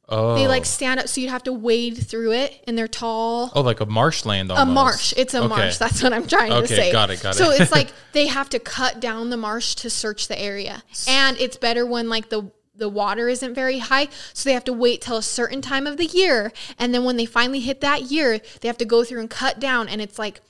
Oh, 0.09 0.35
They 0.35 0.47
like 0.47 0.61
oh. 0.61 0.65
stand 0.65 0.99
up, 1.01 1.07
so 1.09 1.19
you'd 1.19 1.29
have 1.31 1.43
to 1.43 1.53
wade 1.53 1.97
through 1.97 2.31
it, 2.31 2.63
and 2.65 2.77
they're 2.77 2.87
tall. 2.87 3.51
oh, 3.53 3.61
like 3.61 3.81
a 3.81 3.85
marshland. 3.85 4.51
a 4.51 4.65
marsh. 4.65 5.13
It's 5.17 5.33
a 5.33 5.39
Okay. 5.39 5.47
marsh. 5.47 5.77
That's 5.77 6.01
what 6.01 6.13
I'm 6.13 6.25
trying 6.27 6.51
to 6.51 6.57
Okay, 6.59 6.75
say. 6.75 6.91
got 6.93 7.09
it, 7.11 7.21
got 7.21 7.35
So 7.35 7.51
it. 7.51 7.59
it's 7.61 7.71
like 7.71 7.91
they 8.13 8.27
have 8.27 8.47
to 8.49 8.59
cut 8.59 8.99
down 9.01 9.29
the 9.29 9.37
marsh 9.37 9.75
to 9.75 9.89
search 9.89 10.27
the 10.29 10.39
area, 10.39 10.83
and 11.09 11.37
it's 11.39 11.57
better 11.57 11.85
when 11.85 12.07
like 12.09 12.29
the 12.29 12.51
the 12.75 12.87
water 12.87 13.27
isn't 13.27 13.55
very 13.55 13.79
high, 13.79 14.07
so 14.33 14.47
they 14.47 14.53
have 14.53 14.63
to 14.63 14.71
wait 14.73 15.01
till 15.01 15.17
a 15.17 15.23
certain 15.23 15.61
time 15.61 15.87
of 15.87 15.97
the 15.97 16.05
year, 16.05 16.53
and 16.77 16.93
then 16.93 17.03
when 17.03 17.17
they 17.17 17.25
finally 17.25 17.59
hit 17.59 17.81
that 17.81 18.03
year, 18.03 18.39
they 18.61 18.67
have 18.67 18.77
to 18.77 18.85
go 18.85 19.03
through 19.03 19.19
and 19.19 19.29
cut 19.31 19.59
down, 19.59 19.89
and 19.89 19.99
it's 19.99 20.19
like 20.19 20.41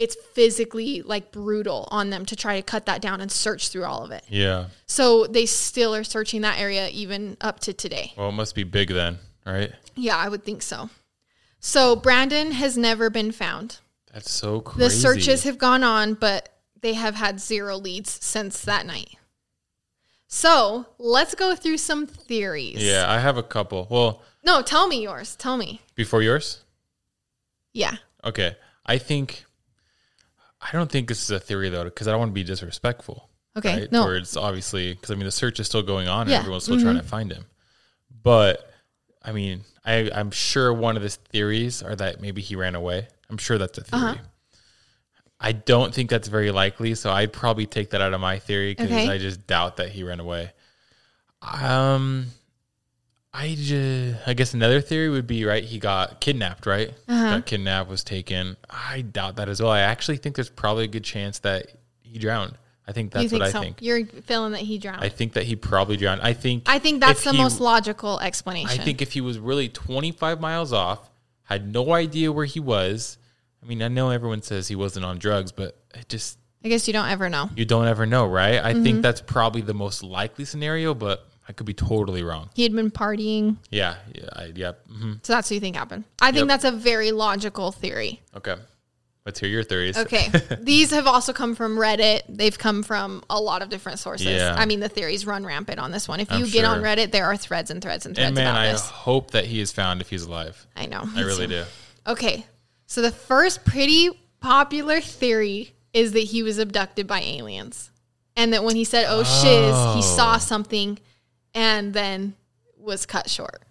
it's 0.00 0.16
physically 0.32 1.02
like 1.02 1.30
brutal 1.30 1.86
on 1.92 2.10
them 2.10 2.24
to 2.26 2.34
try 2.34 2.56
to 2.56 2.62
cut 2.62 2.86
that 2.86 3.00
down 3.02 3.20
and 3.20 3.30
search 3.30 3.68
through 3.68 3.84
all 3.84 4.02
of 4.02 4.10
it. 4.10 4.24
Yeah. 4.28 4.66
So 4.86 5.26
they 5.26 5.44
still 5.46 5.94
are 5.94 6.02
searching 6.04 6.40
that 6.40 6.58
area 6.58 6.88
even 6.88 7.36
up 7.40 7.60
to 7.60 7.72
today. 7.72 8.14
Well, 8.16 8.30
it 8.30 8.32
must 8.32 8.54
be 8.54 8.64
big 8.64 8.88
then, 8.88 9.18
right? 9.44 9.70
Yeah, 9.94 10.16
I 10.16 10.28
would 10.28 10.42
think 10.42 10.62
so. 10.62 10.88
So 11.60 11.94
Brandon 11.94 12.52
has 12.52 12.78
never 12.78 13.10
been 13.10 13.30
found. 13.30 13.78
That's 14.12 14.30
so 14.32 14.60
crazy. 14.62 14.84
The 14.84 14.90
searches 14.90 15.44
have 15.44 15.58
gone 15.58 15.84
on, 15.84 16.14
but 16.14 16.48
they 16.80 16.94
have 16.94 17.14
had 17.16 17.38
zero 17.38 17.76
leads 17.76 18.10
since 18.24 18.62
that 18.62 18.86
night. 18.86 19.16
So 20.26 20.86
let's 20.98 21.34
go 21.34 21.54
through 21.54 21.76
some 21.78 22.06
theories. 22.06 22.82
Yeah, 22.82 23.04
I 23.06 23.18
have 23.18 23.36
a 23.36 23.42
couple. 23.42 23.86
Well, 23.90 24.22
No, 24.44 24.62
tell 24.62 24.88
me 24.88 25.02
yours. 25.02 25.36
Tell 25.36 25.56
me. 25.58 25.82
before 25.94 26.22
yours. 26.22 26.64
Yeah. 27.74 27.96
Okay, 28.24 28.56
I 28.86 28.96
think. 28.98 29.44
I 30.60 30.70
don't 30.72 30.90
think 30.90 31.08
this 31.08 31.22
is 31.22 31.30
a 31.30 31.40
theory 31.40 31.68
though, 31.70 31.84
because 31.84 32.06
I 32.06 32.10
don't 32.10 32.20
want 32.20 32.30
to 32.30 32.34
be 32.34 32.44
disrespectful. 32.44 33.28
Okay. 33.56 33.80
right? 33.80 33.92
No. 33.92 34.04
Towards 34.04 34.36
obviously, 34.36 34.92
because 34.94 35.10
I 35.10 35.14
mean 35.14 35.24
the 35.24 35.30
search 35.32 35.58
is 35.60 35.66
still 35.66 35.82
going 35.82 36.06
on 36.08 36.22
and 36.22 36.30
Yeah. 36.30 36.36
Mm-hmm. 36.36 36.42
everyone's 36.42 36.64
still 36.64 36.80
trying 36.80 36.96
to 36.98 37.02
find 37.02 37.32
him. 37.32 37.44
But 38.22 38.70
I 39.22 39.32
mean, 39.32 39.62
I 39.84 40.10
I'm 40.14 40.30
sure 40.30 40.72
one 40.72 40.96
of 40.96 41.02
the 41.02 41.08
theories 41.10 41.82
are 41.82 41.96
that 41.96 42.20
maybe 42.20 42.42
he 42.42 42.56
ran 42.56 42.74
away. 42.74 43.08
I'm 43.28 43.38
sure 43.38 43.58
that's 43.58 43.78
a 43.78 43.84
theory. 43.84 44.02
Uh-huh. 44.02 44.16
I 45.42 45.52
don't 45.52 45.94
think 45.94 46.10
that's 46.10 46.28
very 46.28 46.50
likely, 46.50 46.94
so 46.94 47.10
I'd 47.10 47.32
probably 47.32 47.64
take 47.64 47.90
that 47.90 48.02
out 48.02 48.12
of 48.12 48.20
my 48.20 48.38
theory 48.38 48.72
because 48.72 48.90
Okay. 48.90 49.08
I 49.08 49.16
just 49.16 49.46
doubt 49.46 49.78
that 49.78 49.88
he 49.90 50.02
ran 50.04 50.20
away. 50.20 50.52
Um, 51.40 52.26
I 53.32 53.54
just, 53.56 54.18
I 54.26 54.34
guess 54.34 54.54
another 54.54 54.80
theory 54.80 55.08
would 55.08 55.26
be 55.26 55.44
right. 55.44 55.62
He 55.62 55.78
got 55.78 56.20
kidnapped, 56.20 56.66
right? 56.66 56.90
Uh-huh. 57.08 57.36
Got 57.36 57.46
kidnapped, 57.46 57.88
was 57.88 58.02
taken. 58.02 58.56
I 58.68 59.02
doubt 59.02 59.36
that 59.36 59.48
as 59.48 59.62
well. 59.62 59.70
I 59.70 59.80
actually 59.80 60.16
think 60.16 60.34
there's 60.34 60.50
probably 60.50 60.84
a 60.84 60.88
good 60.88 61.04
chance 61.04 61.38
that 61.40 61.66
he 62.02 62.18
drowned. 62.18 62.54
I 62.88 62.92
think 62.92 63.12
that's 63.12 63.30
think 63.30 63.40
what 63.40 63.54
I 63.54 63.60
think. 63.60 63.76
You're 63.80 64.04
feeling 64.04 64.50
that 64.52 64.62
he 64.62 64.78
drowned. 64.78 65.04
I 65.04 65.10
think 65.10 65.34
that 65.34 65.44
he 65.44 65.54
probably 65.54 65.96
drowned. 65.96 66.22
I 66.22 66.32
think. 66.32 66.64
I 66.66 66.80
think 66.80 67.00
that's 67.00 67.22
the 67.22 67.30
he- 67.30 67.38
most 67.38 67.60
logical 67.60 68.18
explanation. 68.18 68.80
I 68.80 68.82
think 68.84 69.00
if 69.00 69.12
he 69.12 69.20
was 69.20 69.38
really 69.38 69.68
25 69.68 70.40
miles 70.40 70.72
off, 70.72 71.08
had 71.44 71.72
no 71.72 71.92
idea 71.94 72.32
where 72.32 72.46
he 72.46 72.58
was. 72.58 73.16
I 73.62 73.66
mean, 73.66 73.80
I 73.80 73.86
know 73.88 74.10
everyone 74.10 74.42
says 74.42 74.66
he 74.66 74.74
wasn't 74.74 75.04
on 75.04 75.18
drugs, 75.18 75.52
but 75.52 75.78
it 75.94 76.08
just 76.08 76.36
I 76.64 76.68
guess 76.68 76.88
you 76.88 76.92
don't 76.92 77.08
ever 77.08 77.28
know. 77.28 77.48
you 77.54 77.64
don't 77.64 77.86
ever 77.86 78.06
know, 78.06 78.26
right? 78.26 78.58
I 78.58 78.72
Mm-hmm. 78.74 78.82
think 78.82 79.02
that's 79.02 79.20
probably 79.20 79.60
the 79.60 79.74
most 79.74 80.02
likely 80.02 80.44
scenario, 80.44 80.92
but 80.94 81.28
I 81.50 81.52
could 81.52 81.66
be 81.66 81.74
totally 81.74 82.22
wrong. 82.22 82.48
He 82.54 82.62
had 82.62 82.72
been 82.72 82.92
partying, 82.92 83.56
Yeah, 83.70 83.96
yeah, 84.14 84.28
I, 84.34 84.52
yeah. 84.54 84.72
hmm 84.88 85.14
so 85.24 85.32
that's 85.32 85.50
what 85.50 85.54
you 85.56 85.60
think 85.60 85.74
happened. 85.74 86.04
I 86.22 86.26
think 86.30 86.42
Yep. 86.42 86.48
that's 86.48 86.64
a 86.64 86.70
very 86.70 87.10
logical 87.10 87.72
theory. 87.72 88.22
Okay, 88.36 88.54
let's 89.26 89.40
hear 89.40 89.48
your 89.48 89.64
theories. 89.64 89.98
Okay. 89.98 90.28
These 90.60 90.92
have 90.92 91.08
also 91.08 91.32
come 91.32 91.56
from 91.56 91.76
Reddit. 91.76 92.22
They've 92.28 92.56
come 92.56 92.84
from 92.84 93.24
a 93.28 93.40
lot 93.40 93.62
of 93.62 93.68
different 93.68 93.98
sources. 93.98 94.28
Yeah. 94.28 94.54
I 94.56 94.64
mean, 94.64 94.78
the 94.78 94.88
theories 94.88 95.26
run 95.26 95.44
rampant 95.44 95.80
on 95.80 95.90
this 95.90 96.06
one. 96.06 96.20
If 96.20 96.30
I'm 96.30 96.38
you 96.38 96.46
get 96.48 96.64
on 96.64 96.76
sure. 96.78 96.84
Reddit, 96.86 97.10
there 97.10 97.24
are 97.26 97.36
threads 97.36 97.72
and 97.72 97.82
threads 97.82 98.06
and 98.06 98.14
threads 98.14 98.28
and 98.28 98.36
man, 98.36 98.46
about 98.46 98.60
I 98.60 98.70
this. 98.70 98.88
hope 98.88 99.32
that 99.32 99.46
he 99.46 99.60
is 99.60 99.72
found 99.72 100.00
if 100.00 100.08
he's 100.08 100.22
alive. 100.22 100.64
I 100.76 100.86
know. 100.86 101.02
I 101.16 101.22
really 101.22 101.48
do. 101.48 101.64
Okay. 102.06 102.46
So 102.86 103.02
the 103.02 103.10
first 103.10 103.64
pretty 103.64 104.08
popular 104.38 105.00
theory 105.00 105.74
is 105.92 106.12
that 106.12 106.20
he 106.20 106.44
was 106.44 106.58
abducted 106.58 107.08
by 107.08 107.20
aliens. 107.20 107.90
And 108.36 108.52
that 108.52 108.62
when 108.62 108.76
he 108.76 108.84
said, 108.84 109.06
oh, 109.08 109.24
shiz, 109.24 109.96
he 109.96 110.02
saw 110.16 110.38
something 110.38 110.98
and 111.54 111.94
then 111.94 112.34
was 112.76 113.06
cut 113.06 113.28
short. 113.30 113.62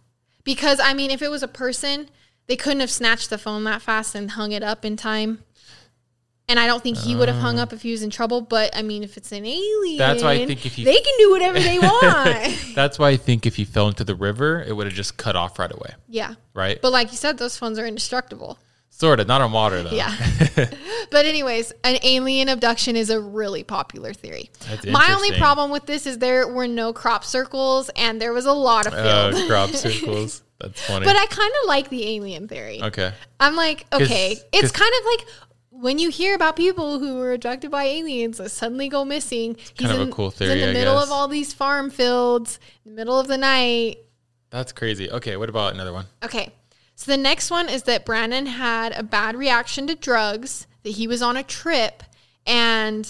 Because, 0.43 0.79
I 0.79 0.93
mean, 0.93 1.11
if 1.11 1.21
it 1.21 1.29
was 1.29 1.43
a 1.43 1.47
person, 1.47 2.09
they 2.47 2.55
couldn't 2.55 2.79
have 2.79 2.91
snatched 2.91 3.29
the 3.29 3.37
phone 3.37 3.63
that 3.65 3.81
fast 3.81 4.15
and 4.15 4.31
hung 4.31 4.51
it 4.51 4.63
up 4.63 4.83
in 4.85 4.95
time. 4.95 5.43
And 6.47 6.59
I 6.59 6.65
don't 6.65 6.81
think 6.81 6.97
he 6.97 7.15
would 7.15 7.27
have 7.27 7.37
hung 7.37 7.59
uh. 7.59 7.63
up 7.63 7.73
if 7.73 7.83
he 7.83 7.91
was 7.91 8.01
in 8.01 8.09
trouble. 8.09 8.41
But 8.41 8.75
I 8.75 8.81
mean, 8.81 9.03
if 9.03 9.17
it's 9.17 9.31
an 9.31 9.45
alien, 9.45 9.99
That's 9.99 10.23
why 10.23 10.31
I 10.31 10.47
think 10.47 10.65
if 10.65 10.73
he- 10.73 10.83
they 10.83 10.99
can 10.99 11.13
do 11.19 11.29
whatever 11.29 11.59
they 11.59 11.77
want. 11.79 12.57
That's 12.75 12.97
why 12.97 13.09
I 13.09 13.17
think 13.17 13.45
if 13.45 13.55
he 13.55 13.65
fell 13.65 13.87
into 13.87 14.03
the 14.03 14.15
river, 14.15 14.63
it 14.67 14.75
would 14.75 14.87
have 14.87 14.95
just 14.95 15.17
cut 15.17 15.35
off 15.35 15.59
right 15.59 15.71
away, 15.71 15.93
yeah. 16.07 16.33
right? 16.55 16.81
But 16.81 16.91
like 16.91 17.11
you 17.11 17.17
said, 17.17 17.37
those 17.37 17.55
phones 17.55 17.77
are 17.77 17.85
indestructible. 17.85 18.57
Sort 18.99 19.19
of, 19.19 19.27
not 19.27 19.41
on 19.41 19.51
water 19.51 19.81
though. 19.83 19.91
Yeah. 19.91 20.13
but 21.11 21.25
anyways, 21.25 21.71
an 21.83 21.97
alien 22.03 22.49
abduction 22.49 22.95
is 22.95 23.09
a 23.09 23.19
really 23.19 23.63
popular 23.63 24.13
theory. 24.13 24.49
That's 24.67 24.85
My 24.85 25.13
only 25.15 25.31
problem 25.37 25.71
with 25.71 25.85
this 25.85 26.05
is 26.05 26.17
there 26.19 26.47
were 26.47 26.67
no 26.67 26.93
crop 26.93 27.23
circles 27.23 27.89
and 27.95 28.21
there 28.21 28.33
was 28.33 28.45
a 28.45 28.53
lot 28.53 28.85
of 28.87 28.93
Uh, 28.93 29.31
crop 29.47 29.69
circles. 29.85 30.43
That's 30.59 30.81
funny. 30.85 31.05
but 31.05 31.15
I 31.15 31.25
kind 31.27 31.51
of 31.63 31.67
like 31.69 31.89
the 31.89 32.15
alien 32.15 32.47
theory. 32.49 32.83
okay. 32.83 33.13
I'm 33.39 33.55
like, 33.55 33.85
okay, 33.93 34.35
'Cause- 34.35 34.45
it's 34.51 34.71
'cause- 34.71 34.71
kind 34.71 34.93
of 34.99 35.05
like 35.05 35.27
when 35.71 35.97
you 35.99 36.09
hear 36.09 36.35
about 36.35 36.57
people 36.57 36.99
who 36.99 37.15
were 37.15 37.31
abducted 37.31 37.71
by 37.71 37.85
aliens 37.85 38.37
that 38.39 38.49
suddenly 38.49 38.89
go 38.89 39.05
missing. 39.05 39.55
He's 39.55 39.71
kind 39.87 39.93
of 39.93 39.99
a 39.99 40.03
in, 40.03 40.11
cool 40.11 40.29
he's 40.31 40.39
theory, 40.39 40.51
in 40.55 40.59
the 40.59 40.69
I 40.71 40.73
middle 40.73 40.95
guess. 40.95 41.05
of 41.05 41.11
all 41.13 41.29
these 41.29 41.53
farm 41.53 41.89
fields, 41.89 42.59
in 42.85 42.91
the 42.91 42.95
middle 42.97 43.17
of 43.17 43.27
the 43.27 43.37
night. 43.37 43.99
That's 44.49 44.73
crazy. 44.73 45.09
Okay, 45.09 45.37
what 45.37 45.47
about 45.47 45.73
another 45.75 45.93
one? 45.93 46.05
Okay. 46.21 46.51
So 46.99 47.11
the 47.11 47.17
next 47.17 47.49
one 47.49 47.69
is 47.69 47.83
that 47.83 48.03
Brandon 48.05 48.45
had 48.45 48.91
a 48.91 49.03
bad 49.03 49.37
reaction 49.37 49.87
to 49.87 49.95
drugs, 49.95 50.67
that 50.83 50.89
he 50.89 51.07
was 51.07 51.21
on 51.21 51.37
a 51.37 51.43
trip 51.43 52.03
and 52.45 53.05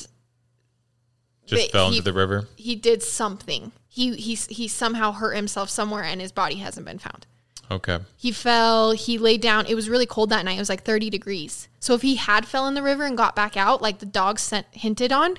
Just 1.47 1.71
fell 1.71 1.89
he- 1.89 1.97
into 1.97 2.03
the 2.03 2.13
river. 2.15 2.47
he 2.55 2.75
did 2.75 3.01
something. 3.01 3.71
He 3.87 4.15
he 4.15 4.35
he 4.35 4.67
somehow 4.67 5.11
hurt 5.13 5.33
himself 5.33 5.71
somewhere 5.71 6.03
and 6.03 6.21
his 6.21 6.31
body 6.31 6.57
hasn't 6.57 6.85
been 6.85 6.99
found. 6.99 7.25
Okay. 7.71 7.97
He 8.15 8.31
fell, 8.31 8.91
he 8.91 9.17
laid 9.17 9.41
down. 9.41 9.65
It 9.65 9.73
was 9.73 9.89
really 9.89 10.05
cold 10.05 10.29
that 10.29 10.45
night. 10.45 10.57
It 10.57 10.59
was 10.59 10.69
like 10.69 10.83
30 10.83 11.09
degrees. 11.09 11.67
So 11.79 11.95
if 11.95 12.03
he 12.03 12.13
had 12.15 12.45
fell 12.45 12.67
in 12.67 12.75
the 12.75 12.83
river 12.83 13.05
and 13.05 13.17
got 13.17 13.35
back 13.35 13.57
out 13.57 13.81
like 13.81 13.97
the 13.97 14.05
dog 14.05 14.37
sent 14.37 14.67
hinted 14.69 15.11
on, 15.11 15.37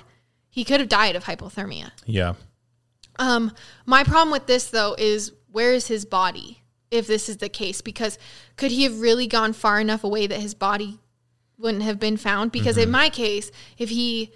he 0.49 0.65
could 0.65 0.81
have 0.81 0.89
died 0.89 1.15
of 1.15 1.23
hypothermia. 1.23 1.91
Yeah. 2.05 2.33
Um, 3.17 3.53
my 3.85 4.03
problem 4.03 4.29
with 4.31 4.47
this 4.47 4.69
though 4.69 4.93
is 4.97 5.31
where 5.49 5.71
is 5.71 5.87
his 5.87 6.03
body 6.03 6.60
if 6.91 7.07
this 7.07 7.29
is 7.29 7.37
the 7.37 7.49
case? 7.49 7.81
Because 7.81 8.19
could 8.57 8.71
he 8.71 8.83
have 8.83 8.99
really 8.99 9.27
gone 9.27 9.53
far 9.53 9.79
enough 9.79 10.03
away 10.03 10.27
that 10.27 10.39
his 10.39 10.53
body 10.53 10.99
wouldn't 11.57 11.83
have 11.83 11.99
been 11.99 12.17
found? 12.17 12.51
Because 12.51 12.77
in 12.77 12.83
mm-hmm. 12.83 12.91
my 12.91 13.09
case, 13.09 13.51
if 13.77 13.89
he 13.89 14.31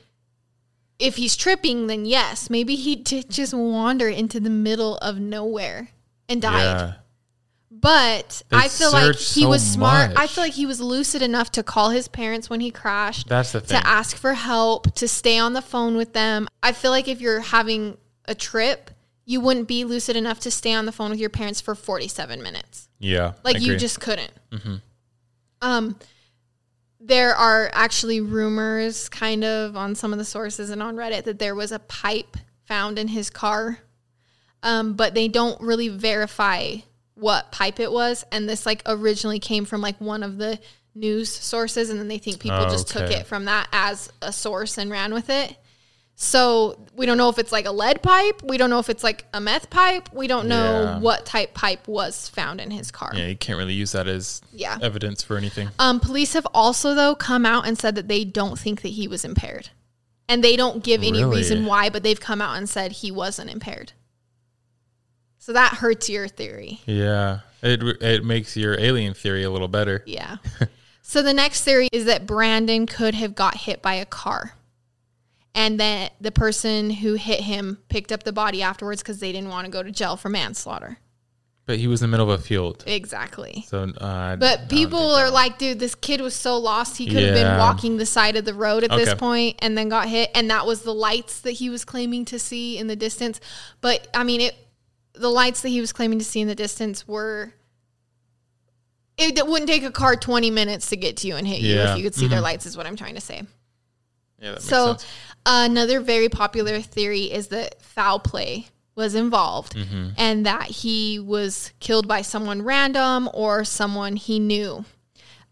if 0.97 1.17
he's 1.17 1.35
tripping, 1.35 1.87
then 1.87 2.05
yes, 2.05 2.49
maybe 2.49 2.75
he 2.75 2.95
did 2.95 3.29
just 3.29 3.53
wander 3.53 4.07
into 4.07 4.39
the 4.39 4.49
middle 4.49 4.97
of 4.97 5.19
nowhere 5.19 5.89
and 6.27 6.41
died. 6.41 6.63
Yeah. 6.63 6.93
But 7.71 8.41
They 8.49 8.57
I 8.57 8.67
feel 8.69 8.91
like 8.91 9.15
he 9.15 9.41
so 9.41 9.49
was 9.49 9.61
smart. 9.61 10.13
I 10.15 10.27
feel 10.27 10.45
like 10.45 10.53
he 10.53 10.65
was 10.65 10.79
lucid 10.79 11.21
enough 11.21 11.51
to 11.51 11.63
call 11.63 11.89
his 11.89 12.07
parents 12.07 12.49
when 12.49 12.61
he 12.61 12.71
crashed 12.71 13.27
That's 13.27 13.51
the 13.51 13.59
thing. 13.59 13.79
to 13.79 13.85
ask 13.85 14.15
for 14.15 14.33
help, 14.33 14.95
to 14.95 15.07
stay 15.07 15.37
on 15.37 15.53
the 15.53 15.61
phone 15.61 15.97
with 15.97 16.13
them. 16.13 16.47
I 16.63 16.71
feel 16.71 16.91
like 16.91 17.07
if 17.07 17.19
you're 17.19 17.41
having 17.41 17.97
a 18.25 18.33
trip, 18.33 18.91
you 19.25 19.41
wouldn't 19.41 19.67
be 19.67 19.83
lucid 19.85 20.15
enough 20.15 20.39
to 20.41 20.51
stay 20.51 20.73
on 20.73 20.85
the 20.85 20.91
phone 20.91 21.09
with 21.09 21.19
your 21.19 21.29
parents 21.31 21.59
for 21.61 21.73
47 21.75 22.41
minutes. 22.43 22.87
yeah. 22.99 23.33
Like 23.43 23.55
I 23.55 23.59
you 23.59 23.71
agree. 23.71 23.79
just 23.79 23.99
couldn't. 23.99 24.31
Um, 25.61 25.97
there 26.99 27.35
are 27.35 27.69
actually 27.73 28.21
rumors, 28.21 29.09
kind 29.09 29.43
of, 29.43 29.75
on 29.75 29.95
some 29.95 30.11
of 30.13 30.19
the 30.19 30.25
sources 30.25 30.69
and 30.69 30.81
on 30.81 30.95
Reddit 30.95 31.23
that 31.25 31.39
there 31.39 31.55
was 31.55 31.71
a 31.71 31.79
pipe 31.79 32.37
found 32.65 32.97
in 32.99 33.07
his 33.07 33.29
car, 33.29 33.79
um, 34.63 34.93
but 34.93 35.13
they 35.13 35.27
don't 35.27 35.59
really 35.61 35.89
verify 35.89 36.75
what 37.15 37.51
pipe 37.51 37.79
it 37.79 37.91
was. 37.91 38.25
And 38.31 38.47
this 38.49 38.65
like 38.65 38.81
originally 38.85 39.39
came 39.39 39.65
from 39.65 39.81
like 39.81 39.99
one 40.01 40.23
of 40.23 40.37
the 40.37 40.59
news 40.93 41.31
sources, 41.31 41.89
and 41.89 41.99
then 41.99 42.07
they 42.07 42.17
think 42.17 42.39
people 42.39 42.57
Oh, 42.59 42.69
just 42.69 42.87
took 42.89 43.09
it 43.11 43.25
from 43.27 43.45
that 43.45 43.67
as 43.71 44.11
a 44.21 44.31
source 44.33 44.77
and 44.77 44.89
ran 44.91 45.13
with 45.13 45.29
it. 45.29 45.55
So 46.17 46.79
we 46.95 47.05
don't 47.05 47.17
know 47.17 47.27
if 47.27 47.37
it's 47.37 47.51
like 47.51 47.65
a 47.65 47.71
lead 47.71 48.01
pipe. 48.01 48.41
We 48.43 48.57
don't 48.57 48.69
know 48.69 48.79
if 48.79 48.89
it's 48.89 49.03
like 49.03 49.25
a 49.33 49.41
meth 49.41 49.69
pipe. 49.69 50.07
We 50.13 50.27
don't 50.27 50.47
know 50.47 50.83
Yeah. 50.83 50.99
what 50.99 51.25
type 51.25 51.53
pipe 51.53 51.87
was 51.89 52.29
found 52.29 52.61
in 52.61 52.71
his 52.71 52.89
car. 52.89 53.11
Yeah, 53.13 53.27
you 53.27 53.35
can't 53.35 53.57
really 53.57 53.73
use 53.73 53.91
that 53.91 54.07
as 54.07 54.41
Yeah. 54.53 54.77
evidence 54.81 55.21
for 55.21 55.35
anything. 55.37 55.69
Um, 55.77 55.99
police 55.99 56.31
have 56.33 56.47
also 56.53 56.93
though 56.95 57.15
come 57.15 57.45
out 57.45 57.67
and 57.67 57.77
said 57.77 57.95
that 57.95 58.07
they 58.07 58.23
don't 58.23 58.57
think 58.57 58.81
that 58.81 58.89
he 58.93 59.09
was 59.09 59.25
impaired, 59.25 59.69
and 60.29 60.41
they 60.41 60.55
don't 60.55 60.81
give 60.83 61.03
any 61.03 61.21
Really? 61.23 61.37
reason 61.37 61.65
why, 61.65 61.89
but 61.89 62.01
they've 62.03 62.19
come 62.19 62.41
out 62.41 62.55
and 62.57 62.69
said 62.69 62.93
he 62.93 63.11
wasn't 63.11 63.49
impaired. 63.49 63.91
So 65.37 65.51
that 65.51 65.75
hurts 65.75 66.09
your 66.09 66.27
theory. 66.29 66.81
Yeah. 66.85 67.39
It 67.61 67.81
it 68.01 68.23
makes 68.23 68.55
your 68.55 68.79
alien 68.79 69.13
theory 69.13 69.43
a 69.43 69.49
little 69.51 69.67
better. 69.67 70.01
Yeah. 70.05 70.37
so 71.01 71.21
the 71.21 71.33
next 71.33 71.63
theory 71.63 71.89
is 71.91 72.05
that 72.05 72.25
Brandon 72.25 72.85
could 72.87 73.15
have 73.15 73.35
got 73.35 73.57
hit 73.57 73.81
by 73.81 73.95
a 73.95 74.05
car. 74.05 74.53
And 75.55 75.79
that 75.79 76.13
the 76.21 76.31
person 76.31 76.89
who 76.89 77.13
hit 77.13 77.39
him 77.39 77.79
picked 77.89 78.11
up 78.11 78.23
the 78.23 78.33
body 78.33 78.61
afterwards 78.61 79.01
because 79.01 79.19
they 79.19 79.31
didn't 79.31 79.49
want 79.49 79.65
to 79.65 79.71
go 79.71 79.81
to 79.81 79.89
jail 79.89 80.17
for 80.17 80.29
manslaughter. 80.29 80.97
But 81.65 81.79
he 81.79 81.87
was 81.87 82.03
in 82.03 82.11
the 82.11 82.17
middle 82.17 82.29
of 82.31 82.39
a 82.39 82.43
field. 82.43 82.83
Exactly. 82.85 83.65
So 83.67 83.83
uh, 83.83 84.35
But 84.35 84.69
people 84.69 85.15
are 85.15 85.31
like, 85.31 85.57
dude, 85.57 85.79
this 85.79 85.95
kid 85.95 86.21
was 86.21 86.35
so 86.35 86.57
lost. 86.59 86.97
He 86.97 87.07
could 87.07 87.23
have 87.23 87.33
been 87.33 87.57
walking 87.57 87.97
the 87.97 88.05
side 88.05 88.35
of 88.35 88.45
the 88.45 88.53
road 88.53 88.83
at 88.83 88.91
this 88.91 89.15
point 89.15 89.55
and 89.59 89.75
then 89.75 89.89
got 89.89 90.07
hit. 90.07 90.29
And 90.35 90.51
that 90.51 90.67
was 90.67 90.83
the 90.83 90.93
lights 90.93 91.41
that 91.41 91.51
he 91.53 91.71
was 91.71 91.83
claiming 91.83 92.23
to 92.25 92.37
see 92.37 92.77
in 92.77 92.85
the 92.85 92.95
distance. 92.95 93.39
But 93.81 94.07
I 94.13 94.23
mean, 94.23 94.41
it 94.41 94.55
the 95.13 95.29
lights 95.29 95.61
that 95.61 95.69
he 95.69 95.79
was 95.79 95.93
claiming 95.93 96.19
to 96.19 96.25
see 96.25 96.41
in 96.41 96.47
the 96.47 96.55
distance 96.55 97.07
were. 97.07 97.53
It, 99.17 99.37
it 99.37 99.47
wouldn't 99.47 99.69
take 99.69 99.83
a 99.83 99.91
car 99.91 100.17
20 100.17 100.51
minutes 100.51 100.89
to 100.89 100.97
get 100.97 101.17
to 101.17 101.27
you 101.27 101.37
and 101.37 101.47
hit 101.47 101.61
you 101.61 101.79
if 101.79 101.97
you 101.97 102.03
could 102.03 102.13
see 102.13 102.27
their 102.27 102.41
lights, 102.41 102.65
is 102.65 102.75
what 102.75 102.85
I'm 102.85 102.97
trying 102.97 103.15
to 103.15 103.21
say. 103.21 103.43
Yeah, 104.39 104.49
that 104.49 104.51
makes 104.55 104.65
So, 104.65 104.87
sense. 104.87 105.05
Another 105.45 105.99
very 105.99 106.29
popular 106.29 106.81
theory 106.81 107.31
is 107.31 107.47
that 107.47 107.81
foul 107.81 108.19
play 108.19 108.67
was 108.95 109.13
involved 109.15 109.75
Mm-hmm. 109.75 110.09
and 110.17 110.45
that 110.45 110.63
he 110.67 111.19
was 111.19 111.71
killed 111.79 112.07
by 112.07 112.21
someone 112.21 112.61
random 112.61 113.29
or 113.33 113.63
someone 113.65 114.15
he 114.15 114.39
knew 114.39 114.85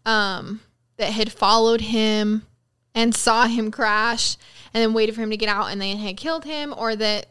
um, 0.06 0.60
that 0.96 1.12
had 1.12 1.30
followed 1.30 1.80
him 1.82 2.46
and 2.94 3.14
saw 3.14 3.46
him 3.46 3.70
crash 3.70 4.36
and 4.72 4.82
then 4.82 4.94
waited 4.94 5.14
for 5.14 5.20
him 5.22 5.30
to 5.30 5.36
get 5.36 5.48
out 5.48 5.66
and 5.66 5.80
then 5.80 5.96
had 5.98 6.16
killed 6.16 6.44
him, 6.44 6.74
or 6.76 6.96
that 6.96 7.26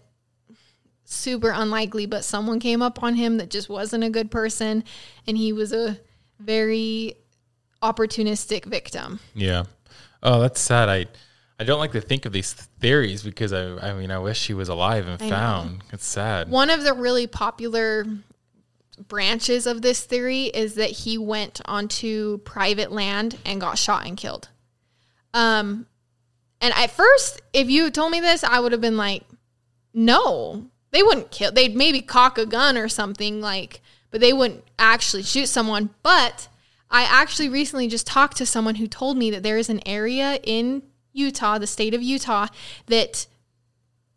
super 1.05 1.49
unlikely, 1.49 2.05
but 2.05 2.23
someone 2.23 2.59
came 2.59 2.81
up 2.81 3.01
on 3.03 3.15
him 3.15 3.37
that 3.37 3.49
just 3.49 3.69
wasn't 3.69 4.03
a 4.03 4.09
good 4.09 4.29
person 4.31 4.83
and 5.27 5.37
he 5.37 5.51
was 5.53 5.73
a 5.73 5.97
very 6.39 7.15
opportunistic 7.81 8.65
victim. 8.65 9.19
Yeah. 9.33 9.63
Oh, 10.21 10.39
that's 10.39 10.59
sad. 10.61 10.89
I 10.89 11.05
I 11.59 11.63
don't 11.63 11.79
like 11.79 11.91
to 11.91 12.01
think 12.01 12.25
of 12.25 12.33
these 12.33 12.53
theories 12.53 13.23
because 13.23 13.53
I 13.53 13.89
I 13.89 13.93
mean 13.93 14.11
I 14.11 14.19
wish 14.19 14.47
he 14.47 14.53
was 14.53 14.69
alive 14.69 15.07
and 15.07 15.19
know. 15.21 15.29
found. 15.29 15.83
It's 15.91 16.05
sad. 16.05 16.49
One 16.49 16.69
of 16.69 16.83
the 16.83 16.93
really 16.93 17.27
popular 17.27 18.05
branches 19.07 19.65
of 19.65 19.81
this 19.81 20.03
theory 20.03 20.45
is 20.45 20.75
that 20.75 20.89
he 20.89 21.17
went 21.17 21.61
onto 21.65 22.39
private 22.39 22.91
land 22.91 23.37
and 23.45 23.59
got 23.59 23.77
shot 23.77 24.05
and 24.05 24.17
killed. 24.17 24.49
Um, 25.33 25.87
and 26.61 26.73
at 26.75 26.91
first, 26.91 27.41
if 27.53 27.69
you 27.69 27.89
told 27.89 28.11
me 28.11 28.19
this, 28.19 28.43
I 28.43 28.59
would 28.59 28.71
have 28.71 28.81
been 28.81 28.97
like, 28.97 29.23
no, 29.93 30.67
they 30.91 31.03
wouldn't 31.03 31.31
kill. 31.31 31.51
They'd 31.51 31.75
maybe 31.75 32.01
cock 32.01 32.37
a 32.37 32.45
gun 32.45 32.77
or 32.77 32.87
something 32.87 33.41
like, 33.41 33.81
but 34.11 34.21
they 34.21 34.31
wouldn't 34.31 34.63
actually 34.77 35.23
shoot 35.23 35.47
someone. 35.47 35.89
But 36.03 36.47
I 36.89 37.03
actually 37.03 37.49
recently 37.49 37.87
just 37.87 38.07
talked 38.07 38.37
to 38.37 38.45
someone 38.45 38.75
who 38.75 38.87
told 38.87 39.17
me 39.17 39.31
that 39.31 39.43
there 39.43 39.57
is 39.57 39.69
an 39.69 39.81
area 39.87 40.39
in 40.43 40.83
Utah, 41.13 41.57
the 41.57 41.67
state 41.67 41.93
of 41.93 42.01
Utah, 42.01 42.47
that 42.87 43.27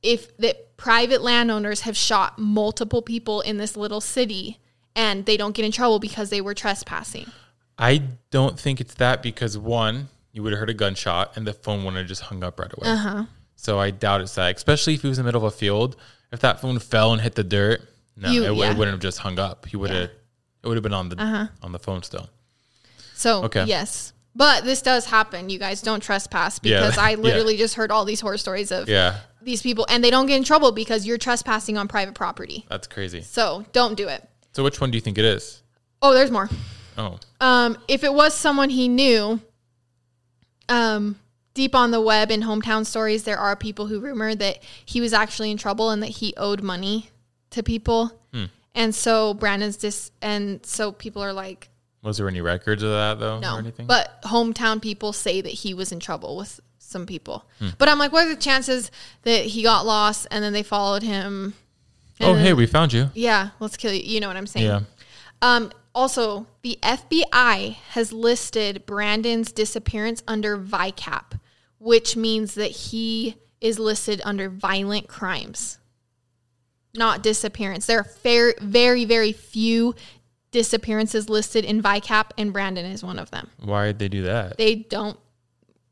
if 0.03 0.37
that 0.39 0.77
private 0.77 1.23
landowners 1.23 1.83
have 1.83 1.97
shot 1.97 2.39
multiple 2.39 3.03
people 3.03 3.41
in 3.41 3.57
this 3.59 3.77
little 3.77 4.01
city 4.01 4.59
and 4.95 5.25
they 5.27 5.37
don't 5.37 5.55
get 5.55 5.65
in 5.65 5.73
trouble 5.73 5.99
because 5.99 6.31
they 6.31 6.41
were 6.41 6.55
trespassing. 6.55 7.31
I 7.79 8.03
don't 8.31 8.59
think 8.59 8.81
it's 8.81 8.95
that 8.95 9.23
because 9.23 9.57
one, 9.59 10.09
you 10.33 10.43
would 10.43 10.53
have 10.53 10.61
heard 10.61 10.71
a 10.71 10.75
gunshot 10.75 11.37
and 11.37 11.47
the 11.47 11.53
phone 11.53 11.79
wouldn't 11.85 11.97
have 11.99 12.07
just 12.09 12.23
hung 12.23 12.43
up 12.45 12.59
right 12.61 12.73
away. 12.73 12.89
Uh-huh. 12.89 13.25
So 13.57 13.79
I 13.79 13.91
doubt 13.91 14.21
it's 14.21 14.35
that. 14.37 14.55
Especially 14.57 14.95
if 14.95 15.03
he 15.03 15.09
was 15.09 15.19
in 15.19 15.25
the 15.25 15.29
middle 15.29 15.45
of 15.47 15.53
a 15.53 15.57
field. 15.57 15.97
If 16.33 16.41
that 16.41 16.61
phone 16.61 16.79
fell 16.79 17.13
and 17.13 17.21
hit 17.23 17.35
the 17.35 17.45
dirt, 17.45 17.81
no, 18.17 18.31
You- 18.31 18.45
it, 18.45 18.55
yeah. 18.57 18.71
it 18.71 18.77
wouldn't 18.77 18.95
have 18.95 19.01
just 19.01 19.19
hung 19.19 19.39
up. 19.39 19.67
He 19.67 19.77
would 19.77 19.91
have. 19.91 20.11
It 20.63 20.69
would 20.69 20.77
have 20.77 20.83
been 20.83 20.93
on 20.95 21.09
the 21.11 21.21
Uh-huh. 21.23 21.47
on 21.63 21.73
the 21.73 21.79
phone 21.79 22.03
still. 22.03 22.29
So 23.15 23.45
Okay. 23.45 23.65
yes. 23.65 24.13
But 24.37 24.65
this 24.65 24.83
does 24.83 25.07
happen. 25.07 25.49
You 25.49 25.59
guys 25.59 25.81
don't 25.81 26.01
trespass 26.03 26.61
Yeah, 26.63 26.81
because 26.81 26.99
I 26.99 27.11
yeah. 27.13 27.17
literally 27.17 27.57
just 27.57 27.75
heard 27.75 27.91
all 27.91 28.05
these 28.05 28.21
horror 28.21 28.37
stories 28.37 28.71
of 28.71 28.87
Yeah, 28.89 29.21
these 29.41 29.63
people 29.63 29.87
and 29.89 30.05
they 30.05 30.11
don't 30.11 30.27
get 30.27 30.37
in 30.37 30.45
trouble 30.45 30.73
because 30.73 31.07
you're 31.07 31.17
trespassing 31.19 31.79
on 31.79 31.89
private 31.89 32.15
property. 32.15 32.67
that's 32.69 32.87
crazy. 32.87 33.23
So 33.23 33.65
don't 33.73 33.95
do 33.97 34.09
it. 34.09 34.29
So 34.53 34.63
which 34.63 34.81
one 34.81 34.91
do 34.91 34.97
you 34.97 35.01
think 35.03 35.17
it 35.19 35.25
is? 35.25 35.63
Oh, 36.03 36.13
there's 36.13 36.31
more. 36.31 36.51
Oh, 36.99 37.19
Um, 37.41 37.79
if 37.89 38.05
it 38.05 38.13
was 38.13 38.35
someone 38.35 38.69
he 38.71 38.89
knew, 38.89 39.41
um, 40.69 41.19
deep 41.55 41.75
on 41.75 41.91
the 41.91 42.01
web 42.01 42.31
in 42.31 42.43
hometown 42.43 42.85
stories, 42.85 43.25
there 43.25 43.39
are 43.39 43.57
people 43.57 43.87
who 43.87 44.01
rumor 44.01 44.35
that 44.35 44.63
he 44.85 45.01
was 45.01 45.13
actually 45.13 45.51
in 45.51 45.57
trouble 45.57 45.91
and 45.91 46.03
that 46.03 46.09
he 46.11 46.35
owed 46.37 46.63
money 46.63 47.11
to 47.51 47.63
people. 47.63 48.13
And 48.75 48.95
so 48.95 49.33
Brandon's 49.33 49.79
dis, 49.79 50.11
and 50.21 50.65
so 50.67 50.93
people 50.93 51.23
are 51.25 51.33
like, 51.33 51.71
Was 52.07 52.17
there 52.19 52.29
any 52.29 52.41
records 52.41 52.83
of 52.83 52.91
that 52.91 53.19
though, 53.19 53.37
or 53.37 53.41
No, 53.41 53.57
anything? 53.59 53.87
but 53.87 54.23
hometown 54.23 54.81
people 54.81 55.13
say 55.13 55.41
that 55.41 55.53
he 55.53 55.75
was 55.75 55.91
in 55.93 56.01
trouble 56.01 56.37
with 56.37 56.61
some 56.79 57.05
people. 57.05 57.45
But 57.79 57.89
I'm 57.89 57.99
like, 57.99 58.13
what 58.13 58.27
are 58.27 58.35
the 58.35 58.41
chances 58.41 58.91
that 59.23 59.45
he 59.45 59.63
got 59.63 59.85
lost 59.85 60.27
and 60.31 60.43
then 60.43 60.53
they 60.53 60.63
followed 60.63 61.03
him? 61.03 61.55
oh, 62.21 62.33
and 62.35 62.41
hey, 62.41 62.53
we 62.53 62.67
found 62.67 62.93
you. 62.93 63.11
yeah, 63.15 63.51
let's 63.61 63.77
kill 63.77 63.93
you. 63.93 64.01
You 64.03 64.21
know 64.21 64.29
what 64.29 64.37
I'm 64.37 64.47
saying? 64.47 64.67
Yeah. 64.67 64.81
Um, 65.43 65.73
also, 65.95 66.47
the 66.63 66.79
FBI 66.83 67.75
has 67.91 68.13
listed 68.13 68.87
Brandon's 68.87 69.51
disappearance 69.51 70.23
under 70.29 70.57
VICAP, 70.57 71.41
which 71.79 72.17
means 72.17 72.55
that 72.55 72.71
he 72.71 73.37
is 73.61 73.79
listed 73.79 74.21
under 74.25 74.49
violent 74.49 75.09
crimes, 75.09 75.79
not 76.95 77.23
disappearance. 77.23 77.87
There 77.87 77.99
are 78.01 78.05
fair, 78.05 78.55
very, 78.61 79.05
very 79.05 79.33
few 79.33 79.95
disappearances 80.57 81.29
listed 81.29 81.67
in 81.67 81.83
VICAP, 81.83 82.31
and 82.39 82.51
Brandon 82.51 82.87
is 82.87 83.05
one 83.05 83.19
of 83.19 83.31
them. 83.31 83.51
Why 83.63 83.89
did 83.89 83.99
they 83.99 84.09
do 84.09 84.23
that? 84.23 84.57
They 84.57 84.75
don't. 84.75 85.19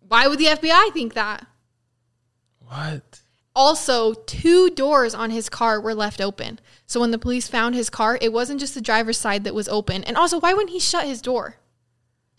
Why 0.08 0.26
would 0.26 0.38
the 0.38 0.46
FBI 0.46 0.90
think 0.94 1.12
that? 1.12 1.46
what? 2.60 3.20
Also, 3.54 4.14
two 4.14 4.70
doors 4.70 5.14
on 5.14 5.30
his 5.30 5.50
car 5.50 5.78
were 5.80 5.94
left 5.94 6.20
open. 6.20 6.58
So 6.86 6.98
when 6.98 7.10
the 7.10 7.18
police 7.18 7.46
found 7.46 7.74
his 7.74 7.90
car, 7.90 8.18
it 8.22 8.32
wasn't 8.32 8.58
just 8.58 8.74
the 8.74 8.80
driver's 8.80 9.18
side 9.18 9.44
that 9.44 9.54
was 9.54 9.68
open. 9.68 10.02
And 10.04 10.16
also, 10.16 10.40
why 10.40 10.54
wouldn't 10.54 10.72
he 10.72 10.80
shut 10.80 11.04
his 11.04 11.20
door? 11.20 11.56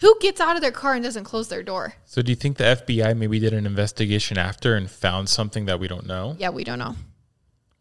Who 0.02 0.18
gets 0.20 0.42
out 0.42 0.56
of 0.56 0.64
their 0.64 0.72
car 0.72 0.96
and 0.96 1.04
doesn't 1.04 1.24
close 1.24 1.48
their 1.48 1.64
door? 1.64 1.94
So 2.06 2.24
do 2.24 2.32
you 2.32 2.36
think 2.36 2.58
the 2.58 2.64
FBI 2.64 3.16
maybe 3.16 3.40
did 3.40 3.54
an 3.54 3.68
investigation 3.68 4.38
after 4.40 4.76
and 4.76 4.90
found 4.90 5.30
something 5.30 5.66
that 5.68 5.80
we 5.80 5.88
don't 5.88 6.08
know? 6.08 6.36
Yeah, 6.40 6.50
we 6.50 6.64
don't 6.64 6.80
know. 6.80 6.96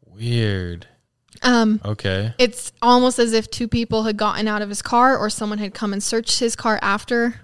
Weird. 0.07 0.86
Um, 1.43 1.80
Okay. 1.85 2.32
it's 2.39 2.72
almost 2.80 3.18
as 3.18 3.32
if 3.32 3.51
two 3.51 3.68
people 3.68 4.05
had 4.05 4.16
gotten 4.16 4.47
out 4.49 4.62
of 4.62 4.68
his 4.68 4.82
car 4.82 5.16
or 5.18 5.28
someone 5.30 5.59
had 5.59 5.74
come 5.74 5.93
and 5.93 6.03
searched 6.03 6.39
his 6.41 6.55
car 6.57 6.78
after. 6.82 7.41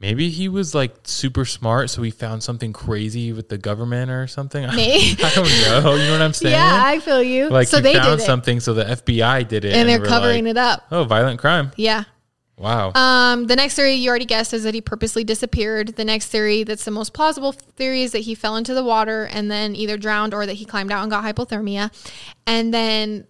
Maybe 0.00 0.28
he 0.28 0.48
was 0.48 0.74
like 0.74 0.92
super 1.04 1.44
smart, 1.46 1.88
so 1.88 2.02
he 2.02 2.10
found 2.10 2.42
something 2.42 2.72
crazy 2.74 3.32
with 3.32 3.48
the 3.48 3.56
government 3.56 4.10
or 4.10 4.26
something. 4.26 4.66
Maybe. 4.74 5.16
I 5.24 5.30
don't 5.34 5.48
know. 5.48 5.94
You 5.94 6.04
know 6.06 6.12
what 6.12 6.20
I'm 6.20 6.32
saying? 6.34 6.52
Yeah, 6.52 6.82
I 6.84 7.00
feel 7.00 7.22
you. 7.22 7.48
like 7.48 7.68
so 7.68 7.78
he 7.78 7.84
they 7.84 7.94
found 7.94 8.18
did 8.18 8.22
it, 8.22 8.26
something, 8.26 8.60
so 8.60 8.74
the 8.74 8.84
FBI 8.84 9.48
did 9.48 9.64
it, 9.64 9.74
and 9.74 9.88
they're 9.88 10.00
we're 10.00 10.04
covering 10.06 10.44
like, 10.44 10.50
it 10.50 10.56
up. 10.58 10.84
Oh, 10.90 11.04
violent 11.04 11.40
crime! 11.40 11.70
Yeah. 11.76 12.04
Wow. 12.56 12.92
Um, 12.94 13.46
the 13.48 13.56
next 13.56 13.74
theory 13.74 13.94
you 13.94 14.08
already 14.08 14.24
guessed 14.26 14.54
is 14.54 14.62
that 14.62 14.74
he 14.74 14.80
purposely 14.80 15.24
disappeared. 15.24 15.96
The 15.96 16.04
next 16.04 16.28
theory 16.28 16.62
that's 16.62 16.84
the 16.84 16.90
most 16.92 17.12
plausible 17.12 17.52
theory 17.52 18.02
is 18.02 18.12
that 18.12 18.20
he 18.20 18.34
fell 18.34 18.54
into 18.56 18.74
the 18.74 18.84
water 18.84 19.24
and 19.24 19.50
then 19.50 19.74
either 19.74 19.96
drowned 19.96 20.32
or 20.34 20.46
that 20.46 20.52
he 20.54 20.64
climbed 20.64 20.92
out 20.92 21.02
and 21.02 21.10
got 21.10 21.24
hypothermia. 21.24 21.90
And 22.46 22.72
then 22.72 23.26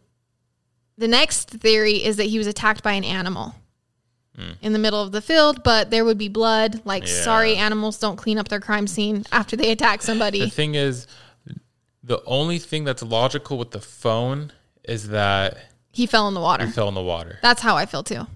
the 0.98 1.08
next 1.08 1.50
theory 1.50 2.04
is 2.04 2.16
that 2.16 2.24
he 2.24 2.36
was 2.38 2.46
attacked 2.46 2.82
by 2.82 2.92
an 2.92 3.04
animal 3.04 3.54
in 4.60 4.72
the 4.72 4.80
middle 4.80 5.00
of 5.00 5.12
the 5.12 5.22
field, 5.22 5.62
but 5.62 5.90
there 5.92 6.04
would 6.04 6.18
be 6.18 6.28
blood. 6.28 6.80
Like, 6.84 7.06
Yeah. 7.06 7.22
sorry, 7.22 7.54
animals 7.56 7.98
don't 8.00 8.16
clean 8.16 8.36
up 8.36 8.48
their 8.48 8.58
crime 8.58 8.88
scene 8.88 9.24
after 9.30 9.54
they 9.54 9.70
attack 9.70 10.02
somebody. 10.02 10.40
the 10.40 10.50
thing 10.50 10.74
is, 10.74 11.06
the 12.02 12.20
only 12.26 12.58
thing 12.58 12.82
that's 12.82 13.02
logical 13.02 13.56
with 13.58 13.70
the 13.70 13.80
phone 13.80 14.50
is 14.82 15.08
that 15.10 15.56
he 15.92 16.06
fell 16.06 16.26
in 16.26 16.34
the 16.34 16.40
water. 16.40 16.66
he 16.66 16.72
fell 16.72 16.88
in 16.88 16.94
the 16.94 17.02
water. 17.02 17.38
That's 17.42 17.62
how 17.62 17.76
I 17.76 17.86
feel 17.86 18.02
too. 18.02 18.26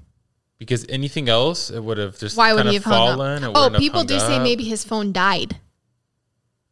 Because 0.59 0.85
anything 0.89 1.29
else, 1.29 1.71
it 1.71 1.83
would 1.83 1.99
have 1.99 2.19
just 2.19 2.37
Why 2.37 2.53
would 2.53 2.61
kind 2.65 2.71
he 2.71 2.77
of 2.77 2.85
have 2.85 2.93
hung 2.93 3.17
fallen. 3.17 3.45
up? 3.45 3.53
Oh, 3.55 3.71
people 3.79 4.01
hung 4.01 4.07
do 4.07 4.19
say 4.19 4.37
up. 4.37 4.43
maybe 4.43 4.65
his 4.65 4.85
phone 4.85 5.13
died. 5.13 5.59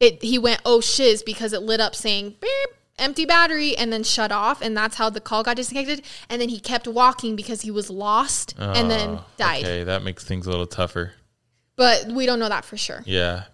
It 0.01 0.23
he 0.23 0.39
went 0.39 0.61
oh 0.65 0.81
shiz 0.81 1.23
because 1.23 1.53
it 1.53 1.63
lit 1.63 1.81
up 1.81 1.95
saying 1.95 2.35
beep 2.41 2.69
empty 2.99 3.25
battery 3.25 3.77
and 3.77 3.93
then 3.93 4.03
shut 4.03 4.33
off 4.33 4.61
and 4.63 4.77
that's 4.77 4.97
how 4.97 5.09
the 5.09 5.21
call 5.21 5.43
got 5.43 5.57
disconnected 5.57 6.03
and 6.29 6.41
then 6.41 6.49
he 6.49 6.59
kept 6.59 6.87
walking 6.89 7.37
because 7.37 7.61
he 7.63 7.71
was 7.71 7.89
lost 7.91 8.55
and 8.59 8.91
then 8.91 9.09
Oh, 9.11 9.25
died. 9.37 9.65
Okay, 9.65 9.85
that 9.85 10.03
makes 10.03 10.25
things 10.25 10.47
a 10.47 10.51
little 10.51 10.67
tougher. 10.67 11.13
But 11.77 12.09
we 12.09 12.27
don't 12.27 12.39
know 12.39 12.49
that 12.49 12.65
for 12.65 12.77
sure. 12.77 13.03
Yeah. 13.07 13.45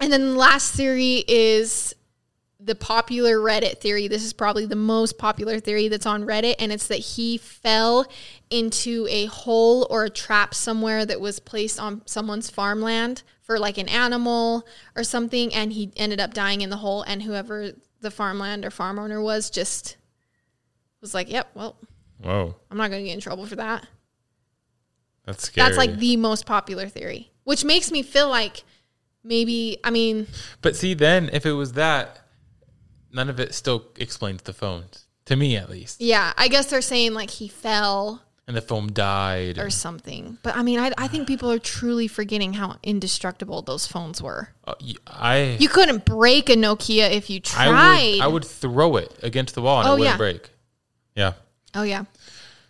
And 0.00 0.12
then 0.12 0.20
the 0.32 0.38
last 0.38 0.74
theory 0.74 1.24
is 1.28 1.94
the 2.64 2.74
popular 2.74 3.36
Reddit 3.38 3.78
theory. 3.78 4.08
This 4.08 4.24
is 4.24 4.32
probably 4.32 4.64
the 4.64 4.76
most 4.76 5.18
popular 5.18 5.60
theory 5.60 5.88
that's 5.88 6.06
on 6.06 6.24
Reddit, 6.24 6.54
and 6.58 6.72
it's 6.72 6.86
that 6.88 6.96
he 6.96 7.36
fell 7.36 8.06
into 8.50 9.06
a 9.10 9.26
hole 9.26 9.86
or 9.90 10.04
a 10.04 10.10
trap 10.10 10.54
somewhere 10.54 11.04
that 11.04 11.20
was 11.20 11.38
placed 11.38 11.78
on 11.78 12.02
someone's 12.06 12.48
farmland 12.48 13.22
for 13.42 13.58
like 13.58 13.76
an 13.76 13.88
animal 13.88 14.66
or 14.96 15.04
something, 15.04 15.52
and 15.54 15.72
he 15.72 15.92
ended 15.96 16.20
up 16.20 16.32
dying 16.32 16.62
in 16.62 16.70
the 16.70 16.78
hole. 16.78 17.02
And 17.02 17.22
whoever 17.22 17.72
the 18.00 18.10
farmland 18.10 18.64
or 18.64 18.70
farm 18.70 18.98
owner 18.98 19.20
was 19.20 19.50
just 19.50 19.96
was 21.00 21.12
like, 21.12 21.30
"Yep, 21.30 21.50
well, 21.54 21.76
Whoa, 22.22 22.54
I'm 22.70 22.78
not 22.78 22.90
going 22.90 23.02
to 23.02 23.08
get 23.08 23.14
in 23.14 23.20
trouble 23.20 23.46
for 23.46 23.56
that." 23.56 23.86
that's 25.26 25.44
scary. 25.44 25.66
That's 25.66 25.78
like 25.78 25.96
the 25.96 26.16
most 26.16 26.46
popular 26.46 26.88
theory, 26.88 27.30
which 27.44 27.64
makes 27.64 27.90
me 27.90 28.02
feel 28.02 28.28
like 28.28 28.64
maybe. 29.22 29.78
I 29.84 29.90
mean, 29.90 30.28
But 30.62 30.76
see, 30.76 30.94
then 30.94 31.28
if 31.32 31.44
it 31.44 31.52
was 31.52 31.72
that, 31.74 32.23
none 33.14 33.30
of 33.30 33.38
it 33.40 33.54
still 33.54 33.84
explains 33.96 34.42
the 34.42 34.52
phones 34.52 35.04
to 35.26 35.36
me, 35.36 35.56
at 35.56 35.70
least. 35.70 36.00
yeah, 36.00 36.32
I 36.36 36.48
guess 36.48 36.66
they're 36.66 36.82
saying 36.82 37.14
like 37.14 37.30
he 37.30 37.48
fell 37.48 38.22
And 38.46 38.54
the 38.56 38.60
phone 38.60 38.92
died. 38.92 39.56
or 39.58 39.70
something. 39.70 40.36
But 40.42 40.54
I 40.56 40.62
mean, 40.62 40.78
I, 40.78 40.92
I 40.98 41.08
think 41.08 41.26
people 41.26 41.50
are 41.50 41.58
truly 41.58 42.08
forgetting 42.08 42.52
how 42.54 42.76
indestructible 42.82 43.62
those 43.62 43.86
phones 43.86 44.20
were. 44.20 44.50
Uh, 44.66 44.74
I 45.06 45.56
You 45.58 45.68
couldn't 45.70 46.04
break 46.04 46.50
a 46.50 46.54
Nokia 46.56 47.10
if 47.10 47.30
you 47.30 47.38
I 47.56 47.66
tried. 47.66 48.12
would 48.16 48.20
I 48.22 48.26
would 48.26 48.44
throw 48.44 48.96
it 48.96 49.16
against 49.22 49.54
the 49.54 49.62
wall 49.62 49.80
and 49.80 49.88
Oh, 49.88 49.92
it 49.94 49.98
wouldn't 50.00 50.12
yeah. 50.14 50.16
break. 50.18 50.50
Yeah. 51.14 51.32
Oh 51.74 51.84
yeah. 51.84 52.04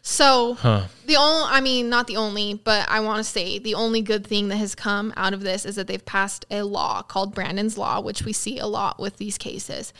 So 0.02 0.54
Huh. 0.54 0.84
the 1.06 1.16
only, 1.16 1.46
I 1.50 1.60
mean, 1.62 1.88
not 1.88 2.06
the 2.06 2.18
only, 2.18 2.54
but 2.54 2.86
I 2.90 3.00
want 3.00 3.18
to 3.18 3.24
say 3.24 3.58
the 3.58 3.74
only 3.74 4.02
good 4.02 4.26
thing 4.26 4.48
that 4.48 4.56
has 4.58 4.74
come 4.74 5.12
out 5.16 5.32
of 5.32 5.40
this 5.40 5.64
is 5.64 5.76
that 5.76 5.86
they've 5.86 6.04
passed 6.04 6.44
a 6.50 6.62
law 6.62 7.00
called 7.02 7.34
Brandon's 7.34 7.78
Law, 7.78 8.00
which 8.00 8.22
we 8.22 8.32
see 8.34 8.58
a 8.58 8.66
lot 8.66 9.00
with 9.00 9.16
these 9.16 9.38
cases. 9.38 9.92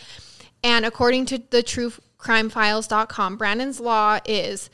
And 0.65 0.87
according 0.87 1.27
to 1.27 1.39
the 1.51 1.63
truecrimefiles.com, 1.63 3.37
Brandon's 3.37 3.81
Law 3.81 4.19
is 4.25 4.71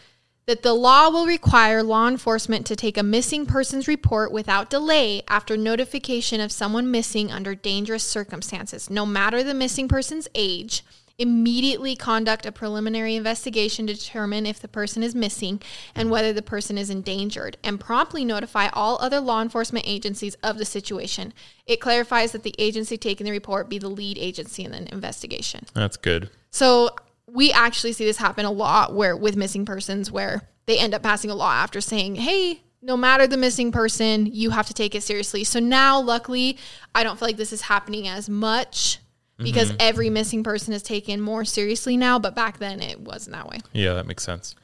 that 0.47 0.63
the 0.63 0.73
law 0.73 1.11
will 1.11 1.27
require 1.27 1.83
law 1.83 2.09
enforcement 2.09 2.65
to 2.67 2.77
take 2.77 2.97
a 2.97 3.03
missing 3.03 3.45
persons 3.45 3.89
report 3.89 4.31
without 4.31 4.71
delay 4.71 5.23
after 5.29 5.57
notification 5.57 6.41
of 6.41 6.53
someone 6.53 6.91
missing 6.91 7.31
under 7.33 7.57
dangerous 7.57 8.05
circumstances, 8.05 8.89
no 8.89 9.05
matter 9.05 9.43
the 9.43 9.53
missing 9.53 9.89
person's 9.89 10.29
age. 10.35 10.85
Immediately 11.21 11.97
conduct 11.97 12.47
a 12.47 12.51
preliminary 12.51 13.15
investigation 13.15 13.87
to 13.87 13.93
determine 13.93 14.47
if 14.47 14.59
the 14.59 14.69
person 14.69 15.03
is 15.03 15.15
missing 15.15 15.61
and 15.95 16.11
whether 16.11 16.33
the 16.33 16.41
person 16.41 16.79
is 16.79 16.89
endangered, 16.89 17.59
and 17.63 17.79
promptly 17.79 18.25
notify 18.25 18.69
all 18.73 18.97
other 19.03 19.21
law 19.21 19.43
enforcement 19.43 19.85
agencies 19.87 20.35
of 20.43 20.57
the 20.57 20.65
situation. 20.65 21.35
It 21.67 21.79
clarifies 21.79 22.33
that 22.33 22.43
the 22.43 22.55
agency 22.59 22.97
taking 22.97 23.27
the 23.27 23.33
report 23.33 23.69
be 23.69 23.79
the 23.79 23.91
lead 23.91 24.17
agency 24.17 24.65
in 24.65 24.73
the 24.73 24.91
investigation. 24.91 25.67
That's 25.75 25.99
good. 25.99 26.31
So 26.51 26.89
we 27.27 27.53
actually 27.53 27.93
see 27.93 28.07
this 28.07 28.17
happen 28.17 28.47
a 28.47 28.51
lot 28.51 28.95
where 28.95 29.15
with 29.15 29.37
missing 29.37 29.67
persons 29.67 30.11
where 30.11 30.49
they 30.65 30.79
end 30.79 30.95
up 30.95 31.03
passing 31.03 31.31
a 31.31 31.35
law 31.35 31.53
after 31.53 31.83
saying, 31.83 32.15
"Hey, 32.15 32.63
no 32.81 32.97
matter 32.97 33.27
the 33.27 33.37
missing 33.37 33.73
person, 33.73 34.25
you 34.25 34.51
have 34.51 34.67
to 34.69 34.75
take 34.75 34.95
it 34.95 35.03
seriously." 35.03 35.45
So 35.45 35.61
now 35.61 36.01
luckily, 36.01 36.57
I 36.95 37.05
don't 37.05 37.19
feel 37.19 37.29
like 37.29 37.37
this 37.37 37.53
is 37.53 37.61
happening 37.61 38.09
as 38.09 38.27
much 38.31 39.01
because 39.43 39.73
every 39.81 40.11
missing 40.11 40.43
person 40.43 40.73
is 40.73 40.83
taken 40.83 41.21
more 41.21 41.45
seriously 41.45 41.97
now, 41.97 42.19
but 42.19 42.35
back 42.35 42.59
then 42.59 42.81
it 42.81 43.01
wasn't 43.01 43.37
that 43.37 43.49
way. 43.49 43.61
Yeah, 43.73 43.95
that 43.95 44.07
makes 44.07 44.23
sense. 44.23 44.55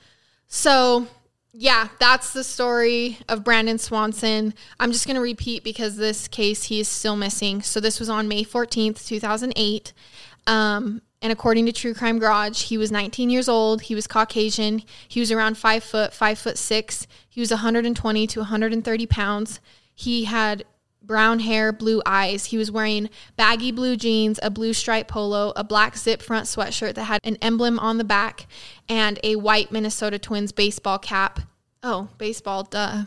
So, 0.48 1.06
yeah, 1.52 1.88
that's 1.98 2.32
the 2.32 2.44
story 2.44 3.18
of 3.28 3.42
Brandon 3.44 3.78
Swanson. 3.78 4.54
I'm 4.78 4.92
just 4.92 5.06
going 5.06 5.16
to 5.16 5.22
repeat 5.22 5.64
because 5.64 5.96
this 5.96 6.28
case 6.28 6.64
he 6.64 6.80
is 6.80 6.88
still 6.88 7.16
missing. 7.16 7.62
So, 7.62 7.80
this 7.80 7.98
was 7.98 8.08
on 8.08 8.28
May 8.28 8.44
14th, 8.44 9.06
2008. 9.06 9.92
Um, 10.46 11.02
and 11.22 11.32
according 11.32 11.66
to 11.66 11.72
True 11.72 11.94
Crime 11.94 12.18
Garage, 12.18 12.64
he 12.64 12.78
was 12.78 12.92
19 12.92 13.30
years 13.30 13.48
old. 13.48 13.82
He 13.82 13.94
was 13.94 14.06
Caucasian. 14.06 14.82
He 15.08 15.18
was 15.18 15.32
around 15.32 15.56
five 15.56 15.82
foot, 15.82 16.12
five 16.12 16.38
foot 16.38 16.58
six. 16.58 17.06
He 17.28 17.40
was 17.40 17.50
120 17.50 18.26
to 18.28 18.40
130 18.40 19.06
pounds. 19.06 19.60
He 19.94 20.24
had 20.24 20.64
brown 21.06 21.40
hair, 21.40 21.72
blue 21.72 22.02
eyes. 22.04 22.46
He 22.46 22.58
was 22.58 22.70
wearing 22.70 23.08
baggy 23.36 23.72
blue 23.72 23.96
jeans, 23.96 24.38
a 24.42 24.50
blue 24.50 24.72
striped 24.72 25.10
polo, 25.10 25.52
a 25.56 25.64
black 25.64 25.96
zip 25.96 26.22
front 26.22 26.46
sweatshirt 26.46 26.94
that 26.94 27.04
had 27.04 27.20
an 27.24 27.36
emblem 27.40 27.78
on 27.78 27.98
the 27.98 28.04
back, 28.04 28.46
and 28.88 29.18
a 29.22 29.36
white 29.36 29.72
Minnesota 29.72 30.18
Twins 30.18 30.52
baseball 30.52 30.98
cap. 30.98 31.40
Oh, 31.82 32.08
baseball, 32.18 32.64
duh. 32.64 33.04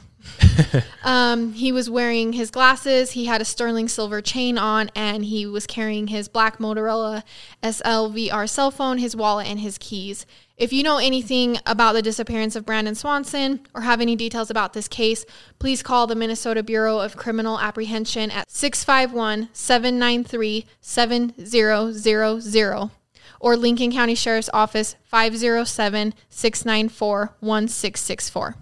um, 1.03 1.53
he 1.53 1.71
was 1.71 1.89
wearing 1.89 2.33
his 2.33 2.51
glasses. 2.51 3.11
He 3.11 3.25
had 3.25 3.41
a 3.41 3.45
sterling 3.45 3.87
silver 3.87 4.21
chain 4.21 4.57
on, 4.57 4.91
and 4.95 5.25
he 5.25 5.45
was 5.45 5.65
carrying 5.65 6.07
his 6.07 6.27
black 6.27 6.59
Motorola 6.59 7.23
SLVR 7.63 8.49
cell 8.49 8.71
phone, 8.71 8.97
his 8.97 9.15
wallet, 9.15 9.47
and 9.47 9.59
his 9.59 9.77
keys. 9.77 10.25
If 10.59 10.73
you 10.73 10.83
know 10.83 10.97
anything 10.97 11.57
about 11.65 11.93
the 11.93 12.01
disappearance 12.01 12.57
of 12.57 12.65
Brandon 12.65 12.93
Swanson 12.93 13.61
or 13.73 13.81
have 13.81 14.01
any 14.01 14.17
details 14.17 14.51
about 14.51 14.73
this 14.73 14.89
case, 14.89 15.25
please 15.57 15.81
call 15.81 16.05
the 16.05 16.15
Minnesota 16.15 16.61
Bureau 16.61 16.99
of 16.99 17.15
Criminal 17.15 17.57
Apprehension 17.57 18.29
at 18.29 18.51
651 18.51 19.47
793 19.53 20.65
7000 20.81 22.91
or 23.39 23.55
Lincoln 23.55 23.93
County 23.93 24.15
Sheriff's 24.15 24.49
Office 24.53 24.97
507 25.05 26.13
694 26.29 27.19
1664. 27.39 28.55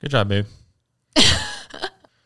Good 0.00 0.10
job, 0.10 0.28
babe. 0.30 0.46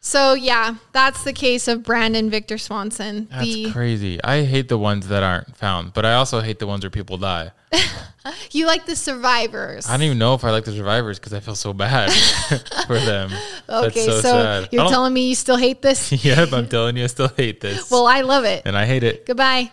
So 0.05 0.35
yeah, 0.35 0.75
that's 0.93 1.25
the 1.25 1.33
case 1.33 1.67
of 1.67 1.83
Brandon 1.83 2.29
Victor 2.29 2.59
Swanson. 2.59 3.27
That's 3.31 3.43
the 3.43 3.73
crazy. 3.73 4.23
I 4.23 4.45
hate 4.45 4.69
the 4.69 4.77
ones 4.77 5.09
that 5.09 5.23
aren't 5.23 5.57
found, 5.57 5.95
but 5.95 6.05
I 6.05 6.13
also 6.15 6.41
hate 6.41 6.59
the 6.59 6.67
ones 6.67 6.85
where 6.85 6.91
people 6.91 7.17
die. 7.17 7.53
you 8.51 8.67
like 8.67 8.85
the 8.85 8.97
survivors. 8.97 9.89
I 9.89 9.93
don't 9.97 10.03
even 10.03 10.19
know 10.19 10.35
if 10.35 10.45
I 10.45 10.51
like 10.51 10.67
the 10.67 10.73
survivors 10.73 11.19
because 11.19 11.33
I 11.33 11.41
feel 11.41 11.55
so 11.55 11.73
bad 11.73 12.13
for 12.87 12.99
them. 12.99 13.31
okay, 13.67 14.05
so, 14.05 14.21
so. 14.21 14.67
You're 14.71 14.89
telling 14.91 15.15
me 15.15 15.31
you 15.31 15.35
still 15.35 15.57
hate 15.57 15.81
this? 15.81 16.13
yep, 16.25 16.53
I'm 16.53 16.69
telling 16.69 16.99
you, 16.99 17.05
I 17.05 17.07
still 17.07 17.29
hate 17.29 17.63
this. 17.63 17.91
well, 17.91 18.07
I 18.07 18.21
love 18.21 18.45
it. 18.45 18.63
and 18.67 18.77
I 18.77 18.85
hate 18.85 19.05
it. 19.05 19.25
Goodbye. 19.25 19.73